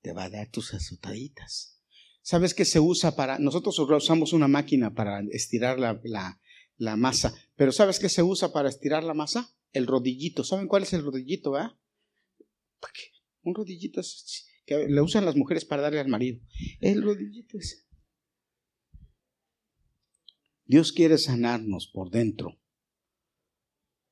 Te 0.00 0.12
va 0.12 0.24
a 0.24 0.30
dar 0.30 0.50
tus 0.50 0.72
azotaditas. 0.72 1.82
¿Sabes 2.22 2.54
qué 2.54 2.64
se 2.64 2.80
usa 2.80 3.16
para... 3.16 3.38
Nosotros 3.38 3.78
usamos 3.78 4.32
una 4.32 4.48
máquina 4.48 4.94
para 4.94 5.20
estirar 5.30 5.78
la, 5.78 6.00
la, 6.76 6.96
masa. 6.96 7.34
Pero 7.56 7.72
¿sabes 7.72 7.98
qué 7.98 8.08
se 8.08 8.22
usa 8.22 8.52
para 8.52 8.68
estirar 8.68 9.04
la 9.04 9.14
masa? 9.14 9.54
El 9.72 9.86
rodillito. 9.86 10.42
¿Saben 10.44 10.68
cuál 10.68 10.82
es 10.82 10.92
el 10.92 11.04
rodillito, 11.04 11.52
va? 11.52 11.78
Un 13.42 13.54
rodillito 13.54 14.00
que 14.64 14.88
le 14.88 15.00
usan 15.00 15.24
las 15.24 15.36
mujeres 15.36 15.64
para 15.64 15.82
darle 15.82 16.00
al 16.00 16.08
marido. 16.08 16.40
El 16.80 17.02
rodillito 17.02 17.58
es... 17.58 17.86
Dios 20.64 20.92
quiere 20.92 21.18
sanarnos 21.18 21.88
por 21.88 22.10
dentro 22.10 22.59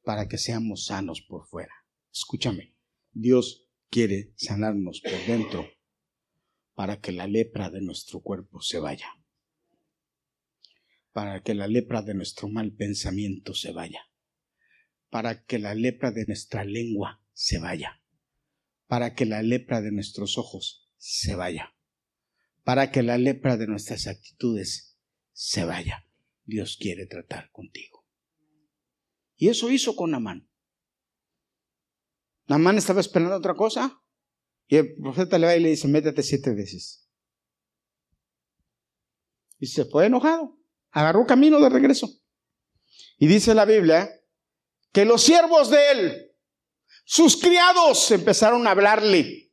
para 0.09 0.27
que 0.27 0.39
seamos 0.39 0.87
sanos 0.87 1.21
por 1.21 1.47
fuera. 1.47 1.85
Escúchame, 2.11 2.75
Dios 3.13 3.69
quiere 3.91 4.33
sanarnos 4.37 5.03
por 5.03 5.27
dentro 5.27 5.69
para 6.73 6.99
que 7.03 7.13
la 7.13 7.27
lepra 7.27 7.69
de 7.69 7.83
nuestro 7.83 8.23
cuerpo 8.23 8.63
se 8.63 8.79
vaya, 8.79 9.07
para 11.13 11.43
que 11.43 11.53
la 11.53 11.69
lepra 11.69 12.01
de 12.01 12.15
nuestro 12.15 12.49
mal 12.49 12.73
pensamiento 12.73 13.53
se 13.53 13.71
vaya, 13.71 14.01
para 15.11 15.45
que 15.45 15.59
la 15.59 15.75
lepra 15.75 16.11
de 16.11 16.25
nuestra 16.25 16.65
lengua 16.65 17.23
se 17.35 17.59
vaya, 17.59 18.03
para 18.87 19.15
que 19.15 19.27
la 19.27 19.43
lepra 19.43 19.83
de 19.83 19.93
nuestros 19.93 20.39
ojos 20.39 20.89
se 20.97 21.35
vaya, 21.35 21.75
para 22.65 22.91
que 22.93 23.03
la 23.03 23.19
lepra 23.19 23.59
de 23.59 23.67
nuestras 23.67 24.07
actitudes 24.07 24.97
se 25.35 25.67
vaya. 25.67 26.07
Dios 26.47 26.79
quiere 26.81 27.05
tratar 27.05 27.51
contigo. 27.51 27.98
Y 29.39 29.49
eso 29.49 29.71
hizo 29.71 29.95
con 29.95 30.11
Namán. 30.11 30.51
Namán 32.49 32.77
estaba 32.77 33.01
esperando 33.01 33.37
otra 33.37 33.55
cosa. 33.55 34.03
Y 34.67 34.77
el 34.77 34.97
profeta 34.97 35.39
le 35.39 35.47
va 35.47 35.57
y 35.57 35.61
le 35.61 35.71
dice, 35.71 35.87
métete 35.89 36.23
siete 36.23 36.53
veces. 36.53 37.09
Y 39.59 39.67
se 39.67 39.85
fue 39.85 40.07
enojado. 40.07 40.59
Agarró 40.91 41.25
camino 41.25 41.61
de 41.61 41.69
regreso. 41.69 42.09
Y 43.19 43.29
dice 43.29 43.55
la 43.55 43.65
Biblia 43.65 44.11
que 44.93 45.05
los 45.05 45.23
siervos 45.23 45.71
de 45.71 45.91
él, 45.93 46.33
sus 47.05 47.37
criados, 47.37 48.11
empezaron 48.11 48.67
a 48.67 48.73
hablarle. 48.73 49.53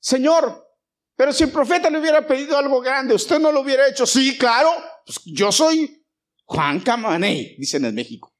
Señor, 0.00 0.66
pero 1.14 1.32
si 1.32 1.44
el 1.44 1.52
profeta 1.52 1.90
le 1.90 2.00
hubiera 2.00 2.26
pedido 2.26 2.56
algo 2.56 2.80
grande, 2.80 3.14
usted 3.14 3.38
no 3.38 3.52
lo 3.52 3.60
hubiera 3.60 3.86
hecho. 3.86 4.06
Sí, 4.06 4.38
claro. 4.38 4.70
Pues 5.04 5.20
yo 5.26 5.52
soy 5.52 6.06
Juan 6.44 6.80
Camaney, 6.80 7.56
dicen 7.58 7.84
en 7.84 7.94
México. 7.94 8.37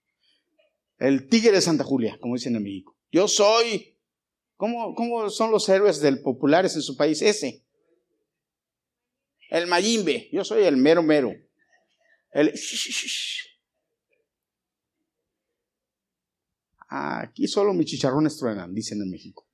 El 0.99 1.29
tigre 1.29 1.53
de 1.53 1.61
Santa 1.61 1.85
Julia, 1.85 2.19
como 2.21 2.35
dicen 2.35 2.57
en 2.57 2.63
México. 2.63 2.97
Yo 3.11 3.29
soy. 3.29 3.97
¿Cómo, 4.57 4.95
¿Cómo 4.95 5.31
son 5.31 5.53
los 5.53 5.69
héroes 5.69 6.01
del 6.01 6.21
populares 6.21 6.75
en 6.75 6.83
su 6.83 6.97
país? 6.97 7.23
Ese. 7.23 7.65
El 9.49 9.67
Mayimbe. 9.69 10.29
Yo 10.33 10.45
soy 10.45 10.65
el 10.65 10.77
mero 10.77 11.03
mero. 11.03 11.33
El. 12.33 12.53
Aquí 16.91 17.47
solo 17.47 17.75
mis 17.75 17.87
chicharrones 17.87 18.37
truenan, 18.37 18.75
dicen 18.75 19.01
en 19.01 19.11
México. 19.11 19.47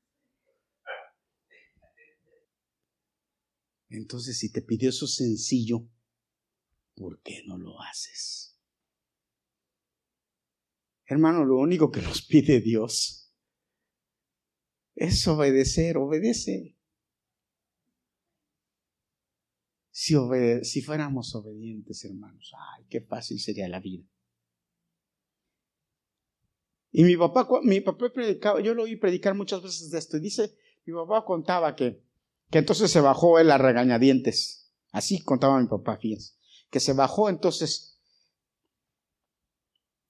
Entonces, 3.89 4.39
si 4.39 4.51
te 4.51 4.63
pidió 4.63 4.91
eso 4.91 5.07
sencillo, 5.07 5.87
¿por 6.95 7.21
qué 7.21 7.43
no 7.47 7.59
lo 7.59 7.81
haces? 7.81 8.54
Hermano, 11.07 11.45
lo 11.45 11.59
único 11.59 11.91
que 11.91 12.01
nos 12.01 12.23
pide 12.23 12.61
Dios 12.61 13.25
es 14.95 15.27
obedecer, 15.27 15.97
obedece. 15.97 16.77
Si, 19.91 20.83
fuéramos 20.83 21.35
obedientes, 21.35 22.05
hermanos, 22.05 22.53
ay, 22.77 22.85
qué 22.89 23.01
fácil 23.01 23.39
sería 23.39 23.69
la 23.69 23.81
vida. 23.81 24.05
Y 26.91 27.05
mi 27.05 27.17
papá, 27.17 27.49
mi 27.63 27.81
papá 27.81 28.13
predicaba, 28.13 28.61
yo 28.61 28.75
lo 28.75 28.85
oí 28.85 28.97
predicar 28.97 29.35
muchas 29.35 29.63
veces 29.63 29.91
de 29.91 29.99
esto, 29.99 30.17
y 30.17 30.21
dice, 30.21 30.57
mi 30.85 30.95
papá 30.95 31.25
contaba 31.25 31.75
que, 31.77 32.03
que 32.51 32.59
entonces 32.59 32.91
se 32.91 33.01
bajó 33.01 33.39
él 33.39 33.51
a 33.51 33.59
regañadientes. 33.59 34.73
Así 34.91 35.23
contaba 35.23 35.61
mi 35.61 35.69
papá, 35.69 35.97
fíjense. 35.97 36.35
Que 36.71 36.81
se 36.81 36.93
bajó 36.93 37.29
entonces 37.29 37.94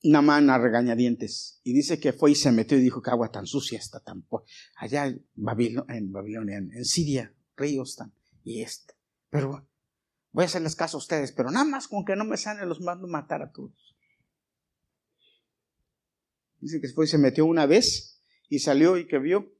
una 0.05 0.22
mano 0.22 0.52
a 0.52 0.59
regañadientes. 0.59 1.61
Y 1.64 1.72
dice 1.72 1.98
que 1.98 2.12
fue 2.12 2.32
y 2.32 2.34
se 2.34 2.52
metió 2.52 2.78
y 2.78 2.82
dijo 2.82 3.02
que 3.02 3.11
agua 3.11 3.32
tan 3.32 3.46
sucia 3.46 3.78
está 3.78 4.00
tan... 4.00 4.24
Allá 4.76 5.07
en 5.07 5.22
Babilonia, 5.34 6.59
en, 6.59 6.84
Siria, 6.84 7.34
ríos 7.57 7.96
tan... 7.96 8.12
Y 8.44 8.62
este. 8.62 8.94
Pero 9.30 9.66
voy 10.32 10.42
a 10.42 10.46
hacerles 10.46 10.76
caso 10.76 10.98
a 10.98 10.98
ustedes, 10.98 11.32
pero 11.32 11.50
nada 11.50 11.64
más 11.64 11.88
con 11.88 12.05
que 12.05 12.14
no 12.14 12.24
me 12.24 12.36
sane 12.36 12.66
los 12.66 12.80
mando 12.80 13.07
a 13.07 13.11
matar 13.11 13.42
a 13.42 13.50
todos. 13.50 13.96
Dice 16.61 16.80
que 16.80 16.88
fue 16.88 17.07
y 17.07 17.09
se 17.09 17.18
metió 17.18 17.46
una 17.46 17.66
vez 17.66 18.22
y 18.48 18.59
salió 18.59 18.96
y 18.98 19.07
que 19.07 19.18
vio 19.18 19.55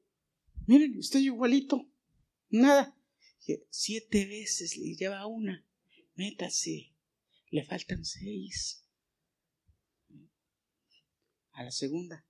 Miren, 0.67 0.99
estoy 0.99 1.27
igualito. 1.27 1.87
Nada. 2.49 2.97
Siete 3.71 4.27
veces 4.27 4.77
le 4.79 4.95
lleva 4.95 5.27
una. 5.27 5.65
Métase. 6.15 6.95
Le 7.51 7.65
faltan 7.65 8.05
seis. 8.05 8.84
A 11.55 11.63
la 11.63 11.71
segunda. 11.71 12.27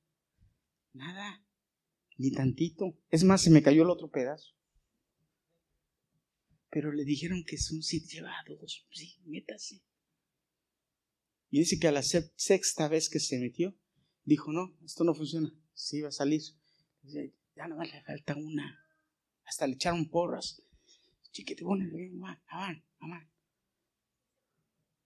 Nada. 0.93 1.45
Ni 2.17 2.31
tantito. 2.31 2.97
Es 3.11 3.25
más, 3.25 3.43
se 3.43 3.51
me 3.51 3.63
cayó 3.63 3.83
el 3.83 3.91
otro 3.91 4.11
pedazo. 4.11 4.55
Pero 6.71 6.93
le 6.93 7.05
dijeron 7.05 7.45
que 7.45 7.59
son 7.59 7.83
siete 7.83 8.07
llevados. 8.07 8.87
Sí, 8.91 9.17
métase. 9.25 9.83
Y 11.51 11.61
dice 11.61 11.79
que 11.79 11.89
a 11.89 11.93
la 11.93 12.03
sexta 12.03 12.89
vez 12.89 13.09
que 13.09 13.21
se 13.21 13.39
metió, 13.39 13.75
dijo, 14.25 14.53
no, 14.53 14.77
esto 14.85 15.05
no 15.05 15.15
funciona. 15.15 15.53
Sí 15.73 16.01
va 16.03 16.09
a 16.09 16.13
salir. 16.13 16.43
Ya 17.57 17.67
no 17.67 17.83
le 17.83 18.03
falta 18.03 18.37
una. 18.37 18.79
Hasta 19.45 19.67
le 19.67 19.75
echaron 19.75 20.09
porras. 20.09 20.63
Chiquito, 21.31 21.65
mamá, 21.65 22.43
mamá, 22.47 22.85
mamá. 22.99 23.31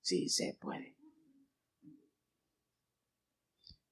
Sí, 0.00 0.28
se 0.28 0.54
puede. 0.60 0.97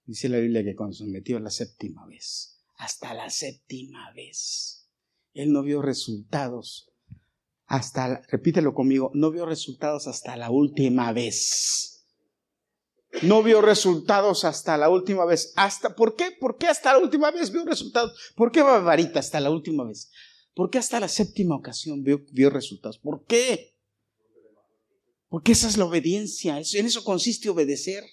Dice 0.07 0.29
la 0.29 0.39
Biblia 0.39 0.65
que 0.65 0.77
cuando 0.77 0.95
se 0.95 1.05
metió 1.05 1.39
la 1.41 1.51
séptima 1.51 2.07
vez, 2.07 2.61
hasta 2.77 3.13
la 3.13 3.29
séptima 3.29 4.13
vez, 4.15 4.89
él 5.35 5.53
no 5.53 5.63
vio 5.63 5.83
resultados. 5.83 6.91
Hasta, 7.67 8.23
repítelo 8.29 8.75
conmigo, 8.75 9.11
no 9.15 9.33
vio 9.33 9.45
resultados 9.45 10.07
hasta 10.07 10.37
la 10.37 10.51
última 10.51 11.13
vez 11.13 11.97
no 13.23 13.43
vio 13.43 13.63
resultados 13.63 14.45
hasta 14.45 14.77
la 14.77 14.89
última 14.89 15.25
vez. 15.25 15.53
Hasta, 15.57 15.95
¿Por 15.95 16.17
qué? 16.17 16.33
¿Por 16.39 16.59
qué 16.59 16.67
hasta 16.67 16.93
la 16.93 16.99
última 16.99 17.31
vez 17.31 17.51
vio 17.51 17.65
resultados? 17.65 18.13
¿Por 18.35 18.51
qué 18.53 18.63
Barbarita 18.63 19.21
hasta 19.21 19.41
la 19.41 19.51
última 19.51 19.85
vez? 19.85 20.11
¿Por 20.55 20.71
qué 20.71 20.79
hasta 20.79 21.01
la 21.01 21.09
séptima 21.09 21.55
ocasión 21.55 22.03
vio, 22.03 22.25
vio 22.33 22.51
resultados? 22.51 22.99
¿Por 22.99 23.25
qué? 23.25 23.75
Porque 25.29 25.53
esa 25.53 25.69
es 25.69 25.77
la 25.77 25.85
obediencia. 25.85 26.59
En 26.59 26.87
eso 26.87 27.05
consiste 27.05 27.49
obedecer. 27.49 28.05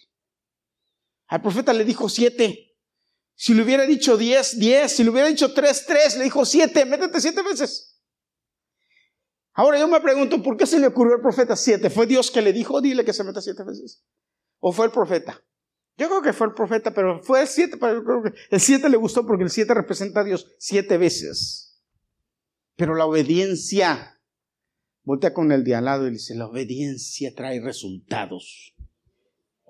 Al 1.27 1.41
profeta 1.41 1.73
le 1.73 1.85
dijo 1.85 2.09
siete. 2.09 2.77
Si 3.35 3.53
le 3.53 3.63
hubiera 3.63 3.85
dicho 3.85 4.17
diez, 4.17 4.59
diez. 4.59 4.91
Si 4.95 5.03
le 5.03 5.09
hubiera 5.09 5.27
dicho 5.27 5.53
tres, 5.53 5.85
tres. 5.85 6.17
Le 6.17 6.25
dijo 6.25 6.45
siete. 6.45 6.85
Métete 6.85 7.19
siete 7.19 7.41
veces. 7.41 7.93
Ahora 9.53 9.79
yo 9.79 9.87
me 9.87 10.01
pregunto, 10.01 10.41
¿por 10.41 10.57
qué 10.57 10.65
se 10.65 10.79
le 10.79 10.87
ocurrió 10.87 11.15
al 11.15 11.21
profeta 11.21 11.55
siete? 11.55 11.89
¿Fue 11.89 12.07
Dios 12.07 12.31
que 12.31 12.41
le 12.41 12.53
dijo, 12.53 12.81
dile 12.81 13.05
que 13.05 13.13
se 13.13 13.23
meta 13.23 13.39
siete 13.39 13.63
veces? 13.63 14.03
¿O 14.59 14.71
fue 14.71 14.87
el 14.87 14.91
profeta? 14.91 15.43
Yo 15.95 16.07
creo 16.07 16.21
que 16.23 16.33
fue 16.33 16.47
el 16.47 16.53
profeta, 16.53 16.91
pero 16.91 17.21
fue 17.21 17.41
el 17.41 17.47
siete, 17.47 17.77
pero 17.77 18.03
creo 18.03 18.23
que 18.23 18.31
el 18.49 18.59
siete 18.59 18.89
le 18.89 18.97
gustó 18.97 19.27
porque 19.27 19.43
el 19.43 19.51
siete 19.51 19.75
representa 19.75 20.21
a 20.21 20.23
Dios 20.23 20.55
siete 20.57 20.97
veces. 20.97 21.83
Pero 22.75 22.95
la 22.95 23.05
obediencia, 23.05 24.19
voltea 25.03 25.35
con 25.35 25.51
el 25.51 25.63
de 25.63 25.75
al 25.75 25.85
lado 25.85 26.07
y 26.07 26.11
dice, 26.11 26.33
la 26.33 26.47
obediencia 26.47 27.35
trae 27.35 27.61
resultados. 27.61 28.73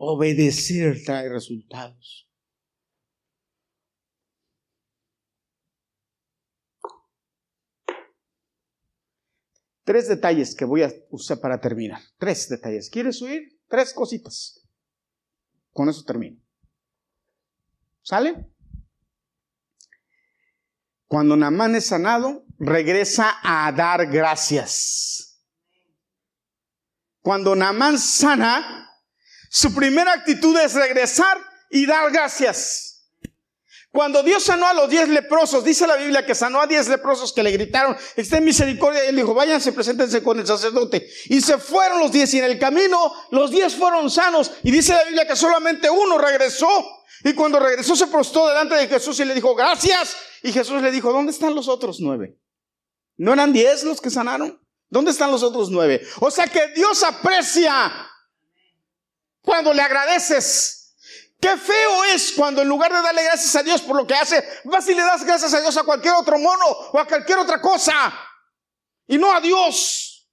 Obedecer 0.06 1.02
trae 1.06 1.30
resultados. 1.30 2.30
Tres 9.86 10.10
detalles 10.10 10.56
que 10.56 10.66
voy 10.66 10.84
a 10.84 10.94
usar 11.10 11.40
para 11.40 11.60
terminar. 11.60 12.02
Tres 12.18 12.50
detalles. 12.50 12.90
¿Quieres 12.90 13.22
oír? 13.22 13.60
Tres 13.70 13.94
cositas. 13.94 14.68
Con 15.72 15.88
eso 15.88 16.04
termino. 16.04 16.42
¿Sale? 18.02 18.50
Cuando 21.08 21.38
Namán 21.38 21.76
es 21.76 21.88
sanado, 21.88 22.46
regresa 22.58 23.36
a 23.42 23.72
dar 23.72 24.08
gracias. 24.08 25.42
Cuando 27.22 27.56
Namán 27.56 27.98
sana, 27.98 28.93
su 29.56 29.72
primera 29.72 30.12
actitud 30.14 30.58
es 30.58 30.74
regresar 30.74 31.38
y 31.70 31.86
dar 31.86 32.12
gracias. 32.12 33.06
Cuando 33.92 34.24
Dios 34.24 34.44
sanó 34.44 34.66
a 34.66 34.74
los 34.74 34.90
diez 34.90 35.08
leprosos, 35.08 35.64
dice 35.64 35.86
la 35.86 35.96
Biblia 35.96 36.26
que 36.26 36.34
sanó 36.34 36.60
a 36.60 36.66
diez 36.66 36.88
leprosos 36.88 37.32
que 37.32 37.44
le 37.44 37.52
gritaron, 37.52 37.96
esté 38.16 38.38
en 38.38 38.46
misericordia, 38.46 39.06
y 39.06 39.10
él 39.10 39.16
dijo, 39.16 39.36
váyanse, 39.36 39.72
preséntense 39.72 40.24
con 40.24 40.40
el 40.40 40.48
sacerdote. 40.48 41.08
Y 41.26 41.40
se 41.40 41.60
fueron 41.60 42.00
los 42.00 42.12
diez 42.12 42.34
y 42.34 42.40
en 42.40 42.46
el 42.46 42.58
camino 42.58 43.14
los 43.30 43.52
diez 43.52 43.76
fueron 43.76 44.10
sanos. 44.10 44.50
Y 44.64 44.72
dice 44.72 44.94
la 44.94 45.04
Biblia 45.04 45.28
que 45.28 45.36
solamente 45.36 45.88
uno 45.88 46.18
regresó. 46.18 46.68
Y 47.24 47.34
cuando 47.34 47.60
regresó 47.60 47.96
se 47.96 48.08
prostó 48.08 48.48
delante 48.48 48.74
de 48.74 48.88
Jesús 48.88 49.20
y 49.20 49.26
le 49.26 49.36
dijo, 49.36 49.54
gracias. 49.54 50.18
Y 50.42 50.52
Jesús 50.52 50.82
le 50.82 50.90
dijo, 50.90 51.14
¿dónde 51.14 51.32
están 51.32 51.54
los 51.54 51.68
otros 51.68 52.00
nueve? 52.00 52.40
¿No 53.18 53.34
eran 53.34 53.54
diez 53.54 53.84
los 53.84 54.02
que 54.02 54.10
sanaron? 54.10 54.60
¿Dónde 54.90 55.12
están 55.12 55.30
los 55.30 55.44
otros 55.44 55.70
nueve? 55.70 56.02
O 56.22 56.32
sea 56.32 56.48
que 56.48 56.70
Dios 56.70 57.04
aprecia 57.04 58.10
cuando 59.44 59.74
le 59.74 59.82
agradeces. 59.82 60.96
Qué 61.40 61.58
feo 61.58 62.06
es 62.06 62.32
cuando 62.32 62.62
en 62.62 62.70
lugar 62.70 62.92
de 62.92 63.02
darle 63.02 63.24
gracias 63.24 63.54
a 63.58 63.64
Dios 63.64 63.82
por 63.82 63.98
lo 63.98 64.08
que 64.08 64.16
hace, 64.16 64.42
vas 64.64 64.88
y 64.88 64.96
le 64.96 65.02
das 65.02 65.26
gracias 65.26 65.54
a 65.54 65.60
Dios 65.60 65.76
a 65.76 65.84
cualquier 65.84 66.14
otro 66.14 66.40
mono 66.40 66.66
o 66.66 66.98
a 66.98 67.06
cualquier 67.06 67.38
otra 67.38 67.60
cosa 67.60 67.94
y 69.06 69.18
no 69.18 69.32
a 69.32 69.42
Dios. 69.42 70.30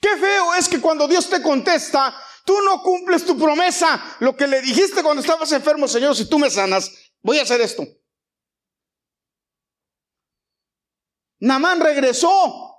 Qué 0.00 0.16
feo 0.16 0.54
es 0.54 0.68
que 0.68 0.80
cuando 0.80 1.06
Dios 1.06 1.30
te 1.30 1.40
contesta, 1.40 2.20
tú 2.44 2.60
no 2.62 2.82
cumples 2.82 3.24
tu 3.24 3.38
promesa, 3.38 4.16
lo 4.18 4.36
que 4.36 4.48
le 4.48 4.60
dijiste 4.60 5.04
cuando 5.04 5.20
estabas 5.20 5.52
enfermo, 5.52 5.86
Señor, 5.86 6.16
si 6.16 6.28
tú 6.28 6.40
me 6.40 6.50
sanas, 6.50 6.90
voy 7.20 7.38
a 7.38 7.42
hacer 7.42 7.60
esto. 7.60 7.86
Namán 11.38 11.80
regresó 11.80 12.71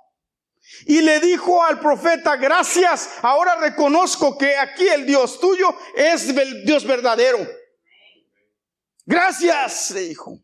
y 0.86 1.00
le 1.02 1.20
dijo 1.20 1.62
al 1.62 1.78
profeta, 1.78 2.36
gracias, 2.36 3.10
ahora 3.22 3.56
reconozco 3.56 4.36
que 4.36 4.56
aquí 4.56 4.86
el 4.88 5.06
Dios 5.06 5.38
tuyo 5.38 5.76
es 5.94 6.28
el 6.28 6.64
Dios 6.64 6.84
verdadero. 6.86 7.38
Gracias, 9.06 9.90
le 9.90 10.00
dijo. 10.00 10.38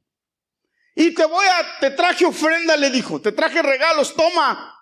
Y 0.94 1.14
te 1.14 1.24
voy 1.24 1.46
a, 1.46 1.80
te 1.80 1.90
traje 1.92 2.26
ofrenda, 2.26 2.76
le 2.76 2.90
dijo, 2.90 3.20
te 3.20 3.32
traje 3.32 3.62
regalos, 3.62 4.14
toma. 4.14 4.76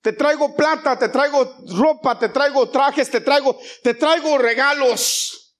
Te 0.00 0.12
traigo 0.12 0.54
plata, 0.54 0.98
te 0.98 1.08
traigo 1.08 1.64
ropa, 1.78 2.18
te 2.18 2.28
traigo 2.28 2.68
trajes, 2.70 3.10
te 3.10 3.20
traigo, 3.20 3.58
te 3.82 3.94
traigo 3.94 4.36
regalos. 4.38 5.56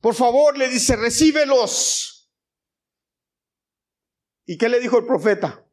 Por 0.00 0.14
favor, 0.14 0.58
le 0.58 0.68
dice, 0.68 0.96
recíbelos. 0.96 2.11
¿Y 4.44 4.58
qué 4.58 4.68
le 4.68 4.80
dijo 4.80 4.98
el 4.98 5.06
profeta? 5.06 5.64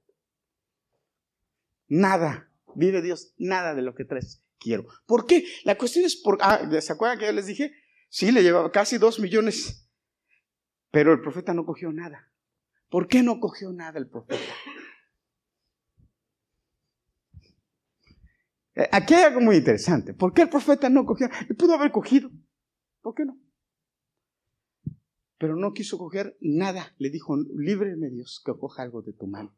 Nada, 1.87 2.51
vive 2.75 3.01
Dios, 3.01 3.33
nada 3.37 3.73
de 3.73 3.81
lo 3.81 3.95
que 3.95 4.05
traes 4.05 4.43
quiero. 4.59 4.85
¿Por 5.05 5.25
qué? 5.25 5.45
La 5.63 5.77
cuestión 5.77 6.05
es 6.05 6.15
por... 6.15 6.37
Ah, 6.41 6.61
¿Se 6.81 6.93
acuerdan 6.93 7.17
que 7.17 7.25
yo 7.25 7.31
les 7.31 7.47
dije? 7.47 7.73
Sí, 8.09 8.31
le 8.31 8.43
llevaba 8.43 8.71
casi 8.71 8.97
dos 8.97 9.19
millones, 9.19 9.89
pero 10.91 11.13
el 11.13 11.21
profeta 11.21 11.53
no 11.53 11.65
cogió 11.65 11.91
nada. 11.91 12.31
¿Por 12.89 13.07
qué 13.07 13.23
no 13.23 13.39
cogió 13.39 13.71
nada 13.71 13.99
el 13.99 14.07
profeta? 14.07 14.53
Eh, 18.75 18.89
aquí 18.91 19.13
hay 19.13 19.23
algo 19.23 19.41
muy 19.41 19.57
interesante. 19.57 20.13
¿Por 20.13 20.33
qué 20.33 20.43
el 20.43 20.49
profeta 20.49 20.89
no 20.89 21.05
cogió? 21.05 21.29
Pudo 21.57 21.73
haber 21.75 21.91
cogido. 21.91 22.31
¿Por 23.01 23.13
qué 23.13 23.25
no? 23.25 23.37
Pero 25.39 25.55
no 25.55 25.73
quiso 25.73 25.97
coger 25.97 26.37
nada. 26.41 26.93
Le 26.99 27.09
dijo, 27.09 27.35
líbreme 27.37 28.09
Dios, 28.09 28.43
que 28.45 28.51
coja 28.53 28.83
algo 28.83 29.01
de 29.01 29.13
tu 29.13 29.25
mano. 29.25 29.57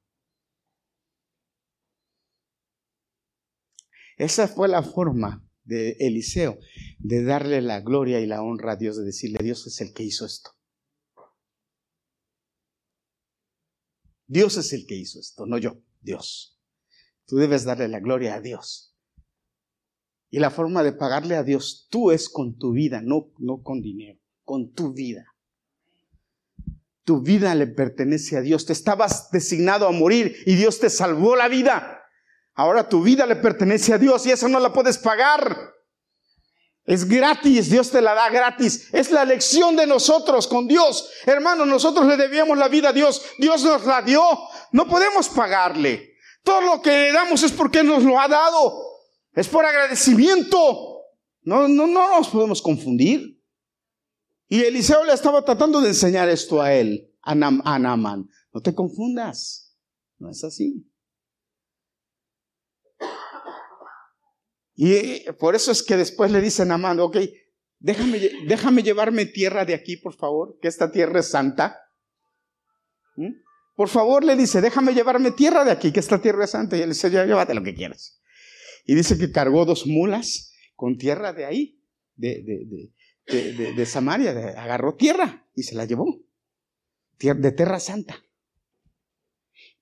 Esa 4.17 4.47
fue 4.47 4.67
la 4.67 4.83
forma 4.83 5.43
de 5.63 5.97
Eliseo 5.99 6.59
de 6.99 7.23
darle 7.23 7.61
la 7.61 7.81
gloria 7.81 8.19
y 8.19 8.27
la 8.27 8.43
honra 8.43 8.73
a 8.73 8.75
Dios, 8.75 8.97
de 8.97 9.03
decirle, 9.03 9.39
Dios 9.43 9.65
es 9.65 9.81
el 9.81 9.93
que 9.93 10.03
hizo 10.03 10.25
esto. 10.25 10.51
Dios 14.27 14.57
es 14.57 14.71
el 14.73 14.85
que 14.85 14.95
hizo 14.95 15.19
esto, 15.19 15.45
no 15.47 15.57
yo, 15.57 15.81
Dios. 15.99 16.59
Tú 17.25 17.37
debes 17.37 17.65
darle 17.65 17.87
la 17.87 17.99
gloria 17.99 18.35
a 18.35 18.41
Dios. 18.41 18.95
Y 20.29 20.39
la 20.39 20.51
forma 20.51 20.83
de 20.83 20.93
pagarle 20.93 21.35
a 21.35 21.43
Dios 21.43 21.87
tú 21.89 22.11
es 22.11 22.29
con 22.29 22.57
tu 22.57 22.71
vida, 22.71 23.01
no, 23.01 23.33
no 23.39 23.63
con 23.63 23.81
dinero, 23.81 24.19
con 24.43 24.71
tu 24.73 24.93
vida. 24.93 25.30
Tu 27.03 27.21
vida 27.21 27.55
le 27.55 27.67
pertenece 27.67 28.37
a 28.37 28.41
Dios. 28.41 28.65
Te 28.65 28.73
estabas 28.73 29.29
designado 29.31 29.87
a 29.87 29.91
morir 29.91 30.35
y 30.45 30.55
Dios 30.55 30.79
te 30.79 30.89
salvó 30.89 31.35
la 31.35 31.47
vida. 31.47 32.01
Ahora 32.53 32.87
tu 32.87 33.01
vida 33.01 33.25
le 33.25 33.37
pertenece 33.37 33.93
a 33.93 33.97
Dios 33.97 34.25
y 34.25 34.31
eso 34.31 34.47
no 34.47 34.59
la 34.59 34.71
puedes 34.71 34.97
pagar. 34.97 35.73
Es 36.83 37.07
gratis, 37.07 37.69
Dios 37.69 37.91
te 37.91 38.01
la 38.01 38.13
da 38.13 38.29
gratis. 38.29 38.89
Es 38.91 39.11
la 39.11 39.23
elección 39.23 39.75
de 39.75 39.87
nosotros 39.87 40.47
con 40.47 40.67
Dios. 40.67 41.09
Hermanos, 41.25 41.67
nosotros 41.67 42.05
le 42.07 42.17
debíamos 42.17 42.57
la 42.57 42.67
vida 42.67 42.89
a 42.89 42.93
Dios. 42.93 43.23
Dios 43.37 43.63
nos 43.63 43.85
la 43.85 44.01
dio. 44.01 44.23
No 44.71 44.87
podemos 44.87 45.29
pagarle. 45.29 46.15
Todo 46.43 46.61
lo 46.61 46.81
que 46.81 46.89
le 46.89 47.11
damos 47.11 47.43
es 47.43 47.51
porque 47.51 47.83
nos 47.83 48.03
lo 48.03 48.19
ha 48.19 48.27
dado. 48.27 48.73
Es 49.33 49.47
por 49.47 49.65
agradecimiento. 49.65 50.59
No, 51.43 51.67
no, 51.67 51.87
no 51.87 52.17
nos 52.17 52.27
podemos 52.29 52.61
confundir. 52.61 53.40
Y 54.51 54.65
Eliseo 54.65 55.05
le 55.05 55.13
estaba 55.13 55.45
tratando 55.45 55.79
de 55.79 55.87
enseñar 55.87 56.27
esto 56.27 56.61
a 56.61 56.73
él, 56.73 57.09
a, 57.21 57.33
Nam, 57.33 57.61
Naaman. 57.63 58.27
No 58.53 58.61
te 58.61 58.75
confundas, 58.75 59.77
no 60.17 60.29
es 60.29 60.43
así. 60.43 60.91
Y 64.75 65.21
por 65.39 65.55
eso 65.55 65.71
es 65.71 65.81
que 65.81 65.95
después 65.95 66.33
le 66.33 66.41
dice 66.41 66.65
Naaman, 66.65 66.99
ok, 66.99 67.15
déjame, 67.79 68.19
déjame 68.45 68.83
llevarme 68.83 69.25
tierra 69.25 69.63
de 69.63 69.73
aquí, 69.73 69.95
por 69.95 70.15
favor, 70.17 70.57
que 70.61 70.67
esta 70.67 70.91
tierra 70.91 71.21
es 71.21 71.29
santa. 71.29 71.79
¿Mm? 73.15 73.31
Por 73.77 73.87
favor, 73.87 74.25
le 74.25 74.35
dice, 74.35 74.59
déjame 74.59 74.93
llevarme 74.93 75.31
tierra 75.31 75.63
de 75.63 75.71
aquí, 75.71 75.93
que 75.93 76.01
esta 76.01 76.21
tierra 76.21 76.43
es 76.43 76.49
santa. 76.49 76.75
Y 76.75 76.81
él 76.81 76.89
dice, 76.89 77.09
ya, 77.09 77.25
llévate 77.25 77.53
lo 77.53 77.63
que 77.63 77.73
quieras. 77.73 78.21
Y 78.85 78.95
dice 78.95 79.17
que 79.17 79.31
cargó 79.31 79.63
dos 79.63 79.87
mulas 79.87 80.51
con 80.75 80.97
tierra 80.97 81.31
de 81.31 81.45
ahí, 81.45 81.81
de, 82.15 82.43
de, 82.43 82.91
de, 83.31 83.85
Samaria, 83.85 84.33
de, 84.33 84.49
agarró 84.49 84.95
tierra 84.95 85.47
y 85.55 85.63
se 85.63 85.75
la 85.75 85.85
llevó, 85.85 86.21
de 87.19 87.51
tierra 87.51 87.79
santa. 87.79 88.23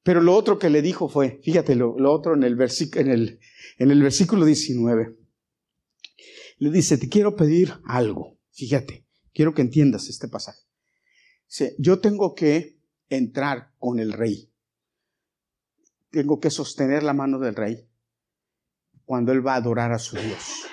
Pero 0.03 0.21
lo 0.21 0.35
otro 0.35 0.57
que 0.57 0.69
le 0.69 0.81
dijo 0.81 1.09
fue, 1.09 1.39
fíjate, 1.43 1.75
lo, 1.75 1.95
otro 2.11 2.33
en 2.33 2.43
el, 2.43 2.59
en, 2.59 3.11
el, 3.11 3.39
en 3.77 3.91
el 3.91 4.01
versículo 4.01 4.45
19, 4.45 5.17
le 6.57 6.71
dice, 6.71 6.97
te 6.97 7.09
quiero 7.09 7.35
pedir 7.35 7.73
algo, 7.85 8.37
fíjate, 8.51 9.05
quiero 9.33 9.53
que 9.53 9.61
entiendas 9.61 10.09
este 10.09 10.27
pasaje. 10.27 10.61
Dice, 11.47 11.75
yo 11.77 11.99
tengo 11.99 12.35
que 12.35 12.79
entrar 13.09 13.73
con 13.77 13.99
el 13.99 14.13
rey, 14.13 14.51
tengo 16.11 16.39
que 16.39 16.49
sostener 16.49 17.03
la 17.03 17.13
mano 17.13 17.39
del 17.39 17.55
rey 17.55 17.87
cuando 19.05 19.31
él 19.31 19.45
va 19.45 19.53
a 19.53 19.57
adorar 19.57 19.91
a 19.91 19.99
su 19.99 20.17
Dios. 20.17 20.68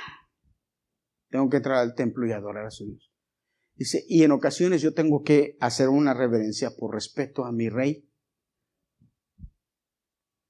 Tengo 1.37 1.51
que 1.51 1.59
entrar 1.59 1.77
al 1.77 1.95
templo 1.95 2.27
y 2.27 2.33
adorar 2.33 2.65
a 2.65 2.71
su 2.71 2.87
Dios. 2.87 3.13
Dice, 3.75 4.03
y 4.09 4.23
en 4.23 4.33
ocasiones 4.33 4.81
yo 4.81 4.95
tengo 4.95 5.23
que 5.23 5.59
hacer 5.61 5.91
una 5.91 6.15
reverencia 6.15 6.71
por 6.79 6.95
respeto 6.95 7.45
a 7.45 7.53
mi 7.53 7.69
rey. 7.69 8.11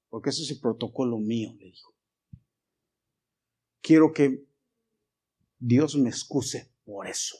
Porque 0.07 0.29
eso 0.29 0.43
es 0.43 0.51
el 0.51 0.61
protocolo 0.61 1.17
mío, 1.17 1.53
le 1.59 1.65
dijo. 1.65 1.93
Quiero 3.81 4.13
que 4.13 4.47
Dios 5.57 5.97
me 5.97 6.07
excuse 6.07 6.73
por 6.85 7.05
eso. 7.07 7.35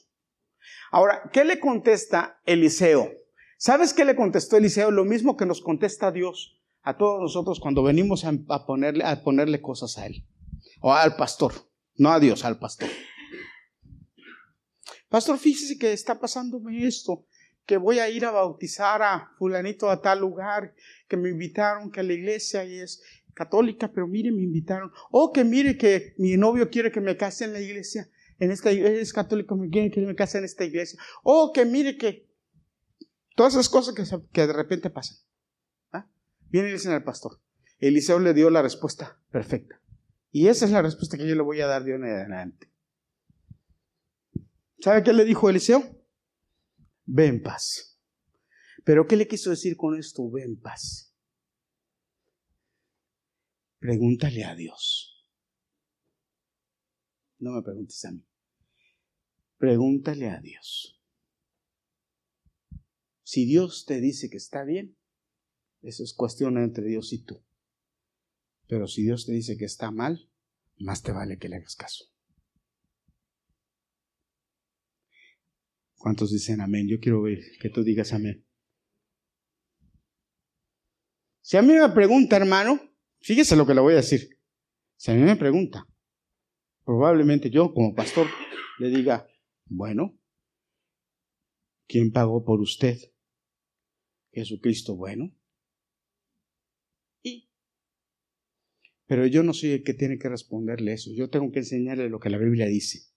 Ahora, 0.91 1.30
¿qué 1.32 1.45
le 1.45 1.62
contesta 1.62 2.41
Eliseo? 2.43 3.14
¿Sabes 3.58 3.93
qué 3.93 4.04
le 4.04 4.18
contestó 4.18 4.58
Eliseo? 4.58 4.91
Lo 4.91 5.06
mismo 5.06 5.38
que 5.38 5.45
nos 5.45 5.62
contesta 5.62 6.12
Dios 6.12 6.62
a 6.82 6.98
todos 6.98 7.22
nosotros 7.22 7.62
cuando 7.62 7.82
venimos 7.82 8.26
a, 8.26 8.66
ponerle, 8.66 9.06
a 9.06 9.24
ponerle 9.24 9.62
cosas 9.62 9.98
a 9.98 10.08
Él. 10.08 10.28
O 10.82 10.91
al 10.91 11.16
pastor. 11.16 11.54
No 11.95 12.12
a 12.12 12.20
Dios, 12.20 12.43
al 12.43 12.60
pastor 12.60 12.89
pastor, 15.10 15.38
fíjese 15.38 15.78
que 15.78 15.93
está 15.93 16.20
pasándome 16.20 16.86
esto, 16.86 17.26
que 17.66 17.78
voy 17.78 17.99
a 17.99 18.10
ir 18.10 18.26
a 18.26 18.32
bautizar 18.32 19.01
a 19.01 19.32
fulanito 19.38 19.89
a 19.89 20.01
tal 20.01 20.20
lugar, 20.20 20.74
que 21.08 21.18
me 21.18 21.30
invitaron, 21.30 21.91
que 21.91 22.01
la 22.01 22.14
iglesia 22.14 22.64
es 22.64 23.03
católica, 23.34 23.91
pero 23.93 24.08
mire, 24.08 24.32
me 24.32 24.41
invitaron, 24.41 24.91
o 25.12 25.32
que 25.32 25.43
mire 25.43 25.78
que 25.78 26.16
mi 26.18 26.36
novio 26.38 26.70
quiere 26.70 26.91
que 26.91 27.01
me 27.01 27.18
case 27.18 27.45
en 27.45 27.53
la 27.53 27.62
iglesia, 27.62 28.10
en 28.39 28.51
esta 28.51 28.72
iglesia 28.72 29.01
es 29.01 29.14
católico, 29.14 29.55
me 29.55 29.70
quiere 29.70 29.91
que 29.91 30.01
me 30.01 30.16
case 30.16 30.39
en 30.39 30.45
esta 30.45 30.64
iglesia, 30.64 30.99
o 31.24 31.51
que 31.53 31.66
mire 31.66 31.97
que 31.97 32.28
todas 33.36 33.53
esas 33.53 33.70
cosas 33.70 33.93
que, 34.32 34.47
de 34.47 34.53
repente 34.53 34.89
pasan. 34.89 35.18
¿Ah? 35.91 36.08
Viene 36.49 36.70
y 36.70 36.74
dicen 36.74 36.93
al 36.93 37.03
pastor, 37.03 37.39
Eliseo 37.80 38.20
le 38.20 38.34
dio 38.34 38.49
la 38.49 38.62
respuesta 38.62 39.20
perfecta. 39.32 39.80
Y 40.32 40.47
esa 40.47 40.66
es 40.66 40.72
la 40.72 40.82
respuesta 40.82 41.18
que 41.18 41.28
yo 41.28 41.36
le 41.36 41.41
voy 41.41 41.62
a 41.62 41.68
dar 41.68 41.84
de 41.84 41.93
ahora 41.93 42.08
en 42.08 42.16
adelante. 42.16 42.72
¿Sabe 44.80 45.03
qué 45.03 45.13
le 45.13 45.25
dijo 45.25 45.49
Eliseo? 45.49 45.84
Ve 47.05 47.28
en 47.28 47.41
paz. 47.41 47.99
¿Pero 48.84 49.07
qué 49.07 49.15
le 49.15 49.28
quiso 49.28 49.49
decir 49.49 49.75
con 49.75 49.97
esto? 49.97 50.30
Ve 50.30 50.43
en 50.43 50.59
paz. 50.59 51.13
Pregúntale 53.80 54.43
a 54.43 54.55
Dios. 54.55 55.25
No 57.39 57.51
me 57.51 57.61
preguntes 57.61 58.03
a 58.05 58.11
mí. 58.11 58.25
Pregúntale 59.57 60.30
a 60.30 60.39
Dios. 60.39 61.01
Si 63.23 63.45
Dios 63.45 63.86
te 63.86 63.99
dice 63.99 64.30
que 64.30 64.38
está 64.38 64.63
bien, 64.63 64.97
eso 65.82 66.03
es 66.03 66.13
cuestión 66.13 66.57
entre 66.57 66.86
Dios 66.86 67.13
y 67.13 67.23
tú. 67.23 67.43
Pero 68.67 68.88
si 68.88 69.03
Dios 69.03 69.25
te 69.25 69.34
dice 69.34 69.57
que 69.57 69.65
está 69.65 69.91
mal, 69.91 70.30
más 70.78 71.01
te 71.03 71.11
vale 71.11 71.38
que 71.38 71.49
le 71.49 71.57
hagas 71.57 71.75
caso. 71.75 72.05
¿Cuántos 75.98 76.32
dicen 76.32 76.62
amén? 76.62 76.88
Yo 76.88 77.00
quiero 77.00 77.24
que 77.60 77.70
tú 77.70 77.84
digas 77.84 78.14
amén. 78.14 78.45
Si 81.41 81.58
a 81.58 81.62
mí 81.62 81.74
me 81.74 81.89
pregunta, 81.89 82.38
hermano, 82.38 82.80
fíjese 83.20 83.56
lo 83.56 83.66
que 83.66 83.74
le 83.74 83.82
voy 83.82 83.93
a 83.93 83.98
decir. 83.98 84.38
Si 84.95 85.12
a 85.12 85.16
mí 85.16 85.22
me 85.22 85.36
pregunta, 85.36 85.88
probablemente 86.84 87.50
yo 87.50 87.74
como 87.74 87.95
pastor 87.95 88.28
le 88.80 88.89
diga, 88.89 89.28
bueno, 89.66 90.20
¿quién 91.88 92.12
pagó 92.12 92.43
por 92.43 92.60
usted? 92.60 92.98
Jesucristo, 94.32 94.95
bueno. 94.95 95.34
Y, 97.24 97.50
pero 99.06 99.26
yo 99.26 99.41
no 99.41 99.54
soy 99.54 99.72
el 99.72 99.84
que 99.84 99.93
tiene 99.93 100.20
que 100.20 100.30
responderle 100.30 100.93
eso. 100.93 101.12
Yo 101.16 101.30
tengo 101.30 101.52
que 101.52 101.60
enseñarle 101.60 102.10
lo 102.10 102.20
que 102.20 102.30
la 102.30 102.38
Biblia 102.38 102.68
dice. 102.68 103.16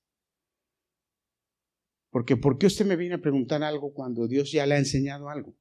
Porque 2.11 2.37
¿por 2.37 2.59
qué 2.59 2.67
usted 2.67 2.85
me 2.85 2.97
viene 2.97 3.15
a 3.15 3.21
preguntar 3.21 3.63
algo 3.63 3.93
cuando 3.95 4.27
Dios 4.27 4.51
ya 4.53 4.67
le 4.67 4.75
ha 4.75 4.79
enseñado 4.79 5.29
algo? 5.29 5.55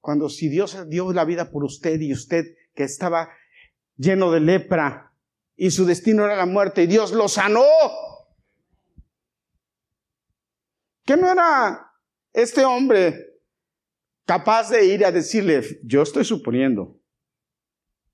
Cuando 0.00 0.28
si 0.28 0.48
Dios 0.48 0.76
dio 0.88 1.12
la 1.12 1.24
vida 1.24 1.50
por 1.50 1.64
usted 1.64 2.00
y 2.00 2.12
usted 2.12 2.56
que 2.74 2.84
estaba 2.84 3.30
lleno 3.96 4.30
de 4.30 4.40
lepra 4.40 5.12
y 5.56 5.70
su 5.70 5.84
destino 5.84 6.24
era 6.24 6.36
la 6.36 6.46
muerte 6.46 6.84
y 6.84 6.86
Dios 6.86 7.12
lo 7.12 7.28
sanó. 7.28 7.64
¿Qué 11.04 11.16
no 11.16 11.30
era 11.30 11.92
este 12.32 12.64
hombre 12.64 13.32
capaz 14.24 14.70
de 14.70 14.86
ir 14.86 15.04
a 15.04 15.12
decirle, 15.12 15.62
yo 15.84 16.02
estoy 16.02 16.24
suponiendo, 16.24 17.00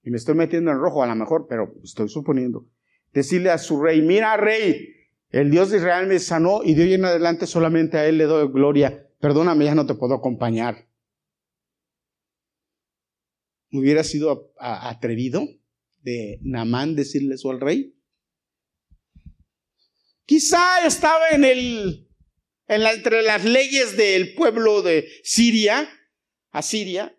y 0.02 0.10
me 0.10 0.16
estoy 0.16 0.34
metiendo 0.34 0.70
en 0.70 0.78
rojo 0.78 1.02
a 1.02 1.06
lo 1.06 1.14
mejor, 1.14 1.46
pero 1.48 1.74
estoy 1.84 2.08
suponiendo, 2.08 2.66
decirle 3.12 3.50
a 3.50 3.58
su 3.58 3.80
rey, 3.80 4.00
mira 4.00 4.36
rey, 4.36 4.97
el 5.30 5.50
Dios 5.50 5.70
de 5.70 5.78
Israel 5.78 6.06
me 6.06 6.18
sanó 6.18 6.62
y 6.64 6.74
de 6.74 6.84
hoy 6.84 6.94
en 6.94 7.04
adelante 7.04 7.46
solamente 7.46 7.98
a 7.98 8.06
Él 8.06 8.18
le 8.18 8.24
doy 8.24 8.48
gloria. 8.50 9.10
Perdóname, 9.20 9.66
ya 9.66 9.74
no 9.74 9.86
te 9.86 9.94
puedo 9.94 10.14
acompañar. 10.14 10.88
¿Hubiera 13.70 14.02
sido 14.04 14.54
atrevido 14.58 15.46
de 16.00 16.38
Namán 16.42 16.94
decirle 16.94 17.34
eso 17.34 17.50
al 17.50 17.60
rey? 17.60 17.94
Quizá 20.24 20.86
estaba 20.86 21.28
en 21.30 21.44
el, 21.44 22.08
en 22.66 22.82
la, 22.82 22.92
entre 22.92 23.22
las 23.22 23.44
leyes 23.44 23.96
del 23.96 24.34
pueblo 24.34 24.80
de 24.80 25.08
Siria, 25.22 25.90
Asiria, 26.50 27.18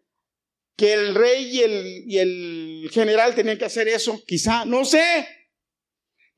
que 0.75 0.93
el 0.93 1.13
rey 1.13 1.57
y 1.57 1.59
el, 1.61 2.03
y 2.07 2.17
el 2.17 2.89
general 2.91 3.35
tenían 3.35 3.57
que 3.57 3.65
hacer 3.65 3.87
eso. 3.87 4.23
Quizá, 4.25 4.65
no 4.65 4.85
sé. 4.85 5.27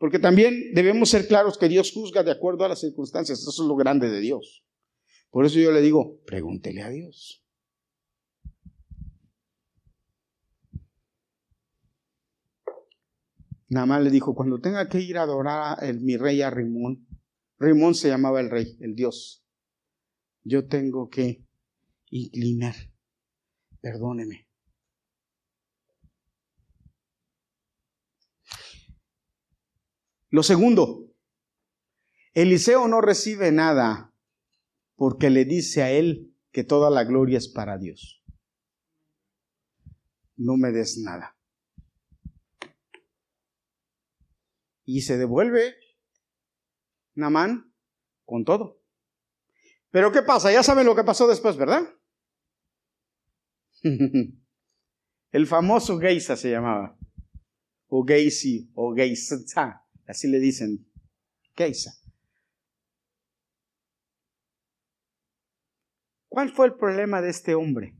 Porque 0.01 0.17
también 0.17 0.73
debemos 0.73 1.11
ser 1.11 1.27
claros 1.27 1.59
que 1.59 1.69
Dios 1.69 1.91
juzga 1.91 2.23
de 2.23 2.31
acuerdo 2.31 2.65
a 2.65 2.69
las 2.69 2.79
circunstancias. 2.79 3.37
Eso 3.39 3.51
es 3.51 3.67
lo 3.67 3.75
grande 3.75 4.09
de 4.09 4.19
Dios. 4.19 4.65
Por 5.29 5.45
eso 5.45 5.59
yo 5.59 5.71
le 5.71 5.79
digo, 5.79 6.19
pregúntele 6.25 6.81
a 6.81 6.89
Dios. 6.89 7.45
Naamán 13.69 14.03
le 14.03 14.09
dijo, 14.09 14.33
cuando 14.33 14.59
tenga 14.59 14.89
que 14.89 15.01
ir 15.01 15.19
a 15.19 15.21
adorar 15.21 15.77
a 15.79 15.93
mi 15.93 16.17
rey 16.17 16.41
a 16.41 16.49
Rimón, 16.49 17.05
Rimón 17.59 17.93
se 17.93 18.07
llamaba 18.07 18.41
el 18.41 18.49
rey, 18.49 18.77
el 18.79 18.95
Dios, 18.95 19.45
yo 20.43 20.67
tengo 20.67 21.09
que 21.09 21.45
inclinar, 22.09 22.73
perdóneme, 23.81 24.47
Lo 30.31 30.43
segundo, 30.43 31.13
Eliseo 32.33 32.87
no 32.87 33.01
recibe 33.01 33.51
nada 33.51 34.15
porque 34.95 35.29
le 35.29 35.43
dice 35.43 35.83
a 35.83 35.91
él 35.91 36.33
que 36.51 36.63
toda 36.63 36.89
la 36.89 37.03
gloria 37.03 37.37
es 37.37 37.49
para 37.49 37.77
Dios. 37.77 38.23
No 40.37 40.55
me 40.55 40.71
des 40.71 40.97
nada. 40.97 41.37
Y 44.85 45.01
se 45.01 45.17
devuelve 45.17 45.75
Namán 47.13 47.73
con 48.23 48.45
todo. 48.45 48.81
Pero 49.89 50.13
¿qué 50.13 50.21
pasa? 50.21 50.49
Ya 50.51 50.63
saben 50.63 50.85
lo 50.85 50.95
que 50.95 51.03
pasó 51.03 51.27
después, 51.27 51.57
¿verdad? 51.57 51.83
El 55.31 55.47
famoso 55.47 55.99
Geisa 55.99 56.37
se 56.37 56.51
llamaba. 56.51 56.97
O 57.87 58.05
Geisi, 58.05 58.71
o 58.73 58.95
Geisa, 58.95 59.83
así 60.11 60.27
le 60.27 60.39
dicen. 60.39 60.87
Geisa. 61.55 61.91
¿Cuál 66.27 66.49
fue 66.49 66.67
el 66.67 66.75
problema 66.75 67.21
de 67.21 67.29
este 67.29 67.55
hombre? 67.55 67.97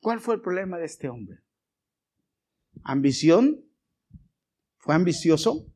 ¿Cuál 0.00 0.20
fue 0.20 0.34
el 0.34 0.40
problema 0.40 0.78
de 0.78 0.86
este 0.86 1.08
hombre? 1.08 1.40
¿Ambición? 2.82 3.64
¿Fue 4.78 4.94
ambicioso? 4.94 5.66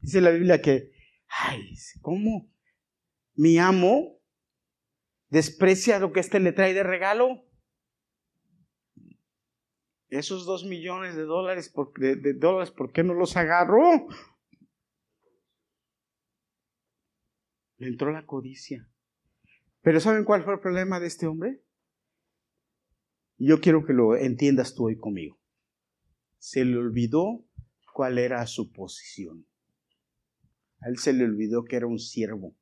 Dice 0.00 0.20
la 0.20 0.30
Biblia 0.30 0.60
que, 0.60 0.90
ay, 1.28 1.76
¿cómo 2.00 2.50
mi 3.34 3.58
amo 3.58 4.18
desprecia 5.28 5.98
lo 5.98 6.12
que 6.12 6.20
éste 6.20 6.40
le 6.40 6.52
trae 6.52 6.74
de 6.74 6.82
regalo? 6.82 7.46
Esos 10.14 10.46
dos 10.46 10.64
millones 10.64 11.16
de 11.16 11.24
dólares, 11.24 11.72
de, 11.96 12.14
de 12.14 12.34
dólares, 12.34 12.70
¿por 12.70 12.92
qué 12.92 13.02
no 13.02 13.14
los 13.14 13.36
agarró? 13.36 14.06
Le 17.78 17.88
entró 17.88 18.12
la 18.12 18.24
codicia. 18.24 18.88
Pero 19.82 19.98
¿saben 19.98 20.24
cuál 20.24 20.44
fue 20.44 20.54
el 20.54 20.60
problema 20.60 21.00
de 21.00 21.08
este 21.08 21.26
hombre? 21.26 21.64
Yo 23.38 23.60
quiero 23.60 23.84
que 23.84 23.92
lo 23.92 24.16
entiendas 24.16 24.76
tú 24.76 24.86
hoy 24.86 24.96
conmigo. 24.96 25.36
Se 26.38 26.64
le 26.64 26.76
olvidó 26.76 27.44
cuál 27.92 28.18
era 28.18 28.46
su 28.46 28.72
posición. 28.72 29.44
A 30.80 30.90
él 30.90 30.98
se 30.98 31.12
le 31.12 31.24
olvidó 31.24 31.64
que 31.64 31.74
era 31.74 31.88
un 31.88 31.98
siervo, 31.98 32.54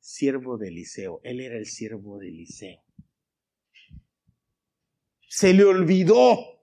siervo 0.00 0.58
de 0.58 0.68
Eliseo. 0.68 1.22
Él 1.24 1.40
era 1.40 1.56
el 1.56 1.64
siervo 1.64 2.18
de 2.18 2.28
Eliseo. 2.28 2.82
Se 5.28 5.54
le 5.54 5.64
olvidó. 5.64 6.53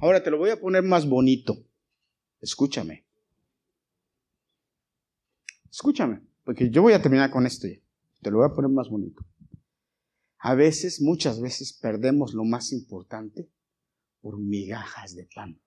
Ahora 0.00 0.22
te 0.22 0.30
lo 0.30 0.38
voy 0.38 0.50
a 0.50 0.58
poner 0.58 0.82
más 0.82 1.06
bonito. 1.06 1.62
Escúchame. 2.40 3.06
Escúchame. 5.70 6.22
Porque 6.42 6.70
yo 6.70 6.80
voy 6.80 6.94
a 6.94 7.02
terminar 7.02 7.30
con 7.30 7.46
esto 7.46 7.68
ya. 7.68 7.76
Te 8.22 8.30
lo 8.30 8.38
voy 8.38 8.46
a 8.46 8.54
poner 8.54 8.70
más 8.70 8.88
bonito. 8.88 9.22
A 10.38 10.54
veces, 10.54 11.02
muchas 11.02 11.40
veces, 11.40 11.74
perdemos 11.74 12.32
lo 12.32 12.44
más 12.44 12.72
importante 12.72 13.50
por 14.22 14.38
migajas 14.38 15.14
de 15.14 15.28
pan. 15.34 15.60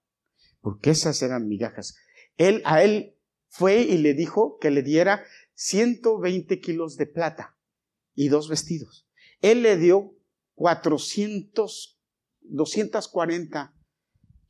Porque 0.61 0.89
esas 0.89 1.21
eran 1.21 1.47
migajas. 1.47 1.95
Él, 2.37 2.63
a 2.65 2.83
él 2.83 3.15
fue 3.49 3.81
y 3.81 3.99
le 3.99 4.15
dijo 4.15 4.57
que 4.59 4.71
le 4.71 4.81
diera 4.81 5.23
120 5.53 6.59
kilos 6.59 6.97
de 6.97 7.05
plata 7.05 7.55
y 8.15 8.29
dos 8.29 8.49
vestidos. 8.49 9.07
Él 9.41 9.61
le 9.61 9.77
dio 9.77 10.15
400, 10.55 12.01
240 12.41 13.75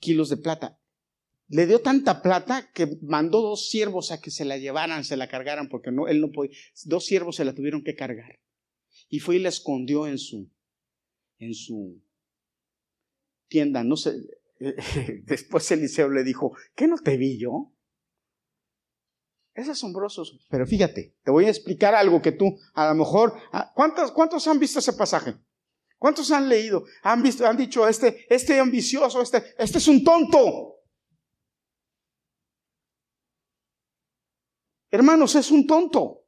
kilos 0.04 0.30
de 0.30 0.38
plata 0.38 0.80
le 1.54 1.68
dio 1.68 1.82
tanta 1.82 2.24
plata 2.24 2.72
que 2.74 2.98
mandó 3.04 3.42
dos 3.42 3.70
siervos 3.70 4.12
a 4.12 4.20
que 4.20 4.32
se 4.32 4.44
la 4.44 4.58
llevaran, 4.58 5.04
se 5.04 5.18
la 5.18 5.28
cargaran, 5.28 5.70
porque 5.70 5.92
no, 5.92 6.08
él 6.08 6.20
no 6.20 6.32
podía. 6.32 6.58
Dos 6.86 7.06
siervos 7.06 7.36
se 7.36 7.46
la 7.46 7.54
tuvieron 7.54 7.84
que 7.84 7.96
cargar. 7.96 8.40
Y 9.08 9.20
fue 9.20 9.36
y 9.36 9.40
la 9.40 9.50
escondió 9.50 10.08
en 10.08 10.18
su, 10.18 10.50
en 11.38 11.54
su 11.54 12.02
tienda. 13.48 13.84
No 13.84 13.98
sé. 13.98 14.16
Después 15.26 15.70
Eliseo 15.72 16.10
le 16.10 16.24
dijo, 16.24 16.56
¿qué 16.76 16.88
no 16.88 16.98
te 16.98 17.18
vi 17.18 17.38
yo? 17.38 17.72
Es 19.54 19.70
asombroso. 19.70 20.24
Pero 20.50 20.66
fíjate, 20.66 21.14
te 21.24 21.30
voy 21.30 21.46
a 21.46 21.50
explicar 21.50 21.94
algo 21.94 22.20
que 22.20 22.32
tú, 22.32 22.58
a 22.74 22.88
lo 22.88 22.96
mejor, 22.96 23.34
¿cuántos, 23.76 24.12
cuántos 24.12 24.48
han 24.48 24.58
visto 24.58 24.80
ese 24.80 24.94
pasaje? 24.94 25.36
¿Cuántos 26.04 26.32
han 26.32 26.50
leído? 26.50 26.84
Han 27.04 27.24
visto, 27.24 27.48
han 27.48 27.56
dicho, 27.56 27.88
este, 27.88 28.26
este 28.28 28.60
ambicioso, 28.60 29.22
este, 29.22 29.56
este 29.58 29.78
es 29.78 29.88
un 29.88 30.04
tonto. 30.04 30.82
Hermanos, 34.92 35.34
es 35.36 35.50
un 35.50 35.66
tonto. 35.66 36.26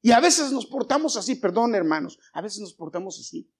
Y 0.00 0.10
a 0.10 0.20
veces 0.20 0.52
nos 0.52 0.64
portamos 0.64 1.18
así, 1.18 1.34
perdón 1.34 1.74
hermanos, 1.74 2.18
a 2.32 2.40
veces 2.40 2.60
nos 2.60 2.72
portamos 2.72 3.20
así. 3.20 3.52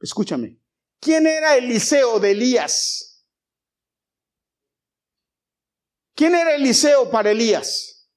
Escúchame, 0.00 0.60
¿quién 1.00 1.26
era 1.26 1.56
Eliseo 1.56 2.20
de 2.20 2.30
Elías? 2.30 3.26
¿Quién 6.14 6.36
era 6.36 6.54
Eliseo 6.54 7.10
para 7.10 7.32
Elías? 7.32 8.08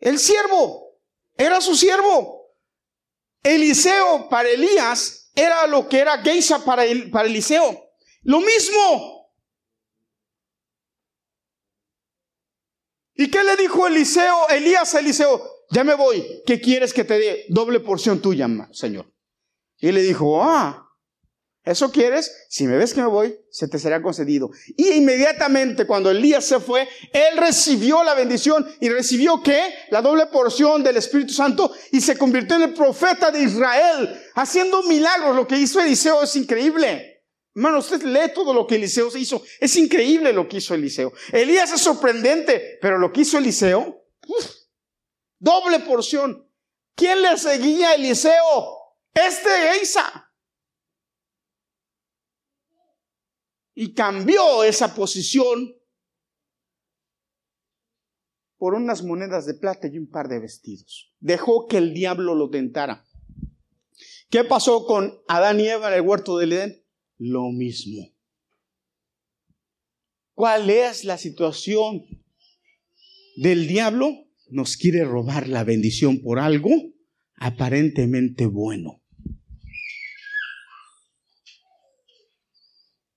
El 0.00 0.18
siervo, 0.18 1.00
era 1.34 1.62
su 1.62 1.74
siervo. 1.74 2.33
Eliseo 3.44 4.28
para 4.28 4.48
Elías 4.48 5.30
era 5.36 5.66
lo 5.66 5.88
que 5.88 5.98
era 6.00 6.18
Geisa 6.22 6.64
para, 6.64 6.84
para 7.12 7.28
Eliseo. 7.28 7.90
Lo 8.22 8.40
mismo. 8.40 9.30
¿Y 13.14 13.30
qué 13.30 13.44
le 13.44 13.56
dijo 13.56 13.86
Eliseo, 13.86 14.48
Elías 14.48 14.94
a 14.94 15.00
Eliseo? 15.00 15.40
Ya 15.70 15.84
me 15.84 15.94
voy, 15.94 16.42
¿qué 16.46 16.60
quieres 16.60 16.92
que 16.92 17.04
te 17.04 17.18
dé? 17.18 17.44
Doble 17.48 17.80
porción 17.80 18.20
tuya, 18.20 18.48
Señor. 18.72 19.12
Y 19.78 19.92
le 19.92 20.02
dijo, 20.02 20.42
ah, 20.42 20.83
¿eso 21.64 21.90
quieres? 21.90 22.46
Si 22.48 22.66
me 22.66 22.76
ves 22.76 22.94
que 22.94 23.00
me 23.00 23.06
voy, 23.06 23.38
se 23.50 23.68
te 23.68 23.78
será 23.78 24.02
concedido. 24.02 24.50
Y 24.76 24.92
inmediatamente 24.92 25.86
cuando 25.86 26.10
Elías 26.10 26.44
se 26.44 26.60
fue, 26.60 26.88
él 27.12 27.36
recibió 27.36 28.04
la 28.04 28.14
bendición 28.14 28.66
y 28.80 28.88
recibió 28.88 29.42
qué? 29.42 29.74
La 29.90 30.02
doble 30.02 30.26
porción 30.26 30.82
del 30.82 30.96
Espíritu 30.96 31.32
Santo 31.32 31.72
y 31.90 32.00
se 32.00 32.18
convirtió 32.18 32.56
en 32.56 32.62
el 32.62 32.74
profeta 32.74 33.30
de 33.30 33.42
Israel, 33.42 34.20
haciendo 34.34 34.82
milagros. 34.82 35.34
Lo 35.34 35.46
que 35.46 35.58
hizo 35.58 35.80
Eliseo 35.80 36.22
es 36.22 36.36
increíble. 36.36 37.14
Hermano, 37.54 37.78
usted 37.78 38.02
lee 38.02 38.32
todo 38.34 38.52
lo 38.52 38.66
que 38.66 38.74
Eliseo 38.74 39.10
se 39.10 39.20
hizo. 39.20 39.42
Es 39.60 39.76
increíble 39.76 40.32
lo 40.32 40.48
que 40.48 40.56
hizo 40.56 40.74
Eliseo. 40.74 41.12
Elías 41.32 41.72
es 41.72 41.80
sorprendente, 41.80 42.78
pero 42.82 42.98
lo 42.98 43.12
que 43.12 43.20
hizo 43.20 43.38
Eliseo, 43.38 44.04
doble 45.38 45.78
porción. 45.80 46.50
¿Quién 46.96 47.22
le 47.22 47.36
seguía 47.38 47.90
a 47.90 47.94
Eliseo? 47.94 48.78
Este 49.12 49.50
Isa. 49.82 50.23
Y 53.74 53.92
cambió 53.94 54.62
esa 54.64 54.94
posición 54.94 55.74
por 58.56 58.74
unas 58.74 59.02
monedas 59.02 59.46
de 59.46 59.54
plata 59.54 59.88
y 59.88 59.98
un 59.98 60.08
par 60.08 60.28
de 60.28 60.38
vestidos. 60.38 61.12
Dejó 61.20 61.66
que 61.66 61.78
el 61.78 61.92
diablo 61.92 62.34
lo 62.34 62.50
tentara. 62.50 63.04
¿Qué 64.30 64.44
pasó 64.44 64.86
con 64.86 65.18
Adán 65.28 65.60
y 65.60 65.68
Eva 65.68 65.88
en 65.88 65.94
el 65.94 66.00
huerto 66.00 66.38
del 66.38 66.52
Edén? 66.52 66.84
lo 67.18 67.50
mismo. 67.50 68.12
¿Cuál 70.34 70.68
es 70.68 71.04
la 71.04 71.16
situación 71.16 72.02
del 73.36 73.68
diablo? 73.68 74.26
Nos 74.50 74.76
quiere 74.76 75.04
robar 75.04 75.48
la 75.48 75.64
bendición 75.64 76.20
por 76.20 76.38
algo 76.38 76.70
aparentemente 77.36 78.46
bueno. 78.46 79.02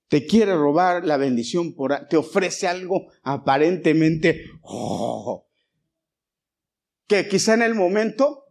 Te 0.07 0.25
quiere 0.25 0.53
robar 0.53 1.05
la 1.05 1.17
bendición 1.17 1.73
por 1.73 2.07
te 2.07 2.17
ofrece 2.17 2.67
algo 2.67 3.07
aparentemente 3.23 4.45
oh, 4.61 5.47
que 7.07 7.27
quizá 7.27 7.53
en 7.53 7.61
el 7.61 7.75
momento 7.75 8.45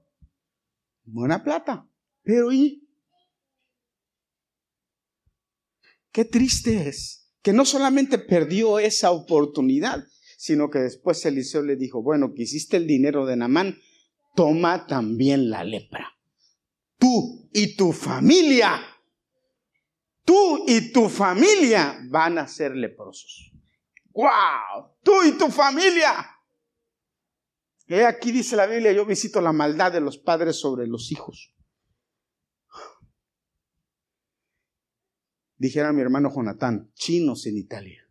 buena 1.05 1.43
plata, 1.43 1.89
pero 2.23 2.53
¿y 2.53 2.87
Qué 6.17 6.25
triste 6.25 6.89
es 6.89 7.31
que 7.43 7.53
no 7.53 7.67
solamente 7.67 8.17
perdió 8.17 8.79
esa 8.79 9.11
oportunidad, 9.11 10.03
sino 10.39 10.71
que 10.71 10.79
después 10.79 11.23
Eliseo 11.27 11.61
le 11.61 11.77
dijo, 11.77 12.03
bueno, 12.03 12.33
quisiste 12.33 12.79
el 12.79 12.87
dinero 12.87 13.27
de 13.27 13.37
Namán, 13.37 13.77
toma 14.35 14.87
también 14.87 15.51
la 15.51 15.63
lepra. 15.63 16.17
Tú 16.99 17.51
y 17.53 17.77
tu 17.77 17.93
familia, 17.93 18.81
tú 20.27 20.64
y 20.66 20.93
tu 20.93 21.09
familia 21.09 21.99
van 22.11 22.37
a 22.37 22.47
ser 22.47 22.77
leprosos. 22.77 23.53
¡Wow! 24.12 24.91
Tú 25.03 25.22
y 25.24 25.39
tu 25.39 25.49
familia. 25.49 26.27
Y 27.87 27.95
aquí 27.95 28.33
dice 28.33 28.57
la 28.57 28.66
Biblia, 28.66 28.93
yo 28.93 29.07
visito 29.07 29.41
la 29.41 29.53
maldad 29.53 29.93
de 29.93 30.01
los 30.01 30.18
padres 30.18 30.57
sobre 30.57 30.87
los 30.87 31.12
hijos. 31.12 31.55
Dijera 35.57 35.93
mi 35.93 36.03
hermano 36.03 36.31
Jonatán, 36.35 36.91
chinos 36.95 37.47
en 37.47 37.57
Italia. 37.57 38.03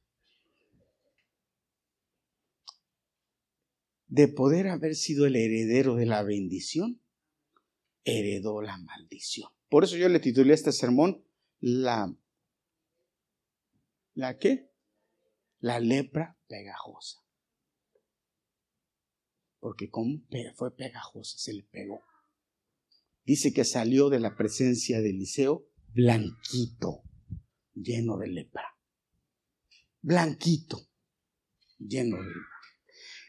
De 4.07 4.29
poder 4.29 4.69
haber 4.69 4.95
sido 4.95 5.25
el 5.25 5.35
heredero 5.35 5.95
de 5.95 6.05
la 6.05 6.23
bendición, 6.23 7.01
heredó 8.05 8.61
la 8.61 8.77
maldición. 8.77 9.51
Por 9.67 9.83
eso 9.83 9.97
yo 9.97 10.07
le 10.07 10.19
titulé 10.19 10.53
este 10.53 10.71
sermón 10.71 11.24
la 11.65 12.15
¿La 14.13 14.37
qué? 14.37 14.71
La 15.59 15.79
lepra 15.79 16.37
pegajosa. 16.47 17.25
Porque 19.59 19.89
como 19.89 20.21
fue 20.55 20.75
pegajosa, 20.75 21.39
se 21.39 21.53
le 21.53 21.63
pegó. 21.63 22.01
Dice 23.23 23.51
que 23.51 23.65
salió 23.65 24.09
de 24.09 24.19
la 24.19 24.35
presencia 24.35 25.01
de 25.01 25.09
Eliseo 25.09 25.67
blanquito, 25.87 27.01
lleno 27.73 28.17
de 28.17 28.27
lepra. 28.27 28.77
Blanquito, 30.01 30.87
lleno 31.79 32.17
de 32.17 32.27
lepra. 32.27 32.59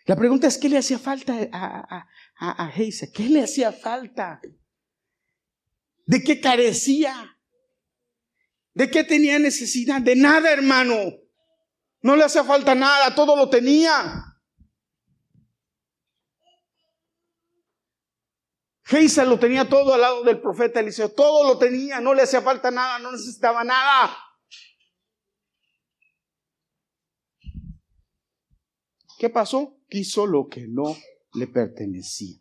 La 0.04 0.16
pregunta 0.16 0.46
es, 0.46 0.58
¿qué 0.58 0.68
le 0.68 0.76
hacía 0.76 0.98
falta 0.98 1.48
a, 1.52 2.06
a, 2.36 2.66
a, 2.66 2.72
¿Qué 3.14 3.28
le 3.30 3.42
hacía 3.42 3.72
falta? 3.72 4.42
¿De 6.04 6.22
qué 6.22 6.38
carecía? 6.38 7.35
¿De 8.76 8.90
qué 8.90 9.04
tenía 9.04 9.38
necesidad? 9.38 10.02
De 10.02 10.14
nada, 10.14 10.52
hermano. 10.52 10.94
No 12.02 12.14
le 12.14 12.24
hacía 12.24 12.44
falta 12.44 12.74
nada, 12.74 13.14
todo 13.14 13.34
lo 13.34 13.48
tenía. 13.48 14.22
Geisa 18.84 19.24
lo 19.24 19.38
tenía 19.38 19.66
todo 19.66 19.94
al 19.94 20.02
lado 20.02 20.24
del 20.24 20.42
profeta 20.42 20.80
Eliseo, 20.80 21.10
todo 21.10 21.48
lo 21.48 21.58
tenía, 21.58 22.00
no 22.02 22.12
le 22.12 22.20
hacía 22.20 22.42
falta 22.42 22.70
nada, 22.70 22.98
no 22.98 23.12
necesitaba 23.12 23.64
nada. 23.64 24.14
¿Qué 29.18 29.30
pasó? 29.30 29.80
Quiso 29.88 30.26
lo 30.26 30.48
que 30.48 30.66
no 30.68 30.94
le 31.32 31.46
pertenecía. 31.46 32.36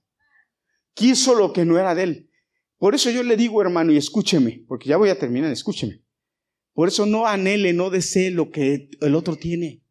Quiso 0.94 1.34
lo 1.34 1.54
que 1.54 1.64
no 1.64 1.80
era 1.80 1.96
de 1.96 2.04
él. 2.04 2.32
Por 2.78 2.94
eso 2.94 3.10
yo 3.10 3.24
le 3.24 3.38
digo, 3.38 3.62
hermano, 3.62 3.94
y 3.94 3.98
escúcheme, 3.98 4.66
porque 4.68 4.90
ya 4.90 4.98
voy 4.98 5.08
a 5.08 5.18
terminar, 5.18 5.50
escúcheme. 5.50 6.05
Por 6.76 6.90
eso 6.90 7.06
no 7.06 7.26
anhele, 7.26 7.72
no 7.72 7.90
desee 7.90 8.32
lo 8.32 8.52
que 8.52 8.90
el 9.00 9.16
otro 9.16 9.38
tiene. 9.38 9.82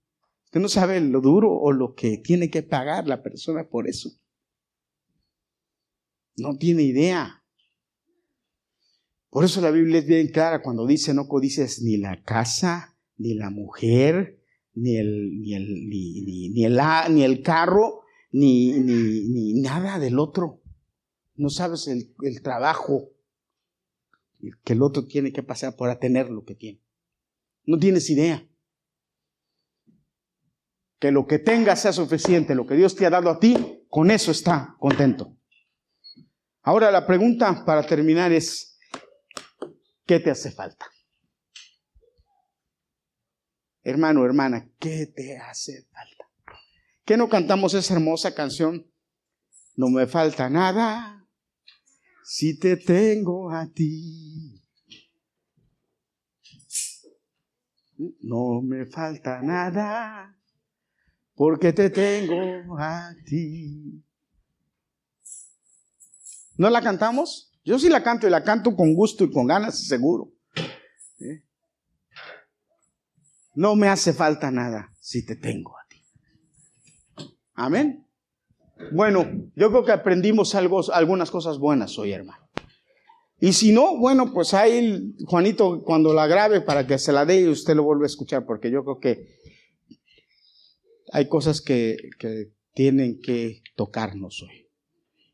Usted 0.44 0.60
no 0.60 0.68
sabe 0.68 1.00
lo 1.00 1.22
duro 1.22 1.50
o 1.50 1.72
lo 1.72 1.94
que 1.94 2.18
tiene 2.18 2.50
que 2.50 2.62
pagar 2.62 3.08
la 3.08 3.22
persona 3.22 3.66
por 3.70 3.88
eso. 3.88 4.10
No 6.36 6.58
tiene 6.58 6.82
idea. 6.82 7.42
Por 9.30 9.46
eso 9.46 9.62
la 9.62 9.70
Biblia 9.70 10.00
es 10.00 10.06
bien 10.06 10.28
clara 10.28 10.60
cuando 10.60 10.86
dice 10.86 11.14
no 11.14 11.26
codices 11.26 11.80
ni 11.82 11.96
la 11.96 12.22
casa, 12.22 12.98
ni 13.16 13.32
la 13.32 13.48
mujer, 13.48 14.38
ni 14.74 14.98
el, 14.98 15.40
ni 15.40 15.54
el, 15.54 15.88
ni, 15.88 16.64
el, 16.64 16.78
ni 17.14 17.22
el 17.22 17.42
carro, 17.42 18.02
ni, 18.30 18.72
ni, 18.72 19.54
nada 19.54 19.98
del 19.98 20.18
otro. 20.18 20.60
No 21.34 21.48
sabes 21.48 21.88
el, 21.88 22.14
el 22.22 22.42
trabajo 22.42 23.13
que 24.64 24.72
el 24.72 24.82
otro 24.82 25.04
tiene 25.06 25.32
que 25.32 25.42
pasar 25.42 25.76
para 25.76 25.98
tener 25.98 26.30
lo 26.30 26.44
que 26.44 26.54
tiene. 26.54 26.80
No 27.64 27.78
tienes 27.78 28.08
idea. 28.10 28.46
Que 30.98 31.10
lo 31.10 31.26
que 31.26 31.38
tengas 31.38 31.82
sea 31.82 31.92
suficiente, 31.92 32.54
lo 32.54 32.66
que 32.66 32.74
Dios 32.74 32.94
te 32.94 33.06
ha 33.06 33.10
dado 33.10 33.30
a 33.30 33.38
ti, 33.38 33.84
con 33.88 34.10
eso 34.10 34.30
está 34.30 34.76
contento. 34.78 35.36
Ahora 36.62 36.90
la 36.90 37.06
pregunta 37.06 37.64
para 37.64 37.86
terminar 37.86 38.32
es, 38.32 38.78
¿qué 40.06 40.20
te 40.20 40.30
hace 40.30 40.50
falta? 40.50 40.86
Hermano, 43.82 44.24
hermana, 44.24 44.70
¿qué 44.78 45.06
te 45.06 45.36
hace 45.36 45.86
falta? 45.92 46.24
¿Qué 47.04 47.18
no 47.18 47.28
cantamos 47.28 47.74
esa 47.74 47.94
hermosa 47.94 48.34
canción? 48.34 48.90
No 49.76 49.90
me 49.90 50.06
falta 50.06 50.48
nada 50.48 51.23
si 52.24 52.58
te 52.58 52.76
tengo 52.76 53.50
a 53.50 53.70
ti. 53.70 54.60
No 58.22 58.60
me 58.62 58.86
falta 58.86 59.40
nada 59.40 60.36
porque 61.34 61.72
te 61.72 61.90
tengo 61.90 62.76
a 62.78 63.14
ti. 63.24 64.02
¿No 66.56 66.70
la 66.70 66.82
cantamos? 66.82 67.52
Yo 67.64 67.78
sí 67.78 67.88
la 67.88 68.02
canto 68.02 68.26
y 68.26 68.30
la 68.30 68.42
canto 68.42 68.74
con 68.74 68.94
gusto 68.94 69.24
y 69.24 69.30
con 69.30 69.46
ganas, 69.46 69.86
seguro. 69.86 70.32
¿Eh? 71.20 71.44
No 73.54 73.76
me 73.76 73.88
hace 73.88 74.12
falta 74.12 74.50
nada 74.50 74.92
si 75.00 75.24
te 75.24 75.36
tengo 75.36 75.76
a 75.76 75.86
ti. 75.88 76.04
Amén. 77.54 78.03
Bueno, 78.92 79.24
yo 79.54 79.70
creo 79.70 79.84
que 79.84 79.92
aprendimos 79.92 80.54
algo, 80.54 80.80
algunas 80.92 81.30
cosas 81.30 81.58
buenas 81.58 81.98
hoy, 81.98 82.12
hermano. 82.12 82.44
Y 83.40 83.52
si 83.52 83.72
no, 83.72 83.98
bueno, 83.98 84.32
pues 84.32 84.54
ahí 84.54 85.14
Juanito 85.26 85.82
cuando 85.84 86.14
la 86.14 86.26
grabe 86.26 86.60
para 86.60 86.86
que 86.86 86.98
se 86.98 87.12
la 87.12 87.26
dé 87.26 87.42
y 87.42 87.48
usted 87.48 87.74
lo 87.74 87.82
vuelve 87.82 88.04
a 88.04 88.06
escuchar, 88.06 88.46
porque 88.46 88.70
yo 88.70 88.84
creo 88.84 88.98
que 88.98 89.38
hay 91.12 91.28
cosas 91.28 91.60
que, 91.60 91.96
que 92.18 92.52
tienen 92.72 93.20
que 93.20 93.62
tocarnos 93.76 94.42
hoy 94.42 94.68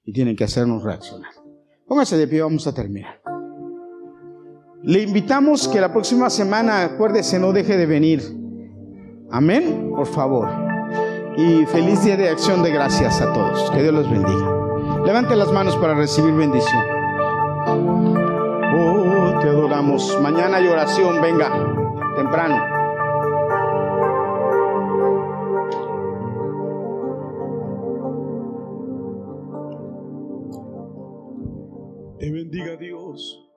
y 0.05 0.12
tienen 0.12 0.36
que 0.36 0.45
hacernos 0.45 0.82
reaccionar. 0.82 1.32
Póngase 1.86 2.16
de 2.16 2.26
pie, 2.26 2.43
vamos 2.43 2.66
a 2.66 2.74
terminar. 2.74 3.20
Le 4.82 5.03
invitamos 5.03 5.68
que 5.68 5.80
la 5.80 5.93
próxima 5.93 6.30
semana, 6.30 6.84
acuérdese, 6.84 7.38
no 7.38 7.53
deje 7.53 7.76
de 7.76 7.86
venir. 7.86 8.22
Amén, 9.30 9.93
por 9.95 10.07
favor. 10.07 10.49
Y 11.37 11.64
feliz 11.66 12.05
día 12.05 12.16
de 12.16 12.28
acción 12.28 12.62
de 12.62 12.70
gracias 12.70 13.20
a 13.20 13.33
todos. 13.33 13.70
Que 13.70 13.83
Dios 13.83 13.95
los 13.95 14.11
bendiga. 14.11 15.05
Levante 15.05 15.37
las 15.37 15.53
manos 15.53 15.76
para 15.76 15.95
recibir 15.95 16.35
bendición. 16.35 16.83
Oh, 18.76 19.39
te 19.41 19.49
adoramos. 19.49 20.18
Mañana 20.20 20.59
hay 20.59 20.66
oración, 20.68 21.20
venga, 21.20 21.51
temprano. 22.16 22.81
Te 32.18 32.31
bendiga 32.31 32.76
Dios. 32.76 33.50